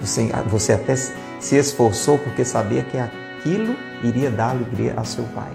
Você, 0.00 0.30
você 0.48 0.72
até 0.72 0.96
se 1.42 1.56
esforçou 1.56 2.16
porque 2.16 2.44
sabia 2.44 2.82
que 2.82 2.96
aquilo 2.96 3.74
iria 4.02 4.30
dar 4.30 4.50
alegria 4.50 4.94
a 4.96 5.04
seu 5.04 5.24
pai. 5.34 5.50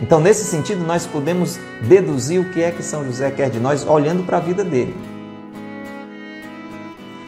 Então, 0.00 0.20
nesse 0.20 0.44
sentido, 0.44 0.86
nós 0.86 1.06
podemos 1.06 1.58
deduzir 1.82 2.40
o 2.40 2.50
que 2.52 2.62
é 2.62 2.70
que 2.70 2.82
São 2.82 3.04
José 3.04 3.30
quer 3.30 3.50
de 3.50 3.58
nós 3.58 3.86
olhando 3.86 4.24
para 4.24 4.36
a 4.36 4.40
vida 4.40 4.62
dele. 4.62 4.94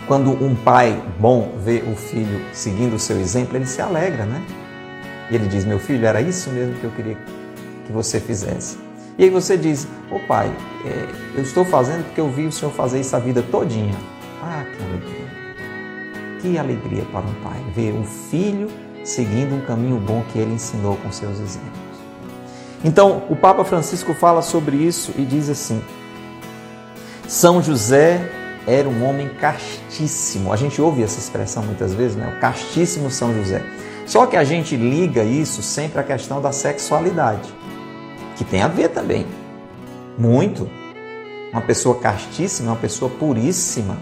Quando 0.07 0.31
um 0.33 0.55
pai 0.55 1.03
bom 1.19 1.55
vê 1.63 1.83
o 1.87 1.97
filho 1.97 2.41
seguindo 2.53 2.95
o 2.95 2.99
seu 2.99 3.19
exemplo, 3.19 3.57
ele 3.57 3.67
se 3.67 3.83
alegra, 3.83 4.25
né? 4.25 4.43
E 5.31 5.35
ele 5.35 5.47
diz: 5.47 5.65
Meu 5.65 5.79
filho, 5.79 6.07
era 6.07 6.23
isso 6.23 6.49
mesmo 6.51 6.75
que 6.77 6.85
eu 6.85 6.91
queria 6.93 7.17
que 7.87 7.93
você 7.93 8.21
fizesse. 8.21 8.79
E 9.19 9.25
aí 9.25 9.31
você 9.31 9.57
diz, 9.57 9.89
ô 10.13 10.15
oh, 10.15 10.21
pai, 10.21 10.49
é, 10.87 11.09
eu 11.37 11.43
estou 11.43 11.65
fazendo 11.65 12.05
porque 12.05 12.21
eu 12.21 12.31
vi 12.31 12.47
o 12.47 12.53
Senhor 12.53 12.71
fazer 12.71 13.01
isso 13.01 13.17
a 13.17 13.19
vida 13.19 13.43
todinha. 13.43 13.97
Ah, 14.41 14.65
que 14.65 14.83
alegria! 14.85 15.18
Que 16.41 16.59
alegria 16.59 17.05
para 17.13 17.27
um 17.27 17.35
pai 17.43 17.63
ver 17.75 17.93
um 17.93 18.05
filho 18.05 18.69
seguindo 19.05 19.55
um 19.55 19.61
caminho 19.61 19.99
bom 19.99 20.23
que 20.33 20.39
ele 20.39 20.55
ensinou 20.55 20.97
com 20.97 21.11
seus 21.11 21.39
exemplos. 21.39 21.89
Então, 22.85 23.25
o 23.29 23.35
Papa 23.35 23.65
Francisco 23.65 24.15
fala 24.15 24.43
sobre 24.43 24.77
isso 24.77 25.13
e 25.17 25.25
diz 25.25 25.49
assim: 25.49 25.83
São 27.27 27.63
José 27.63 28.31
era 28.67 28.89
um 28.89 29.05
homem 29.05 29.29
castíssimo. 29.41 30.53
A 30.53 30.57
gente 30.57 30.81
ouve 30.81 31.03
essa 31.03 31.19
expressão 31.19 31.63
muitas 31.63 31.95
vezes, 31.95 32.17
né? 32.17 32.33
O 32.37 32.41
castíssimo 32.41 33.11
São 33.11 33.35
José. 33.35 33.65
Só 34.07 34.27
que 34.27 34.37
a 34.37 34.45
gente 34.45 34.77
liga 34.77 35.25
isso 35.25 35.63
sempre 35.63 36.01
à 36.01 36.05
questão 36.05 36.41
da 36.41 36.53
sexualidade, 36.53 37.53
que 38.37 38.45
tem 38.45 38.63
a 38.63 38.69
ver 38.69 38.89
também. 38.91 39.27
Muito. 40.17 40.69
Uma 41.53 41.63
pessoa 41.63 41.99
castíssima 41.99 42.69
é 42.69 42.73
uma 42.73 42.79
pessoa 42.79 43.11
puríssima. 43.11 43.97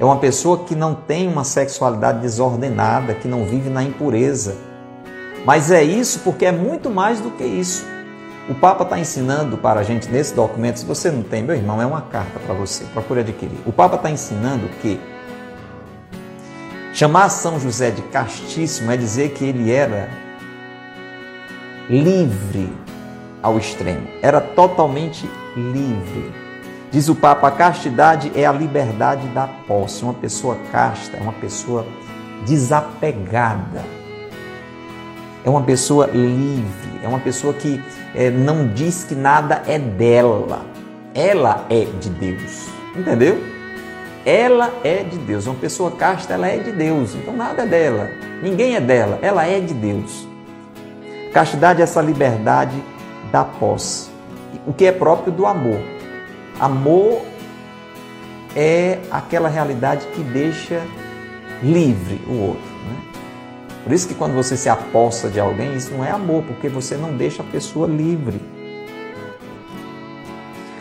É 0.00 0.04
uma 0.04 0.18
pessoa 0.18 0.58
que 0.58 0.76
não 0.76 0.94
tem 0.94 1.26
uma 1.26 1.42
sexualidade 1.42 2.20
desordenada, 2.20 3.14
que 3.14 3.26
não 3.26 3.44
vive 3.44 3.68
na 3.68 3.82
impureza. 3.82 4.56
Mas 5.44 5.72
é 5.72 5.82
isso 5.82 6.20
porque 6.20 6.46
é 6.46 6.52
muito 6.52 6.88
mais 6.88 7.20
do 7.20 7.30
que 7.32 7.42
isso. 7.42 7.84
O 8.48 8.54
Papa 8.54 8.84
está 8.84 8.98
ensinando 8.98 9.58
para 9.58 9.80
a 9.80 9.82
gente 9.82 10.08
nesse 10.08 10.34
documento, 10.34 10.78
se 10.78 10.86
você 10.86 11.10
não 11.10 11.22
tem, 11.22 11.42
meu 11.42 11.54
irmão, 11.54 11.82
é 11.82 11.86
uma 11.86 12.00
carta 12.00 12.38
para 12.38 12.54
você, 12.54 12.84
procure 12.94 13.20
adquirir. 13.20 13.58
O 13.66 13.72
Papa 13.72 13.96
está 13.96 14.10
ensinando 14.10 14.68
que 14.80 15.00
chamar 16.94 17.28
São 17.28 17.58
José 17.60 17.90
de 17.90 18.00
castíssimo 18.02 18.90
é 18.90 18.96
dizer 18.96 19.30
que 19.30 19.44
ele 19.44 19.70
era 19.70 20.08
livre 21.90 22.72
ao 23.42 23.58
extremo, 23.58 24.06
era 24.22 24.40
totalmente 24.40 25.28
livre. 25.56 26.47
Diz 26.90 27.08
o 27.08 27.14
Papa, 27.14 27.48
a 27.48 27.50
castidade 27.50 28.32
é 28.34 28.46
a 28.46 28.52
liberdade 28.52 29.26
da 29.28 29.46
posse. 29.46 30.02
Uma 30.02 30.14
pessoa 30.14 30.56
casta 30.72 31.16
é 31.16 31.20
uma 31.20 31.34
pessoa 31.34 31.86
desapegada 32.46 33.98
é 35.48 35.50
uma 35.50 35.62
pessoa 35.62 36.06
livre, 36.06 37.00
é 37.02 37.08
uma 37.08 37.20
pessoa 37.20 37.54
que 37.54 37.82
é, 38.14 38.30
não 38.30 38.68
diz 38.68 39.04
que 39.04 39.14
nada 39.14 39.62
é 39.66 39.78
dela. 39.78 40.60
Ela 41.14 41.64
é 41.70 41.86
de 41.98 42.10
Deus, 42.10 42.68
entendeu? 42.94 43.42
Ela 44.26 44.70
é 44.84 45.02
de 45.02 45.16
Deus. 45.16 45.46
Uma 45.46 45.56
pessoa 45.56 45.90
casta, 45.90 46.34
ela 46.34 46.48
é 46.48 46.58
de 46.58 46.70
Deus, 46.70 47.14
então 47.14 47.34
nada 47.34 47.62
é 47.62 47.66
dela. 47.66 48.10
Ninguém 48.42 48.76
é 48.76 48.80
dela, 48.80 49.18
ela 49.22 49.46
é 49.46 49.58
de 49.58 49.72
Deus. 49.72 50.28
Castidade 51.32 51.80
é 51.80 51.84
essa 51.84 52.02
liberdade 52.02 52.76
da 53.32 53.42
posse, 53.42 54.10
o 54.66 54.72
que 54.72 54.84
é 54.84 54.92
próprio 54.92 55.32
do 55.32 55.46
amor. 55.46 55.80
Amor 56.58 57.22
é 58.56 58.98
aquela 59.10 59.48
realidade 59.48 60.06
que 60.08 60.22
deixa 60.22 60.82
livre 61.62 62.20
o 62.26 62.40
outro. 62.48 62.78
Por 63.84 63.92
isso 63.92 64.06
que 64.06 64.14
quando 64.14 64.34
você 64.34 64.56
se 64.56 64.68
aposta 64.68 65.28
de 65.28 65.40
alguém, 65.40 65.74
isso 65.74 65.92
não 65.92 66.04
é 66.04 66.10
amor, 66.10 66.42
porque 66.42 66.68
você 66.68 66.96
não 66.96 67.16
deixa 67.16 67.42
a 67.42 67.46
pessoa 67.46 67.86
livre. 67.86 68.40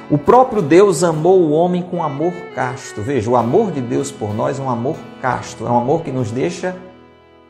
O 0.10 0.18
próprio 0.18 0.62
Deus 0.62 1.04
amou 1.04 1.42
o 1.42 1.52
homem 1.52 1.82
com 1.82 2.04
amor 2.04 2.34
casto. 2.56 3.02
Veja, 3.02 3.30
o 3.30 3.36
amor 3.36 3.72
de 3.72 3.82
Deus 3.82 4.12
por 4.12 4.34
nós 4.34 4.60
é 4.60 4.62
um 4.62 4.70
amor 4.70 4.98
casto, 5.22 5.66
é 5.66 5.70
um 5.70 5.78
amor 5.78 6.02
que 6.02 6.12
nos 6.12 6.32
deixa 6.32 6.76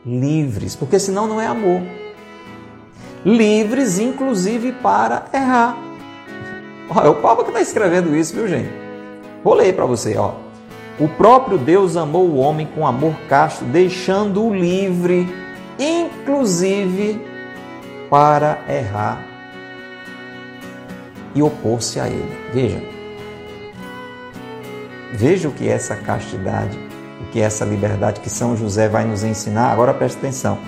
livres, 0.04 0.76
porque 0.76 0.98
senão 0.98 1.26
não 1.26 1.40
é 1.40 1.46
amor. 1.46 1.82
Livres, 3.24 3.98
inclusive, 3.98 4.72
para 4.72 5.26
errar. 5.32 5.87
É 7.04 7.08
o 7.08 7.14
Papa 7.16 7.42
que 7.42 7.50
está 7.50 7.60
escrevendo 7.60 8.16
isso, 8.16 8.34
viu, 8.34 8.48
gente? 8.48 8.70
Vou 9.44 9.54
ler 9.54 9.74
para 9.74 9.86
você, 9.86 10.16
ó. 10.16 10.32
O 10.98 11.08
próprio 11.08 11.58
Deus 11.58 11.96
amou 11.96 12.26
o 12.26 12.36
homem 12.36 12.66
com 12.74 12.86
amor 12.86 13.14
casto, 13.28 13.64
deixando-o 13.64 14.52
livre 14.52 15.28
inclusive 15.78 17.24
para 18.10 18.58
errar 18.68 19.24
e 21.34 21.42
opor-se 21.42 22.00
a 22.00 22.08
ele. 22.08 22.36
Veja, 22.52 22.82
veja 25.12 25.48
o 25.48 25.52
que 25.52 25.68
é 25.68 25.72
essa 25.72 25.94
castidade, 25.94 26.76
o 27.20 27.30
que 27.30 27.40
é 27.40 27.44
essa 27.44 27.64
liberdade 27.64 28.20
que 28.20 28.30
São 28.30 28.56
José 28.56 28.88
vai 28.88 29.04
nos 29.04 29.22
ensinar. 29.22 29.70
Agora 29.70 29.94
preste 29.94 30.18
atenção. 30.18 30.58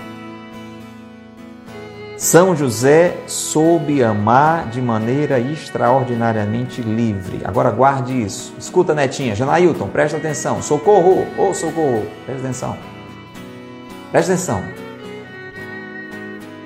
São 2.21 2.55
José 2.55 3.17
soube 3.25 4.03
amar 4.03 4.69
de 4.69 4.79
maneira 4.79 5.39
extraordinariamente 5.39 6.79
livre. 6.79 7.41
Agora 7.43 7.71
guarde 7.71 8.13
isso. 8.21 8.53
Escuta, 8.59 8.93
netinha. 8.93 9.33
Janailton, 9.33 9.87
presta 9.87 10.17
atenção. 10.17 10.61
Socorro! 10.61 11.25
Ô, 11.35 11.49
oh, 11.49 11.53
socorro! 11.55 12.05
Presta 12.23 12.43
atenção. 12.43 12.77
Presta 14.11 14.33
atenção. 14.33 14.63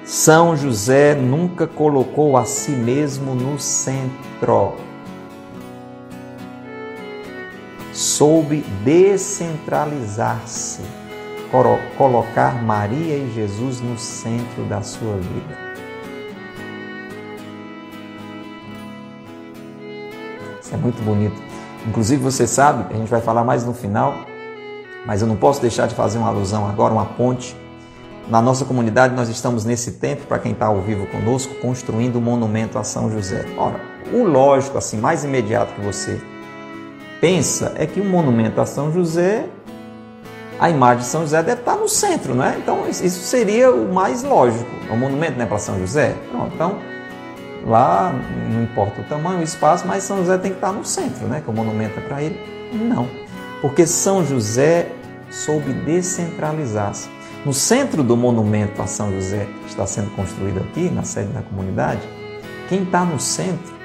São 0.03 0.57
José 0.57 1.15
nunca 1.15 1.65
colocou 1.65 2.35
a 2.35 2.43
si 2.43 2.71
mesmo 2.71 3.33
no 3.33 3.57
centro. 3.57 4.73
Soube 7.93 8.57
descentralizar-se, 8.83 10.81
colocar 11.97 12.63
Maria 12.63 13.17
e 13.17 13.31
Jesus 13.33 13.81
no 13.81 13.97
centro 13.97 14.63
da 14.65 14.81
sua 14.81 15.15
vida. 15.17 15.57
Isso 20.61 20.73
é 20.73 20.77
muito 20.77 21.01
bonito. 21.03 21.41
Inclusive, 21.87 22.21
você 22.21 22.47
sabe, 22.47 22.93
a 22.93 22.97
gente 22.97 23.09
vai 23.09 23.21
falar 23.21 23.43
mais 23.43 23.65
no 23.65 23.73
final, 23.73 24.25
mas 25.05 25.21
eu 25.21 25.27
não 25.27 25.35
posso 25.35 25.61
deixar 25.61 25.87
de 25.87 25.93
fazer 25.93 26.17
uma 26.17 26.29
alusão 26.29 26.67
agora, 26.67 26.93
uma 26.93 27.05
ponte 27.05 27.55
na 28.27 28.41
nossa 28.41 28.65
comunidade, 28.65 29.13
nós 29.13 29.29
estamos 29.29 29.65
nesse 29.65 29.93
tempo, 29.93 30.25
para 30.25 30.39
quem 30.39 30.51
está 30.51 30.65
ao 30.65 30.81
vivo 30.81 31.05
conosco, 31.07 31.53
construindo 31.55 32.17
um 32.17 32.21
monumento 32.21 32.79
a 32.79 32.83
São 32.83 33.11
José. 33.11 33.45
Ora, 33.55 33.79
o 34.11 34.23
lógico, 34.23 34.79
assim, 34.79 34.97
mais 34.97 35.23
imediato 35.23 35.73
que 35.75 35.81
você 35.81 36.19
pensa 37.21 37.73
é 37.75 37.85
que 37.85 38.01
o 38.01 38.05
monumento 38.05 38.59
a 38.59 38.65
São 38.65 38.91
José, 38.91 39.47
a 40.59 40.69
imagem 40.69 41.03
de 41.03 41.05
São 41.05 41.21
José 41.21 41.43
deve 41.43 41.61
estar 41.61 41.75
no 41.75 41.87
centro, 41.89 42.33
não 42.33 42.45
é? 42.45 42.57
Então, 42.57 42.87
isso 42.87 43.21
seria 43.21 43.71
o 43.71 43.93
mais 43.93 44.23
lógico. 44.23 44.69
O 44.89 44.95
monumento 44.95 45.37
não 45.37 45.45
é 45.45 45.47
para 45.47 45.57
São 45.57 45.79
José? 45.79 46.15
Pronto, 46.31 46.53
então, 46.53 46.79
lá 47.65 48.13
não 48.51 48.63
importa 48.63 49.01
o 49.01 49.03
tamanho, 49.03 49.39
o 49.39 49.43
espaço, 49.43 49.85
mas 49.85 50.03
São 50.03 50.17
José 50.17 50.37
tem 50.37 50.51
que 50.51 50.57
estar 50.57 50.71
no 50.71 50.85
centro, 50.85 51.27
né? 51.27 51.41
Que 51.43 51.49
o 51.49 51.53
monumento 51.53 51.99
é 51.99 52.01
para 52.01 52.21
ele. 52.21 52.39
Não, 52.73 53.07
porque 53.61 53.85
São 53.85 54.25
José 54.25 54.91
soube 55.29 55.73
descentralizar-se. 55.73 57.09
No 57.45 57.53
centro 57.53 58.01
do 58.01 58.17
monumento 58.17 58.81
a 58.81 58.87
São 58.87 59.11
José, 59.11 59.47
que 59.63 59.69
está 59.69 59.85
sendo 59.85 60.09
construído 60.15 60.59
aqui, 60.59 60.89
na 60.89 61.03
sede 61.03 61.27
da 61.29 61.41
comunidade, 61.41 62.01
quem 62.69 62.83
está 62.83 63.03
no 63.05 63.19
centro 63.19 63.75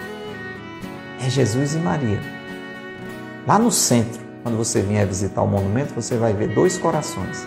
é 1.23 1.29
Jesus 1.29 1.75
e 1.75 1.79
Maria. 1.79 2.21
Lá 3.47 3.59
no 3.59 3.71
centro, 3.71 4.20
quando 4.43 4.57
você 4.57 4.80
vier 4.80 5.07
visitar 5.07 5.43
o 5.43 5.47
monumento, 5.47 5.95
você 5.95 6.16
vai 6.16 6.32
ver 6.32 6.55
dois 6.55 6.78
corações: 6.78 7.47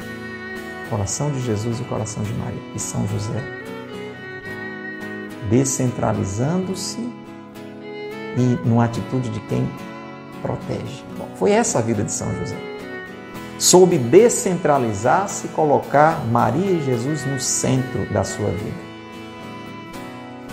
o 0.86 0.89
coração 0.89 1.32
de 1.32 1.41
Jesus 1.41 1.80
e 1.80 1.82
o 1.82 1.86
coração 1.86 2.24
de 2.24 2.34
Maria, 2.34 2.62
e 2.76 2.80
São 2.80 3.08
José. 3.08 3.41
Descentralizando-se 5.50 7.00
e 8.38 8.68
numa 8.68 8.86
atitude 8.86 9.30
de 9.30 9.39
quem 9.41 9.70
protege. 10.41 11.04
Bom, 11.18 11.30
foi 11.36 11.52
essa 11.52 11.80
a 11.80 11.82
vida 11.82 12.04
de 12.04 12.12
São 12.12 12.34
José 12.36 12.74
soube 13.64 13.98
descentralizar-se 13.98 15.48
e 15.48 15.50
colocar 15.50 16.26
Maria 16.26 16.72
e 16.72 16.84
Jesus 16.84 17.26
no 17.26 17.39
centro 17.39 18.12
da 18.12 18.24
sua 18.24 18.50
vida. 18.50 18.94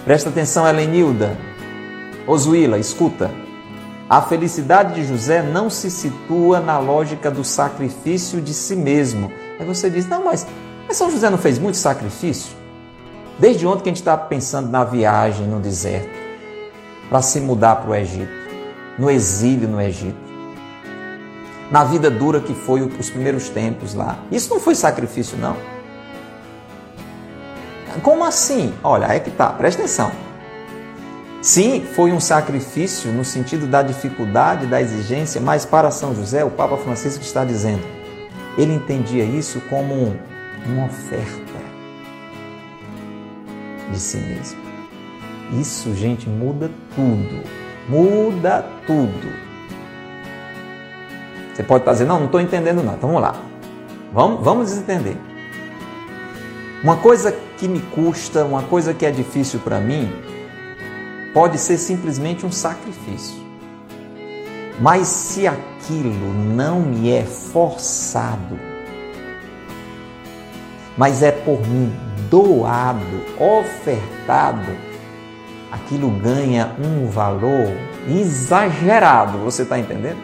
Presta 0.04 0.30
atenção, 0.30 0.66
Helenilda. 0.66 1.36
Osuíla, 2.26 2.78
escuta. 2.78 3.30
A 4.10 4.20
felicidade 4.20 4.94
de 4.94 5.06
José 5.06 5.40
não 5.40 5.70
se 5.70 5.88
situa 5.88 6.58
na 6.58 6.80
lógica 6.80 7.30
do 7.30 7.44
sacrifício 7.44 8.40
de 8.40 8.52
si 8.52 8.74
mesmo. 8.74 9.30
Aí 9.58 9.64
você 9.64 9.88
diz, 9.88 10.08
não, 10.08 10.24
mas, 10.24 10.44
mas 10.88 10.96
São 10.96 11.08
José 11.10 11.30
não 11.30 11.38
fez 11.38 11.60
muito 11.60 11.76
sacrifício? 11.76 12.56
Desde 13.38 13.64
ontem 13.68 13.84
que 13.84 13.88
a 13.88 13.92
gente 13.92 14.02
está 14.02 14.16
pensando 14.16 14.68
na 14.68 14.82
viagem 14.82 15.46
no 15.46 15.60
deserto, 15.60 16.10
para 17.08 17.22
se 17.22 17.38
mudar 17.40 17.76
para 17.76 17.90
o 17.90 17.94
Egito, 17.94 18.32
no 18.98 19.08
exílio 19.08 19.68
no 19.68 19.80
Egito 19.80 20.30
na 21.70 21.84
vida 21.84 22.10
dura 22.10 22.40
que 22.40 22.52
foi 22.52 22.82
os 22.82 23.08
primeiros 23.08 23.48
tempos 23.48 23.94
lá. 23.94 24.18
Isso 24.30 24.50
não 24.50 24.58
foi 24.58 24.74
sacrifício, 24.74 25.38
não. 25.38 25.56
Como 28.02 28.24
assim? 28.24 28.74
Olha, 28.82 29.06
é 29.06 29.20
que 29.20 29.30
tá, 29.30 29.50
presta 29.50 29.82
atenção. 29.82 30.10
Sim, 31.42 31.86
foi 31.94 32.12
um 32.12 32.20
sacrifício 32.20 33.10
no 33.12 33.24
sentido 33.24 33.66
da 33.66 33.82
dificuldade, 33.82 34.66
da 34.66 34.80
exigência, 34.80 35.40
mas 35.40 35.64
para 35.64 35.90
São 35.90 36.14
José, 36.14 36.44
o 36.44 36.50
Papa 36.50 36.76
Francisco 36.76 37.22
está 37.22 37.44
dizendo, 37.46 37.82
ele 38.58 38.74
entendia 38.74 39.24
isso 39.24 39.58
como 39.70 40.14
uma 40.66 40.84
oferta 40.84 41.40
de 43.90 43.98
si 43.98 44.18
mesmo. 44.18 44.60
Isso, 45.58 45.94
gente, 45.94 46.28
muda 46.28 46.70
tudo. 46.94 47.42
Muda 47.88 48.64
tudo. 48.86 49.32
Você 51.54 51.62
pode 51.62 51.82
estar 51.82 51.92
dizendo, 51.92 52.08
não, 52.08 52.18
não 52.18 52.26
estou 52.26 52.40
entendendo 52.40 52.82
não. 52.82 52.94
Então 52.94 53.08
vamos 53.08 53.22
lá. 53.22 53.34
Vamos, 54.12 54.44
vamos 54.44 54.76
entender. 54.76 55.16
Uma 56.84 56.96
coisa 56.98 57.34
que 57.56 57.66
me 57.66 57.80
custa, 57.80 58.44
uma 58.44 58.62
coisa 58.62 58.94
que 58.94 59.04
é 59.04 59.10
difícil 59.10 59.58
para 59.60 59.80
mim, 59.80 60.10
pode 61.32 61.58
ser 61.58 61.78
simplesmente 61.78 62.44
um 62.44 62.52
sacrifício. 62.52 63.40
Mas 64.80 65.06
se 65.06 65.46
aquilo 65.46 66.32
não 66.54 66.80
me 66.80 67.10
é 67.10 67.22
forçado, 67.22 68.58
mas 70.96 71.22
é 71.22 71.30
por 71.30 71.60
mim 71.66 71.92
doado, 72.30 73.00
ofertado, 73.38 74.72
aquilo 75.70 76.10
ganha 76.10 76.74
um 76.78 77.06
valor 77.08 77.74
exagerado, 78.08 79.38
você 79.38 79.62
está 79.62 79.78
entendendo? 79.78 80.18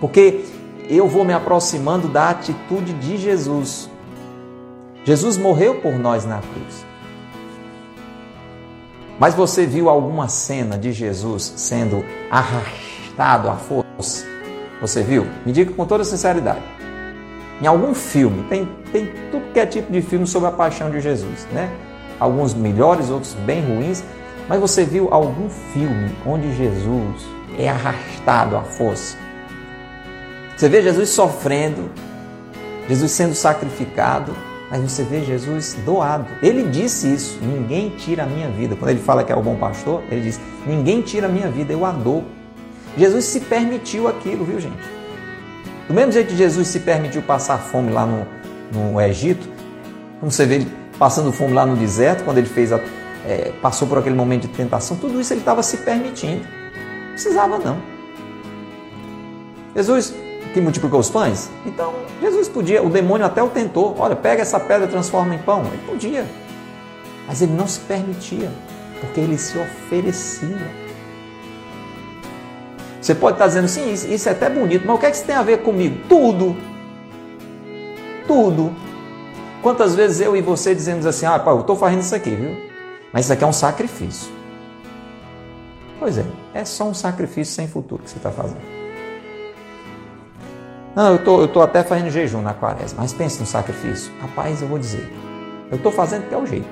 Porque 0.00 0.44
eu 0.88 1.08
vou 1.08 1.24
me 1.24 1.32
aproximando 1.32 2.08
da 2.08 2.30
atitude 2.30 2.92
de 2.94 3.16
Jesus. 3.16 3.90
Jesus 5.04 5.38
morreu 5.38 5.76
por 5.76 5.98
nós 5.98 6.24
na 6.24 6.38
cruz. 6.38 6.87
Mas 9.18 9.34
você 9.34 9.66
viu 9.66 9.88
alguma 9.88 10.28
cena 10.28 10.78
de 10.78 10.92
Jesus 10.92 11.52
sendo 11.56 12.04
arrastado 12.30 13.48
à 13.48 13.56
força? 13.56 14.26
Você 14.80 15.02
viu? 15.02 15.26
Me 15.44 15.52
diga 15.52 15.72
com 15.72 15.84
toda 15.84 16.04
sinceridade. 16.04 16.62
Em 17.60 17.66
algum 17.66 17.92
filme, 17.92 18.44
tem, 18.44 18.68
tem 18.92 19.10
tudo 19.32 19.52
que 19.52 19.58
é 19.58 19.66
tipo 19.66 19.90
de 19.90 20.00
filme 20.00 20.26
sobre 20.26 20.48
a 20.48 20.52
paixão 20.52 20.90
de 20.90 21.00
Jesus, 21.00 21.48
né? 21.52 21.68
Alguns 22.20 22.54
melhores, 22.54 23.10
outros 23.10 23.34
bem 23.34 23.60
ruins. 23.60 24.04
Mas 24.48 24.60
você 24.60 24.84
viu 24.84 25.08
algum 25.10 25.50
filme 25.50 26.14
onde 26.24 26.54
Jesus 26.54 27.26
é 27.58 27.68
arrastado 27.68 28.56
à 28.56 28.62
força? 28.62 29.16
Você 30.56 30.68
vê 30.68 30.80
Jesus 30.80 31.10
sofrendo, 31.10 31.90
Jesus 32.88 33.10
sendo 33.10 33.34
sacrificado, 33.34 34.32
mas 34.70 34.80
você 34.80 35.02
vê 35.02 35.22
Jesus 35.22 35.76
doado. 35.84 36.26
Ele 36.42 36.64
disse 36.64 37.12
isso: 37.12 37.38
ninguém 37.42 37.90
tira 37.90 38.24
a 38.24 38.26
minha 38.26 38.48
vida. 38.48 38.76
Quando 38.76 38.90
ele 38.90 39.00
fala 39.00 39.24
que 39.24 39.32
é 39.32 39.36
o 39.36 39.42
bom 39.42 39.56
pastor, 39.56 40.02
ele 40.10 40.22
diz: 40.22 40.40
ninguém 40.66 41.00
tira 41.00 41.26
a 41.26 41.30
minha 41.30 41.50
vida, 41.50 41.72
eu 41.72 41.84
a 41.84 41.92
dou. 41.92 42.24
Jesus 42.96 43.24
se 43.26 43.40
permitiu 43.40 44.08
aquilo, 44.08 44.44
viu, 44.44 44.60
gente? 44.60 44.98
Do 45.86 45.94
mesmo 45.94 46.12
jeito 46.12 46.28
que 46.28 46.36
Jesus 46.36 46.68
se 46.68 46.80
permitiu 46.80 47.22
passar 47.22 47.58
fome 47.58 47.90
lá 47.90 48.04
no, 48.04 48.26
no 48.72 49.00
Egito, 49.00 49.48
como 50.20 50.30
você 50.30 50.44
vê 50.44 50.56
ele 50.56 50.72
passando 50.98 51.32
fome 51.32 51.54
lá 51.54 51.64
no 51.64 51.76
deserto, 51.76 52.24
quando 52.24 52.38
ele 52.38 52.48
fez 52.48 52.72
a, 52.72 52.80
é, 53.24 53.52
passou 53.62 53.86
por 53.88 53.98
aquele 53.98 54.16
momento 54.16 54.42
de 54.42 54.48
tentação, 54.48 54.96
tudo 54.96 55.20
isso 55.20 55.32
ele 55.32 55.40
estava 55.40 55.62
se 55.62 55.78
permitindo. 55.78 56.42
Não 56.42 57.12
precisava 57.12 57.58
não. 57.58 57.78
Jesus 59.74 60.14
que 60.58 60.60
multiplicou 60.60 60.98
os 60.98 61.08
pães? 61.08 61.50
Então, 61.64 61.94
Jesus 62.20 62.48
podia, 62.48 62.82
o 62.82 62.90
demônio 62.90 63.24
até 63.24 63.42
o 63.42 63.48
tentou. 63.48 63.94
Olha, 63.98 64.16
pega 64.16 64.42
essa 64.42 64.58
pedra 64.58 64.86
e 64.86 64.90
transforma 64.90 65.34
em 65.34 65.38
pão. 65.38 65.64
Ele 65.64 65.80
podia. 65.86 66.26
Mas 67.26 67.40
ele 67.40 67.52
não 67.52 67.68
se 67.68 67.80
permitia, 67.80 68.50
porque 69.00 69.20
ele 69.20 69.38
se 69.38 69.56
oferecia. 69.58 70.88
Você 73.00 73.14
pode 73.14 73.36
estar 73.36 73.46
dizendo, 73.46 73.68
sim, 73.68 73.92
isso 73.92 74.28
é 74.28 74.32
até 74.32 74.50
bonito, 74.50 74.84
mas 74.86 74.96
o 74.96 74.98
que, 74.98 75.06
é 75.06 75.10
que 75.10 75.16
isso 75.16 75.24
tem 75.24 75.36
a 75.36 75.42
ver 75.42 75.58
comigo? 75.62 76.00
Tudo. 76.08 76.56
Tudo. 78.26 78.74
Quantas 79.62 79.94
vezes 79.94 80.20
eu 80.20 80.36
e 80.36 80.42
você 80.42 80.74
dizemos 80.74 81.06
assim, 81.06 81.26
ah, 81.26 81.38
pai, 81.38 81.54
eu 81.54 81.60
estou 81.60 81.76
fazendo 81.76 82.00
isso 82.00 82.14
aqui, 82.14 82.30
viu? 82.30 82.56
Mas 83.12 83.24
isso 83.24 83.32
aqui 83.32 83.44
é 83.44 83.46
um 83.46 83.52
sacrifício. 83.52 84.30
Pois 85.98 86.18
é, 86.18 86.24
é 86.54 86.64
só 86.64 86.84
um 86.84 86.94
sacrifício 86.94 87.54
sem 87.54 87.68
futuro 87.68 88.02
que 88.02 88.10
você 88.10 88.16
está 88.16 88.30
fazendo. 88.30 88.77
Não, 90.98 91.12
eu 91.12 91.18
tô, 91.18 91.44
estou 91.44 91.48
tô 91.48 91.62
até 91.62 91.84
fazendo 91.84 92.10
jejum 92.10 92.42
na 92.42 92.52
quaresma, 92.52 93.02
mas 93.02 93.12
pense 93.12 93.38
no 93.38 93.46
sacrifício. 93.46 94.10
Rapaz, 94.20 94.60
eu 94.60 94.66
vou 94.66 94.80
dizer, 94.80 95.08
eu 95.70 95.76
estou 95.76 95.92
fazendo 95.92 96.22
porque 96.22 96.34
é 96.34 96.38
o 96.38 96.44
jeito. 96.44 96.66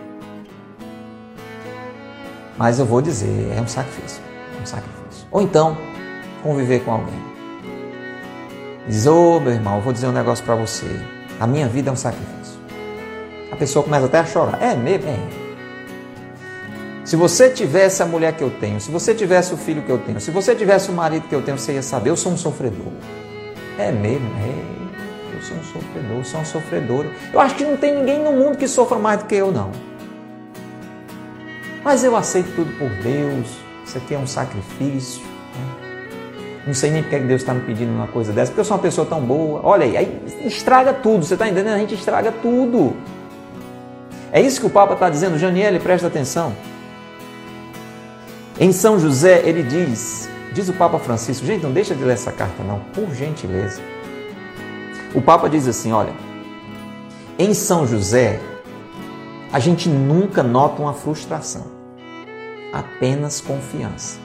Mas 2.58 2.80
eu 2.80 2.84
vou 2.84 3.00
dizer, 3.00 3.54
é 3.56 3.60
um 3.60 3.68
sacrifício. 3.68 4.20
É 4.58 4.62
um 4.64 4.66
sacrifício. 4.66 5.28
Ou 5.30 5.40
então, 5.40 5.78
conviver 6.42 6.80
com 6.80 6.90
alguém. 6.90 7.14
Diz, 8.88 9.06
ô 9.06 9.36
oh, 9.36 9.38
meu 9.38 9.52
irmão, 9.52 9.76
eu 9.76 9.82
vou 9.82 9.92
dizer 9.92 10.08
um 10.08 10.12
negócio 10.12 10.44
para 10.44 10.56
você. 10.56 10.86
A 11.38 11.46
minha 11.46 11.68
vida 11.68 11.90
é 11.90 11.92
um 11.92 11.96
sacrifício. 11.96 12.58
A 13.52 13.54
pessoa 13.54 13.84
começa 13.84 14.06
até 14.06 14.18
a 14.18 14.24
chorar. 14.24 14.60
É 14.60 14.74
mesmo? 14.74 15.08
É. 15.08 15.18
Se 17.04 17.14
você 17.14 17.48
tivesse 17.48 18.02
a 18.02 18.06
mulher 18.06 18.32
que 18.32 18.42
eu 18.42 18.50
tenho, 18.50 18.80
se 18.80 18.90
você 18.90 19.14
tivesse 19.14 19.54
o 19.54 19.56
filho 19.56 19.82
que 19.82 19.90
eu 19.90 19.98
tenho, 19.98 20.20
se 20.20 20.32
você 20.32 20.52
tivesse 20.52 20.90
o 20.90 20.92
marido 20.92 21.28
que 21.28 21.34
eu 21.36 21.42
tenho, 21.42 21.56
você 21.56 21.74
ia 21.74 21.82
saber, 21.82 22.10
eu 22.10 22.16
sou 22.16 22.32
um 22.32 22.36
sofredor. 22.36 22.90
É 23.78 23.92
mesmo, 23.92 24.26
é. 24.38 25.34
Eu 25.34 25.42
sou 25.42 25.56
um 25.56 25.62
sofredor, 25.62 26.24
sou 26.24 26.40
uma 26.40 26.46
sofredora. 26.46 27.10
Eu 27.32 27.40
acho 27.40 27.54
que 27.54 27.64
não 27.64 27.76
tem 27.76 27.94
ninguém 27.94 28.22
no 28.22 28.32
mundo 28.32 28.56
que 28.56 28.66
sofra 28.66 28.98
mais 28.98 29.20
do 29.20 29.26
que 29.26 29.34
eu, 29.34 29.52
não. 29.52 29.70
Mas 31.84 32.02
eu 32.02 32.16
aceito 32.16 32.54
tudo 32.56 32.72
por 32.78 32.88
Deus. 33.02 33.46
Isso 33.84 33.98
aqui 33.98 34.14
é 34.14 34.18
um 34.18 34.26
sacrifício. 34.26 35.22
Né? 35.22 36.60
Não 36.66 36.74
sei 36.74 36.90
nem 36.90 37.02
porque 37.02 37.18
Deus 37.18 37.42
está 37.42 37.52
me 37.52 37.60
pedindo 37.60 37.92
uma 37.92 38.08
coisa 38.08 38.32
dessa, 38.32 38.50
porque 38.50 38.60
eu 38.60 38.64
sou 38.64 38.76
uma 38.76 38.82
pessoa 38.82 39.06
tão 39.06 39.20
boa. 39.20 39.60
Olha 39.62 39.84
aí, 39.84 39.96
aí 39.96 40.22
estraga 40.44 40.94
tudo. 40.94 41.24
Você 41.24 41.34
está 41.34 41.46
entendendo? 41.46 41.74
A 41.74 41.78
gente 41.78 41.94
estraga 41.94 42.32
tudo. 42.32 42.96
É 44.32 44.40
isso 44.40 44.58
que 44.58 44.66
o 44.66 44.70
Papa 44.70 44.94
está 44.94 45.10
dizendo. 45.10 45.38
Janiele, 45.38 45.78
presta 45.78 46.06
atenção. 46.06 46.54
Em 48.58 48.72
São 48.72 48.98
José, 48.98 49.42
ele 49.44 49.62
diz 49.62 50.28
Diz 50.56 50.70
o 50.70 50.72
Papa 50.72 50.98
Francisco, 50.98 51.44
gente, 51.44 51.62
não 51.62 51.70
deixa 51.70 51.94
de 51.94 52.02
ler 52.02 52.14
essa 52.14 52.32
carta 52.32 52.62
não, 52.62 52.80
por 52.94 53.14
gentileza. 53.14 53.82
O 55.14 55.20
Papa 55.20 55.50
diz 55.50 55.68
assim, 55.68 55.92
olha, 55.92 56.14
em 57.38 57.52
São 57.52 57.86
José, 57.86 58.40
a 59.52 59.58
gente 59.58 59.86
nunca 59.86 60.42
nota 60.42 60.80
uma 60.80 60.94
frustração, 60.94 61.66
apenas 62.72 63.38
confiança. 63.38 64.18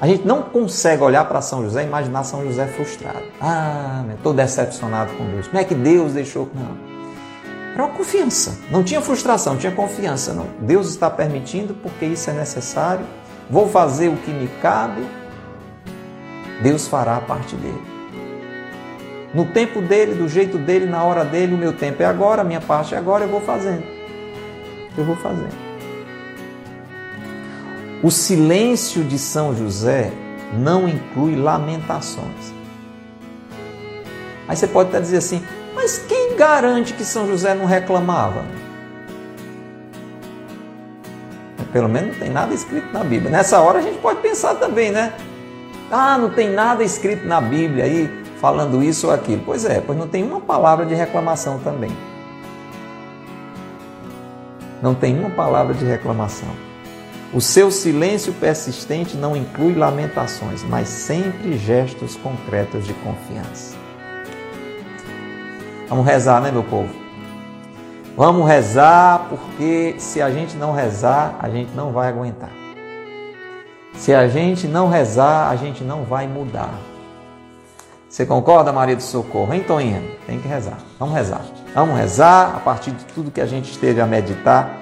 A 0.00 0.08
gente 0.08 0.26
não 0.26 0.42
consegue 0.42 1.00
olhar 1.04 1.24
para 1.28 1.40
São 1.40 1.62
José 1.62 1.84
e 1.84 1.86
imaginar 1.86 2.24
São 2.24 2.44
José 2.44 2.66
frustrado. 2.66 3.22
Ah, 3.40 4.04
estou 4.16 4.34
decepcionado 4.34 5.12
com 5.12 5.26
Deus. 5.26 5.46
Como 5.46 5.60
é 5.60 5.64
que 5.64 5.76
Deus 5.76 6.14
deixou? 6.14 6.50
Não. 6.52 6.76
Era 7.72 7.84
uma 7.84 7.94
confiança. 7.94 8.58
Não 8.68 8.82
tinha 8.82 9.00
frustração, 9.00 9.56
tinha 9.56 9.70
confiança. 9.70 10.32
Não. 10.32 10.48
Deus 10.60 10.88
está 10.88 11.08
permitindo 11.08 11.72
porque 11.74 12.04
isso 12.04 12.28
é 12.30 12.32
necessário 12.32 13.06
vou 13.50 13.68
fazer 13.68 14.08
o 14.08 14.16
que 14.16 14.30
me 14.30 14.48
cabe, 14.60 15.02
Deus 16.62 16.86
fará 16.88 17.16
a 17.16 17.20
parte 17.20 17.56
dele. 17.56 17.82
No 19.34 19.46
tempo 19.46 19.80
dele, 19.80 20.14
do 20.14 20.28
jeito 20.28 20.58
dele, 20.58 20.86
na 20.86 21.04
hora 21.04 21.24
dele, 21.24 21.54
o 21.54 21.58
meu 21.58 21.72
tempo 21.72 22.02
é 22.02 22.06
agora, 22.06 22.42
a 22.42 22.44
minha 22.44 22.60
parte 22.60 22.94
é 22.94 22.98
agora, 22.98 23.24
eu 23.24 23.28
vou 23.28 23.40
fazendo. 23.40 23.84
Eu 24.96 25.04
vou 25.04 25.16
fazendo. 25.16 25.68
O 28.02 28.10
silêncio 28.10 29.04
de 29.04 29.18
São 29.18 29.54
José 29.54 30.12
não 30.56 30.88
inclui 30.88 31.36
lamentações. 31.36 32.52
Aí 34.46 34.56
você 34.56 34.66
pode 34.66 34.88
até 34.88 35.00
dizer 35.00 35.18
assim, 35.18 35.42
mas 35.74 35.98
quem 35.98 36.34
garante 36.36 36.94
que 36.94 37.04
São 37.04 37.26
José 37.26 37.54
não 37.54 37.66
reclamava? 37.66 38.44
Pelo 41.72 41.88
menos 41.88 42.12
não 42.12 42.20
tem 42.20 42.30
nada 42.30 42.54
escrito 42.54 42.92
na 42.92 43.04
Bíblia. 43.04 43.30
Nessa 43.30 43.60
hora 43.60 43.78
a 43.78 43.82
gente 43.82 43.98
pode 43.98 44.20
pensar 44.20 44.54
também, 44.54 44.90
né? 44.90 45.12
Ah, 45.90 46.18
não 46.18 46.30
tem 46.30 46.50
nada 46.50 46.82
escrito 46.82 47.26
na 47.26 47.40
Bíblia 47.40 47.84
aí 47.84 48.24
falando 48.40 48.82
isso 48.82 49.06
ou 49.06 49.12
aquilo. 49.12 49.42
Pois 49.44 49.64
é, 49.64 49.80
pois 49.80 49.98
não 49.98 50.06
tem 50.06 50.22
uma 50.22 50.40
palavra 50.40 50.86
de 50.86 50.94
reclamação 50.94 51.58
também. 51.58 51.90
Não 54.82 54.94
tem 54.94 55.18
uma 55.18 55.30
palavra 55.30 55.74
de 55.74 55.84
reclamação. 55.84 56.48
O 57.32 57.40
seu 57.40 57.70
silêncio 57.70 58.32
persistente 58.32 59.16
não 59.16 59.36
inclui 59.36 59.74
lamentações, 59.74 60.62
mas 60.62 60.88
sempre 60.88 61.58
gestos 61.58 62.16
concretos 62.16 62.86
de 62.86 62.94
confiança. 62.94 63.76
Vamos 65.88 66.06
rezar, 66.06 66.40
né, 66.40 66.50
meu 66.50 66.62
povo? 66.62 67.07
Vamos 68.18 68.48
rezar, 68.48 69.28
porque 69.28 69.94
se 69.98 70.20
a 70.20 70.28
gente 70.28 70.56
não 70.56 70.72
rezar, 70.72 71.36
a 71.38 71.48
gente 71.48 71.70
não 71.76 71.92
vai 71.92 72.08
aguentar. 72.08 72.50
Se 73.94 74.12
a 74.12 74.26
gente 74.26 74.66
não 74.66 74.88
rezar, 74.88 75.48
a 75.48 75.54
gente 75.54 75.84
não 75.84 76.02
vai 76.02 76.26
mudar. 76.26 76.74
Você 78.08 78.26
concorda, 78.26 78.72
Maria 78.72 78.96
do 78.96 79.02
Socorro? 79.04 79.54
Hein, 79.54 79.62
Toinha? 79.64 80.02
Tem 80.26 80.40
que 80.40 80.48
rezar. 80.48 80.78
Vamos 80.98 81.14
rezar. 81.14 81.42
Vamos 81.72 81.96
rezar 81.96 82.56
a 82.56 82.58
partir 82.58 82.90
de 82.90 83.04
tudo 83.04 83.30
que 83.30 83.40
a 83.40 83.46
gente 83.46 83.70
esteve 83.70 84.00
a 84.00 84.06
meditar 84.06 84.80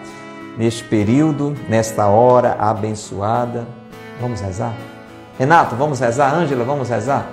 neste 0.56 0.82
período, 0.82 1.54
nesta 1.68 2.06
hora 2.06 2.56
abençoada. 2.58 3.66
Vamos 4.18 4.40
rezar? 4.40 4.72
Renato, 5.38 5.76
vamos 5.76 6.00
rezar? 6.00 6.34
Ângela, 6.34 6.64
vamos 6.64 6.88
rezar? 6.88 7.26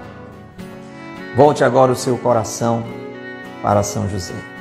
Volte 1.37 1.63
agora 1.63 1.93
o 1.93 1.95
seu 1.95 2.17
coração 2.17 2.83
para 3.61 3.81
São 3.83 4.09
José. 4.09 4.52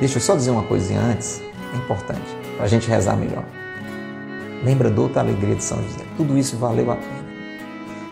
Deixa 0.00 0.18
eu 0.18 0.20
só 0.20 0.34
dizer 0.34 0.50
uma 0.50 0.64
coisinha 0.64 1.00
antes, 1.00 1.40
é 1.72 1.76
importante, 1.76 2.36
para 2.56 2.66
a 2.66 2.68
gente 2.68 2.88
rezar 2.88 3.16
melhor. 3.16 3.44
Lembra 4.64 4.90
da 4.90 5.00
outra 5.00 5.20
alegria 5.20 5.54
de 5.54 5.62
São 5.62 5.82
José. 5.82 6.04
Tudo 6.16 6.36
isso 6.36 6.56
valeu 6.56 6.90
a 6.90 6.96
pena. 6.96 7.24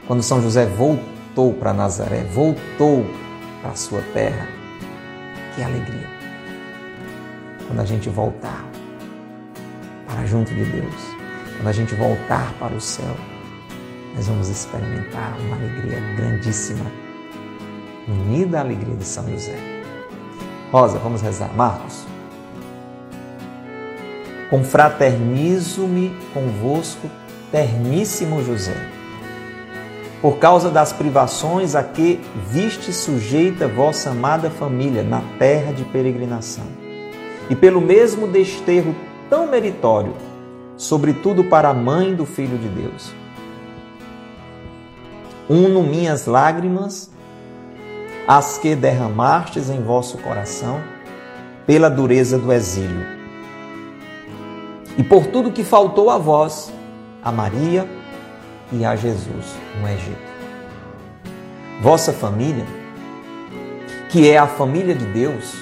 Quando 0.06 0.22
São 0.22 0.40
José 0.40 0.66
voltou 0.66 1.52
para 1.54 1.72
Nazaré, 1.72 2.24
voltou 2.24 3.04
para 3.60 3.72
a 3.72 3.74
sua 3.74 4.02
terra, 4.12 4.46
que 5.54 5.62
alegria. 5.62 6.08
Quando 7.66 7.80
a 7.80 7.84
gente 7.84 8.08
voltar 8.08 8.64
para 10.06 10.26
junto 10.26 10.54
de 10.54 10.64
Deus, 10.64 10.94
quando 11.56 11.68
a 11.68 11.72
gente 11.72 11.94
voltar 11.94 12.52
para 12.58 12.74
o 12.74 12.80
céu, 12.80 13.16
nós 14.14 14.26
vamos 14.28 14.48
experimentar 14.48 15.36
uma 15.40 15.56
alegria 15.56 16.00
grandíssima, 16.16 16.84
unida 18.06 18.58
à 18.58 18.60
alegria 18.60 18.94
de 18.94 19.04
São 19.04 19.26
José. 19.30 19.71
Rosa, 20.72 20.98
vamos 20.98 21.20
rezar. 21.20 21.52
Marcos. 21.54 22.06
Confraternizo-me 24.48 26.16
convosco, 26.32 27.10
terníssimo 27.50 28.42
José, 28.42 28.74
por 30.22 30.38
causa 30.38 30.70
das 30.70 30.90
privações 30.90 31.74
a 31.74 31.82
que 31.82 32.18
viste 32.50 32.90
sujeita 32.90 33.68
vossa 33.68 34.10
amada 34.10 34.48
família 34.48 35.02
na 35.02 35.20
terra 35.38 35.72
de 35.72 35.84
peregrinação, 35.84 36.64
e 37.50 37.54
pelo 37.56 37.80
mesmo 37.80 38.26
desterro 38.26 38.94
tão 39.28 39.46
meritório, 39.46 40.14
sobretudo 40.78 41.44
para 41.44 41.68
a 41.68 41.74
mãe 41.74 42.14
do 42.14 42.24
Filho 42.24 42.56
de 42.56 42.68
Deus. 42.68 43.12
Uno 45.50 45.82
minhas 45.82 46.24
lágrimas, 46.24 47.11
as 48.26 48.58
que 48.58 48.74
derramastes 48.74 49.68
em 49.68 49.82
vosso 49.82 50.18
coração, 50.18 50.80
pela 51.66 51.88
dureza 51.88 52.38
do 52.38 52.52
exílio 52.52 53.22
e 54.96 55.02
por 55.02 55.26
tudo 55.26 55.52
que 55.52 55.64
faltou 55.64 56.10
a 56.10 56.18
vós, 56.18 56.72
a 57.22 57.32
Maria 57.32 57.88
e 58.70 58.84
a 58.84 58.94
Jesus 58.94 59.54
no 59.80 59.88
Egito. 59.88 60.32
Vossa 61.80 62.12
família, 62.12 62.66
que 64.10 64.28
é 64.28 64.38
a 64.38 64.46
família 64.46 64.94
de 64.94 65.06
Deus, 65.06 65.56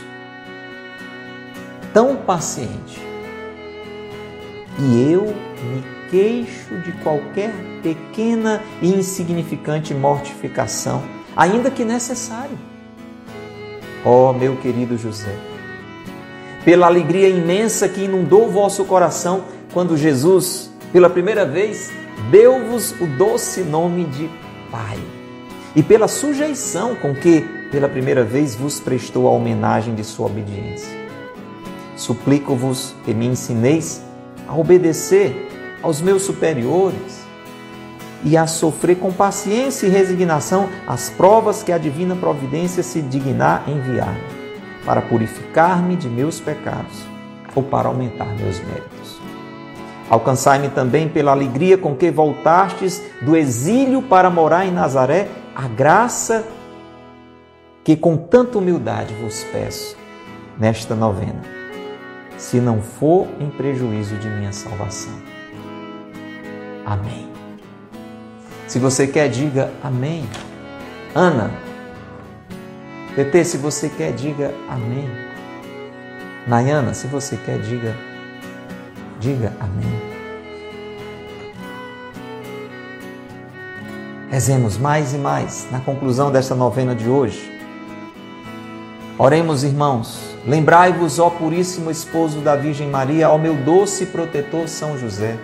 tão 1.95 2.17
paciente, 2.17 3.01
e 4.79 5.13
eu 5.13 5.27
me 5.27 5.85
queixo 6.11 6.77
de 6.81 6.93
qualquer 7.03 7.53
pequena 7.83 8.61
e 8.83 8.93
insignificante 8.93 9.95
mortificação, 9.95 11.03
ainda 11.41 11.71
que 11.71 11.87
necessário. 11.87 12.59
Ó 14.05 14.29
oh, 14.29 14.33
meu 14.35 14.57
querido 14.57 14.99
José, 14.99 15.35
pela 16.67 16.87
alegria 16.87 17.31
imensa 17.31 17.89
que 17.89 18.03
inundou 18.03 18.47
o 18.47 18.51
vosso 18.51 18.85
coração 18.85 19.45
quando 19.73 19.97
Jesus, 19.97 20.71
pela 20.93 21.09
primeira 21.09 21.47
vez, 21.47 21.91
deu-vos 22.31 22.93
o 23.01 23.07
doce 23.07 23.63
nome 23.63 24.05
de 24.05 24.29
Pai, 24.71 24.99
e 25.75 25.83
pela 25.83 26.09
sujeição 26.09 26.95
com 26.95 27.15
que, 27.15 27.41
pela 27.73 27.89
primeira 27.89 28.23
vez, 28.23 28.55
vos 28.55 28.79
prestou 28.79 29.27
a 29.27 29.31
homenagem 29.31 29.95
de 29.95 30.05
sua 30.05 30.27
obediência. 30.27 30.95
Suplico-vos 31.97 32.95
que 33.03 33.15
me 33.15 33.27
ensineis 33.27 34.03
a 34.47 34.55
obedecer 34.55 35.49
aos 35.83 36.03
meus 36.03 36.23
superiores 36.23 37.20
e 38.25 38.37
a 38.37 38.47
sofrer 38.47 38.97
com 38.97 39.13
paciência 39.13 39.87
e 39.87 39.91
resignação 39.91 40.69
as 40.87 41.09
provas 41.11 41.63
que 41.63 41.73
a 41.73 41.79
divina 41.79 42.15
providência 42.15 42.83
se 42.83 43.01
dignar 43.01 43.65
enviar 43.69 44.15
para 44.85 45.01
purificar-me 45.01 45.97
de 45.97 46.09
meus 46.09 46.41
pecados 46.41 47.05
ou 47.55 47.63
para 47.63 47.89
aumentar 47.89 48.27
meus 48.37 48.61
méritos. 48.61 49.21
Alcançai-me 50.09 50.69
também 50.69 51.09
pela 51.09 51.31
alegria 51.31 51.79
com 51.79 51.95
que 51.95 52.11
voltastes 52.11 53.01
do 53.23 53.37
exílio 53.37 54.03
para 54.03 54.29
morar 54.29 54.67
em 54.67 54.73
Nazaré 54.73 55.29
a 55.55 55.69
graça 55.69 56.45
que 57.85 57.97
com 57.97 58.17
tanta 58.17 58.59
humildade 58.59 59.15
vos 59.15 59.45
peço 59.45 59.97
nesta 60.59 60.95
novena, 60.95 61.43
se 62.37 62.61
não 62.61 62.83
for 62.83 63.27
em 63.39 63.49
prejuízo 63.49 64.17
de 64.17 64.29
minha 64.29 64.53
salvação. 64.53 65.15
Amém. 66.85 67.30
Se 68.71 68.79
você 68.79 69.05
quer, 69.05 69.29
diga 69.29 69.73
amém. 69.83 70.29
Ana, 71.13 71.51
TT, 73.17 73.45
se 73.45 73.57
você 73.57 73.89
quer, 73.89 74.13
diga 74.13 74.55
amém. 74.69 75.11
Nayana, 76.47 76.95
se 76.95 77.09
você 77.09 77.37
quer, 77.37 77.59
diga, 77.59 77.97
diga 79.19 79.53
amém. 79.59 79.93
Rezemos 84.31 84.79
mais 84.79 85.15
e 85.15 85.19
mais 85.19 85.67
na 85.73 85.81
conclusão 85.81 86.31
desta 86.31 86.55
novena 86.55 86.95
de 86.95 87.09
hoje. 87.09 87.51
Oremos, 89.19 89.65
irmãos. 89.65 90.37
Lembrai-vos, 90.47 91.19
ó 91.19 91.29
Puríssimo 91.29 91.91
Esposo 91.91 92.39
da 92.39 92.55
Virgem 92.55 92.89
Maria, 92.89 93.27
ao 93.27 93.39
meu 93.39 93.57
doce 93.57 94.07
protetor 94.07 94.69
São 94.69 94.97
José, 94.97 95.37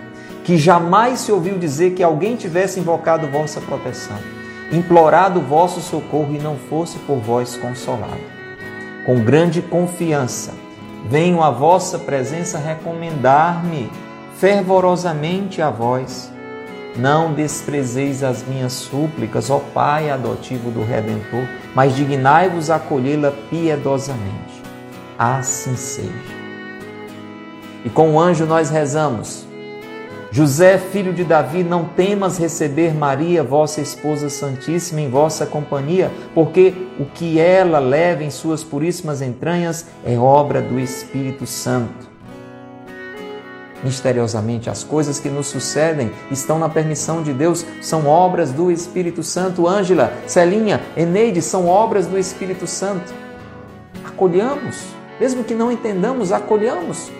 que 0.47 0.57
jamais 0.57 1.19
se 1.19 1.31
ouviu 1.31 1.59
dizer 1.59 1.91
que 1.91 2.01
alguém 2.01 2.35
tivesse 2.35 2.79
invocado 2.79 3.27
vossa 3.27 3.61
proteção 3.61 4.17
implorado 4.71 5.39
vosso 5.41 5.79
socorro 5.79 6.35
e 6.35 6.39
não 6.39 6.57
fosse 6.57 6.97
por 6.99 7.17
vós 7.17 7.55
consolado. 7.55 8.37
Com 9.05 9.23
grande 9.23 9.61
confiança, 9.61 10.53
venho 11.09 11.41
à 11.41 11.49
vossa 11.49 11.97
presença 11.97 12.57
recomendar-me 12.57 13.89
fervorosamente 14.37 15.61
a 15.61 15.69
vós. 15.69 16.31
Não 16.97 17.33
desprezeis 17.33 18.23
as 18.23 18.43
minhas 18.43 18.73
súplicas, 18.73 19.49
ó 19.49 19.59
Pai 19.73 20.09
adotivo 20.09 20.71
do 20.71 20.83
Redentor, 20.83 21.47
mas 21.73 21.95
dignai-vos 21.95 22.69
acolhê-la 22.69 23.31
piedosamente. 23.49 24.61
Assim 25.17 25.75
seja. 25.75 26.11
E 27.85 27.89
com 27.89 28.15
o 28.15 28.19
anjo 28.19 28.45
nós 28.45 28.69
rezamos. 28.69 29.46
José, 30.37 30.77
filho 30.77 31.13
de 31.13 31.23
Davi, 31.23 31.63
não 31.63 31.83
temas 31.83 32.37
receber 32.37 32.93
Maria, 32.93 33.43
vossa 33.43 33.81
esposa 33.81 34.29
santíssima, 34.29 35.01
em 35.01 35.09
vossa 35.09 35.47
companhia, 35.47 36.11
porque 36.35 36.75
o 36.99 37.05
que 37.05 37.39
ela 37.39 37.79
leva 37.79 38.23
em 38.23 38.29
suas 38.29 38.63
puríssimas 38.63 39.19
entranhas 39.19 39.87
é 40.05 40.15
obra 40.15 40.61
do 40.61 40.79
Espírito 40.79 41.47
Santo. 41.47 42.07
Misteriosamente, 43.83 44.69
as 44.69 44.83
coisas 44.83 45.19
que 45.19 45.27
nos 45.27 45.47
sucedem 45.47 46.11
estão 46.29 46.59
na 46.59 46.69
permissão 46.69 47.23
de 47.23 47.33
Deus, 47.33 47.65
são 47.81 48.05
obras 48.05 48.51
do 48.51 48.71
Espírito 48.71 49.23
Santo. 49.23 49.67
Ângela, 49.67 50.13
Celinha, 50.27 50.79
Eneide 50.95 51.41
são 51.41 51.67
obras 51.67 52.05
do 52.05 52.15
Espírito 52.15 52.67
Santo. 52.67 53.11
Acolhamos, 54.05 54.83
mesmo 55.19 55.43
que 55.43 55.55
não 55.55 55.71
entendamos, 55.71 56.31
acolhamos 56.31 57.11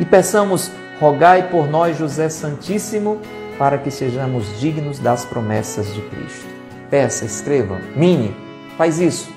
e 0.00 0.04
peçamos 0.04 0.72
rogai 1.00 1.48
por 1.50 1.68
nós, 1.68 1.96
José 1.98 2.28
Santíssimo, 2.28 3.18
para 3.58 3.78
que 3.78 3.90
sejamos 3.90 4.58
dignos 4.58 4.98
das 4.98 5.24
promessas 5.24 5.92
de 5.94 6.00
Cristo. 6.02 6.46
Peça, 6.90 7.24
escreva. 7.24 7.80
Mini, 7.96 8.34
faz 8.76 9.00
isso. 9.00 9.32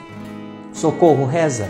Socorro, 0.74 1.26
reza. 1.26 1.70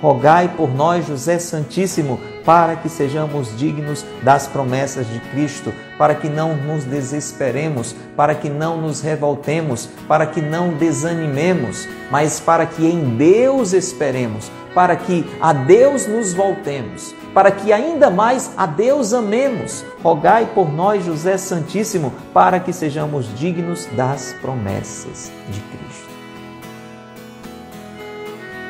Rogai 0.00 0.48
por 0.56 0.72
nós, 0.72 1.06
José 1.06 1.40
Santíssimo, 1.40 2.20
para 2.44 2.76
que 2.76 2.88
sejamos 2.88 3.58
dignos 3.58 4.06
das 4.22 4.46
promessas 4.46 5.06
de 5.08 5.18
Cristo, 5.18 5.72
para 5.98 6.14
que 6.14 6.28
não 6.28 6.56
nos 6.56 6.84
desesperemos, 6.84 7.96
para 8.16 8.34
que 8.34 8.48
não 8.48 8.80
nos 8.80 9.00
revoltemos, 9.00 9.88
para 10.06 10.24
que 10.24 10.40
não 10.40 10.70
desanimemos, 10.70 11.88
mas 12.12 12.38
para 12.38 12.64
que 12.64 12.86
em 12.86 13.16
Deus 13.16 13.72
esperemos, 13.72 14.52
para 14.72 14.94
que 14.94 15.26
a 15.40 15.52
Deus 15.52 16.06
nos 16.06 16.32
voltemos, 16.32 17.12
para 17.38 17.52
que 17.52 17.72
ainda 17.72 18.10
mais 18.10 18.50
a 18.56 18.66
Deus 18.66 19.14
amemos. 19.14 19.84
Rogai 20.02 20.44
por 20.56 20.74
nós, 20.74 21.04
José 21.04 21.38
Santíssimo, 21.38 22.12
para 22.34 22.58
que 22.58 22.72
sejamos 22.72 23.32
dignos 23.38 23.86
das 23.94 24.34
promessas 24.40 25.30
de 25.48 25.60
Cristo. 25.60 26.08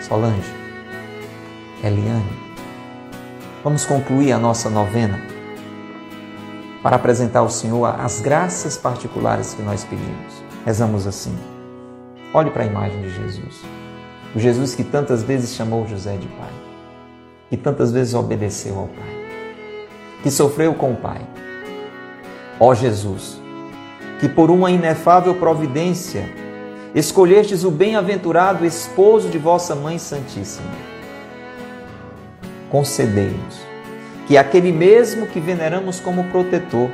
Solange, 0.07 0.53
Eliane, 1.83 2.29
vamos 3.65 3.87
concluir 3.87 4.33
a 4.33 4.39
nossa 4.39 4.69
novena 4.69 5.19
para 6.83 6.97
apresentar 6.97 7.39
ao 7.39 7.49
Senhor 7.49 7.87
as 7.87 8.21
graças 8.21 8.77
particulares 8.77 9.55
que 9.55 9.63
nós 9.63 9.83
pedimos. 9.83 10.45
Rezamos 10.67 11.07
assim. 11.07 11.35
Olhe 12.35 12.51
para 12.51 12.65
a 12.65 12.67
imagem 12.67 13.01
de 13.01 13.15
Jesus. 13.15 13.63
O 14.35 14.39
Jesus 14.39 14.75
que 14.75 14.85
tantas 14.85 15.23
vezes 15.23 15.55
chamou 15.55 15.89
José 15.89 16.19
de 16.19 16.29
pai 16.29 16.58
que 17.49 17.57
tantas 17.57 17.93
vezes 17.93 18.15
obedeceu 18.15 18.79
ao 18.79 18.89
Pai, 18.89 19.15
que 20.23 20.31
sofreu 20.31 20.75
com 20.75 20.93
o 20.93 20.97
Pai. 20.97 21.21
Ó 22.61 22.75
Jesus, 22.75 23.41
que 24.21 24.29
por 24.29 24.51
uma 24.51 24.71
inefável 24.71 25.35
providência 25.35 26.29
escolhestes 26.95 27.65
o 27.65 27.71
bem-aventurado 27.71 28.65
esposo 28.65 29.29
de 29.29 29.39
vossa 29.39 29.75
Mãe 29.75 29.99
Santíssima. 29.99 30.71
concedei-nos 32.71 33.69
que 34.27 34.37
aquele 34.37 34.73
mesmo 34.73 35.27
que 35.27 35.41
veneramos 35.41 36.01
como 36.01 36.25
protetor, 36.25 36.91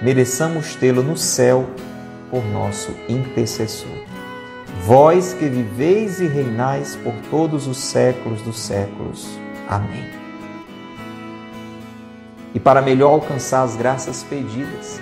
mereçamos 0.00 0.74
tê-lo 0.74 1.02
no 1.02 1.18
céu 1.18 1.66
por 2.30 2.42
nosso 2.46 2.94
intercessor. 3.08 3.90
Vós 4.86 5.34
que 5.34 5.46
viveis 5.46 6.18
e 6.20 6.26
reinais 6.26 6.96
por 6.96 7.12
todos 7.30 7.66
os 7.66 7.76
séculos 7.76 8.40
dos 8.40 8.58
séculos. 8.58 9.28
Amém. 9.68 10.08
E 12.54 12.58
para 12.58 12.80
melhor 12.80 13.10
alcançar 13.10 13.62
as 13.62 13.76
graças 13.76 14.22
pedidas, 14.22 15.00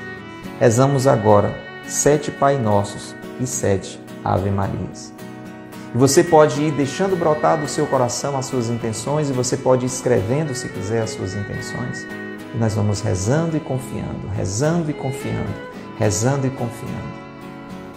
rezamos 0.59 1.07
agora 1.07 1.57
sete 1.87 2.31
Pai 2.31 2.59
Nossos 2.59 3.14
e 3.41 3.47
sete 3.47 4.01
Ave 4.25 4.51
Marias. 4.51 5.14
E 5.95 5.99
você 5.99 6.25
pode 6.25 6.61
ir 6.61 6.73
deixando 6.73 7.17
brotar 7.17 7.59
do 7.59 7.69
seu 7.69 7.87
coração 7.87 8.37
as 8.37 8.47
suas 8.47 8.69
intenções 8.69 9.31
e 9.31 9.33
você 9.33 9.57
pode 9.57 9.85
ir 9.85 9.87
escrevendo, 9.87 10.55
se 10.55 10.69
quiser, 10.69 11.03
as 11.03 11.11
suas 11.11 11.35
intenções. 11.35 12.03
E 12.55 12.59
nós 12.59 12.75
vamos 12.75 13.01
rezando 13.01 13.57
e 13.57 13.61
confiando, 13.61 14.29
rezando 14.35 14.91
e 14.91 14.95
confiando, 14.95 15.55
rezando 15.99 16.47
e 16.47 16.51
confiando. 16.51 17.26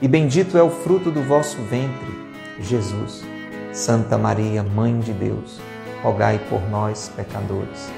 e 0.00 0.06
bendito 0.06 0.58
é 0.58 0.62
o 0.62 0.70
fruto 0.70 1.10
do 1.10 1.22
vosso 1.22 1.56
ventre, 1.62 2.26
Jesus. 2.60 3.24
Santa 3.72 4.16
Maria, 4.16 4.62
Mãe 4.62 4.98
de 4.98 5.12
Deus, 5.12 5.60
rogai 6.02 6.40
por 6.48 6.60
nós, 6.70 7.10
pecadores, 7.14 7.90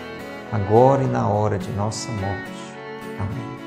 agora 0.51 1.03
e 1.03 1.07
na 1.07 1.29
hora 1.29 1.59
de 1.59 1.71
nossa 1.71 2.11
morte. 2.11 2.59
Amém. 3.19 3.59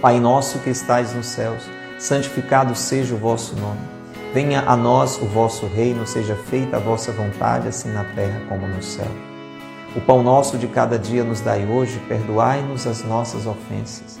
Pai 0.00 0.20
nosso 0.20 0.58
que 0.58 0.70
estais 0.70 1.14
nos 1.14 1.26
céus, 1.26 1.68
santificado 1.98 2.74
seja 2.74 3.14
o 3.14 3.18
vosso 3.18 3.54
nome. 3.56 3.80
Venha 4.32 4.60
a 4.66 4.76
nós 4.76 5.20
o 5.20 5.26
vosso 5.26 5.66
reino, 5.66 6.06
seja 6.06 6.36
feita 6.36 6.76
a 6.76 6.80
vossa 6.80 7.12
vontade, 7.12 7.68
assim 7.68 7.90
na 7.90 8.04
terra 8.04 8.40
como 8.48 8.66
no 8.66 8.82
céu. 8.82 9.10
O 9.96 10.00
pão 10.00 10.22
nosso 10.22 10.56
de 10.56 10.68
cada 10.68 10.98
dia 10.98 11.24
nos 11.24 11.40
dai 11.40 11.66
hoje, 11.66 12.00
perdoai-nos 12.08 12.86
as 12.86 13.02
nossas 13.02 13.46
ofensas, 13.46 14.20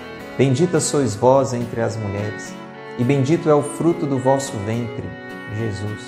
Bendita 0.37 0.79
sois 0.79 1.13
vós 1.13 1.53
entre 1.53 1.81
as 1.81 1.97
mulheres, 1.97 2.53
e 2.97 3.03
bendito 3.03 3.49
é 3.49 3.53
o 3.53 3.61
fruto 3.61 4.05
do 4.05 4.17
vosso 4.17 4.53
ventre, 4.65 5.03
Jesus. 5.57 6.01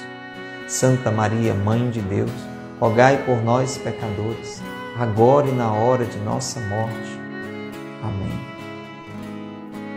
Santa 0.65 1.11
Maria, 1.11 1.53
Mãe 1.53 1.89
de 1.89 2.01
Deus, 2.01 2.31
rogai 2.79 3.17
por 3.25 3.43
nós, 3.43 3.77
pecadores, 3.77 4.61
agora 4.97 5.47
e 5.47 5.51
na 5.51 5.71
hora 5.73 6.05
de 6.05 6.17
nossa 6.19 6.59
morte. 6.61 7.19
Amém. 8.01 8.39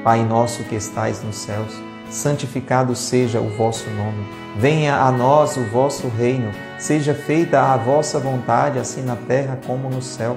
Pai 0.02 0.24
nosso 0.24 0.64
que 0.64 0.74
estais 0.74 1.22
nos 1.22 1.36
céus, 1.36 1.72
santificado 2.10 2.96
seja 2.96 3.40
o 3.40 3.48
vosso 3.50 3.88
nome. 3.90 4.26
Venha 4.56 4.96
a 4.96 5.12
nós 5.12 5.56
o 5.56 5.64
vosso 5.66 6.08
reino, 6.08 6.50
seja 6.78 7.14
feita 7.14 7.60
a 7.60 7.76
vossa 7.76 8.18
vontade, 8.18 8.78
assim 8.78 9.02
na 9.02 9.16
terra 9.16 9.58
como 9.66 9.88
no 9.88 10.02
céu. 10.02 10.36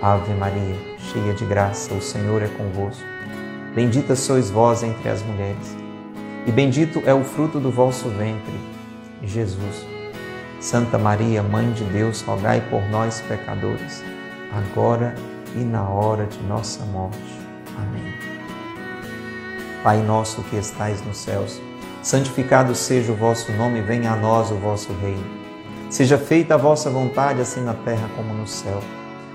Ave 0.00 0.32
Maria, 0.34 0.76
cheia 0.98 1.34
de 1.34 1.44
graça, 1.44 1.92
o 1.94 2.00
Senhor 2.00 2.42
é 2.42 2.48
convosco. 2.48 3.04
Bendita 3.74 4.14
sois 4.16 4.50
vós 4.50 4.82
entre 4.82 5.08
as 5.08 5.22
mulheres, 5.22 5.76
e 6.46 6.52
bendito 6.52 7.02
é 7.04 7.12
o 7.12 7.24
fruto 7.24 7.60
do 7.60 7.70
vosso 7.70 8.08
ventre, 8.08 8.54
Jesus. 9.22 9.86
Santa 10.60 10.98
Maria, 10.98 11.42
Mãe 11.42 11.72
de 11.72 11.84
Deus, 11.84 12.22
rogai 12.22 12.60
por 12.70 12.82
nós, 12.90 13.20
pecadores 13.22 14.02
agora 14.52 15.14
e 15.54 15.60
na 15.60 15.88
hora 15.88 16.26
de 16.26 16.40
nossa 16.42 16.84
morte. 16.86 17.18
Amém. 17.76 18.12
Pai 19.82 20.02
nosso 20.02 20.42
que 20.44 20.56
estais 20.56 21.04
nos 21.04 21.18
céus, 21.18 21.60
santificado 22.02 22.74
seja 22.74 23.12
o 23.12 23.16
vosso 23.16 23.52
nome, 23.52 23.80
venha 23.80 24.12
a 24.12 24.16
nós 24.16 24.50
o 24.50 24.56
vosso 24.56 24.92
reino. 24.94 25.38
Seja 25.90 26.18
feita 26.18 26.54
a 26.54 26.58
vossa 26.58 26.90
vontade, 26.90 27.40
assim 27.40 27.62
na 27.62 27.74
terra 27.74 28.08
como 28.14 28.34
no 28.34 28.46
céu. 28.46 28.82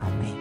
Amém. 0.00 0.34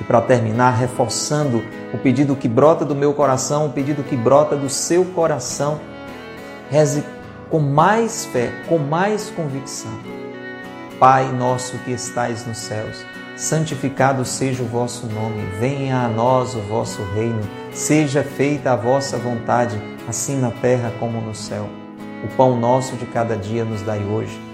E 0.00 0.04
para 0.04 0.20
terminar, 0.20 0.72
reforçando 0.72 1.62
o 1.92 1.98
pedido 1.98 2.36
que 2.36 2.48
brota 2.48 2.84
do 2.84 2.94
meu 2.94 3.14
coração, 3.14 3.66
o 3.66 3.70
pedido 3.70 4.02
que 4.02 4.16
brota 4.16 4.56
do 4.56 4.68
seu 4.68 5.04
coração, 5.06 5.80
reze 6.70 7.04
com 7.50 7.60
mais 7.60 8.24
fé, 8.26 8.52
com 8.68 8.78
mais 8.78 9.30
convicção. 9.30 9.92
Pai 10.98 11.30
nosso 11.32 11.78
que 11.78 11.92
estais 11.92 12.46
nos 12.46 12.58
céus, 12.58 13.04
santificado 13.36 14.24
seja 14.24 14.62
o 14.62 14.66
vosso 14.66 15.06
nome, 15.06 15.42
venha 15.58 15.98
a 15.98 16.08
nós 16.08 16.54
o 16.54 16.60
vosso 16.60 17.02
reino, 17.14 17.40
seja 17.72 18.22
feita 18.22 18.72
a 18.72 18.76
vossa 18.76 19.16
vontade, 19.18 19.80
assim 20.08 20.36
na 20.38 20.50
terra 20.50 20.92
como 20.98 21.20
no 21.20 21.34
céu. 21.34 21.68
O 22.24 22.28
pão 22.36 22.58
nosso 22.58 22.96
de 22.96 23.06
cada 23.06 23.36
dia 23.36 23.64
nos 23.64 23.82
dai 23.82 24.02
hoje. 24.02 24.53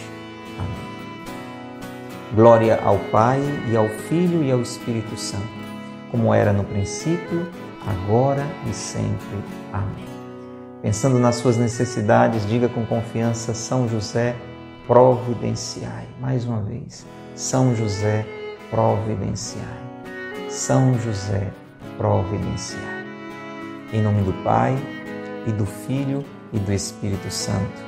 Glória 2.33 2.79
ao 2.81 2.97
Pai 3.11 3.41
e 3.69 3.75
ao 3.75 3.89
Filho 3.89 4.41
e 4.41 4.49
ao 4.51 4.61
Espírito 4.61 5.17
Santo, 5.17 5.43
como 6.09 6.33
era 6.33 6.53
no 6.53 6.63
princípio, 6.63 7.45
agora 7.85 8.45
e 8.69 8.73
sempre. 8.73 9.37
Amém. 9.73 10.07
Pensando 10.81 11.19
nas 11.19 11.35
suas 11.35 11.57
necessidades, 11.57 12.47
diga 12.47 12.69
com 12.69 12.85
confiança: 12.85 13.53
São 13.53 13.85
José, 13.89 14.33
providenciai. 14.87 16.07
Mais 16.21 16.45
uma 16.45 16.61
vez, 16.61 17.05
São 17.35 17.75
José, 17.75 18.25
providenciai. 18.69 19.65
São 20.49 20.97
José, 20.99 21.51
providenciai. 21.97 23.05
Em 23.91 24.01
nome 24.01 24.21
do 24.23 24.33
Pai, 24.41 24.77
e 25.45 25.51
do 25.51 25.65
Filho, 25.65 26.23
e 26.53 26.59
do 26.59 26.71
Espírito 26.71 27.29
Santo. 27.29 27.81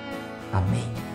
Amém. 0.51 1.12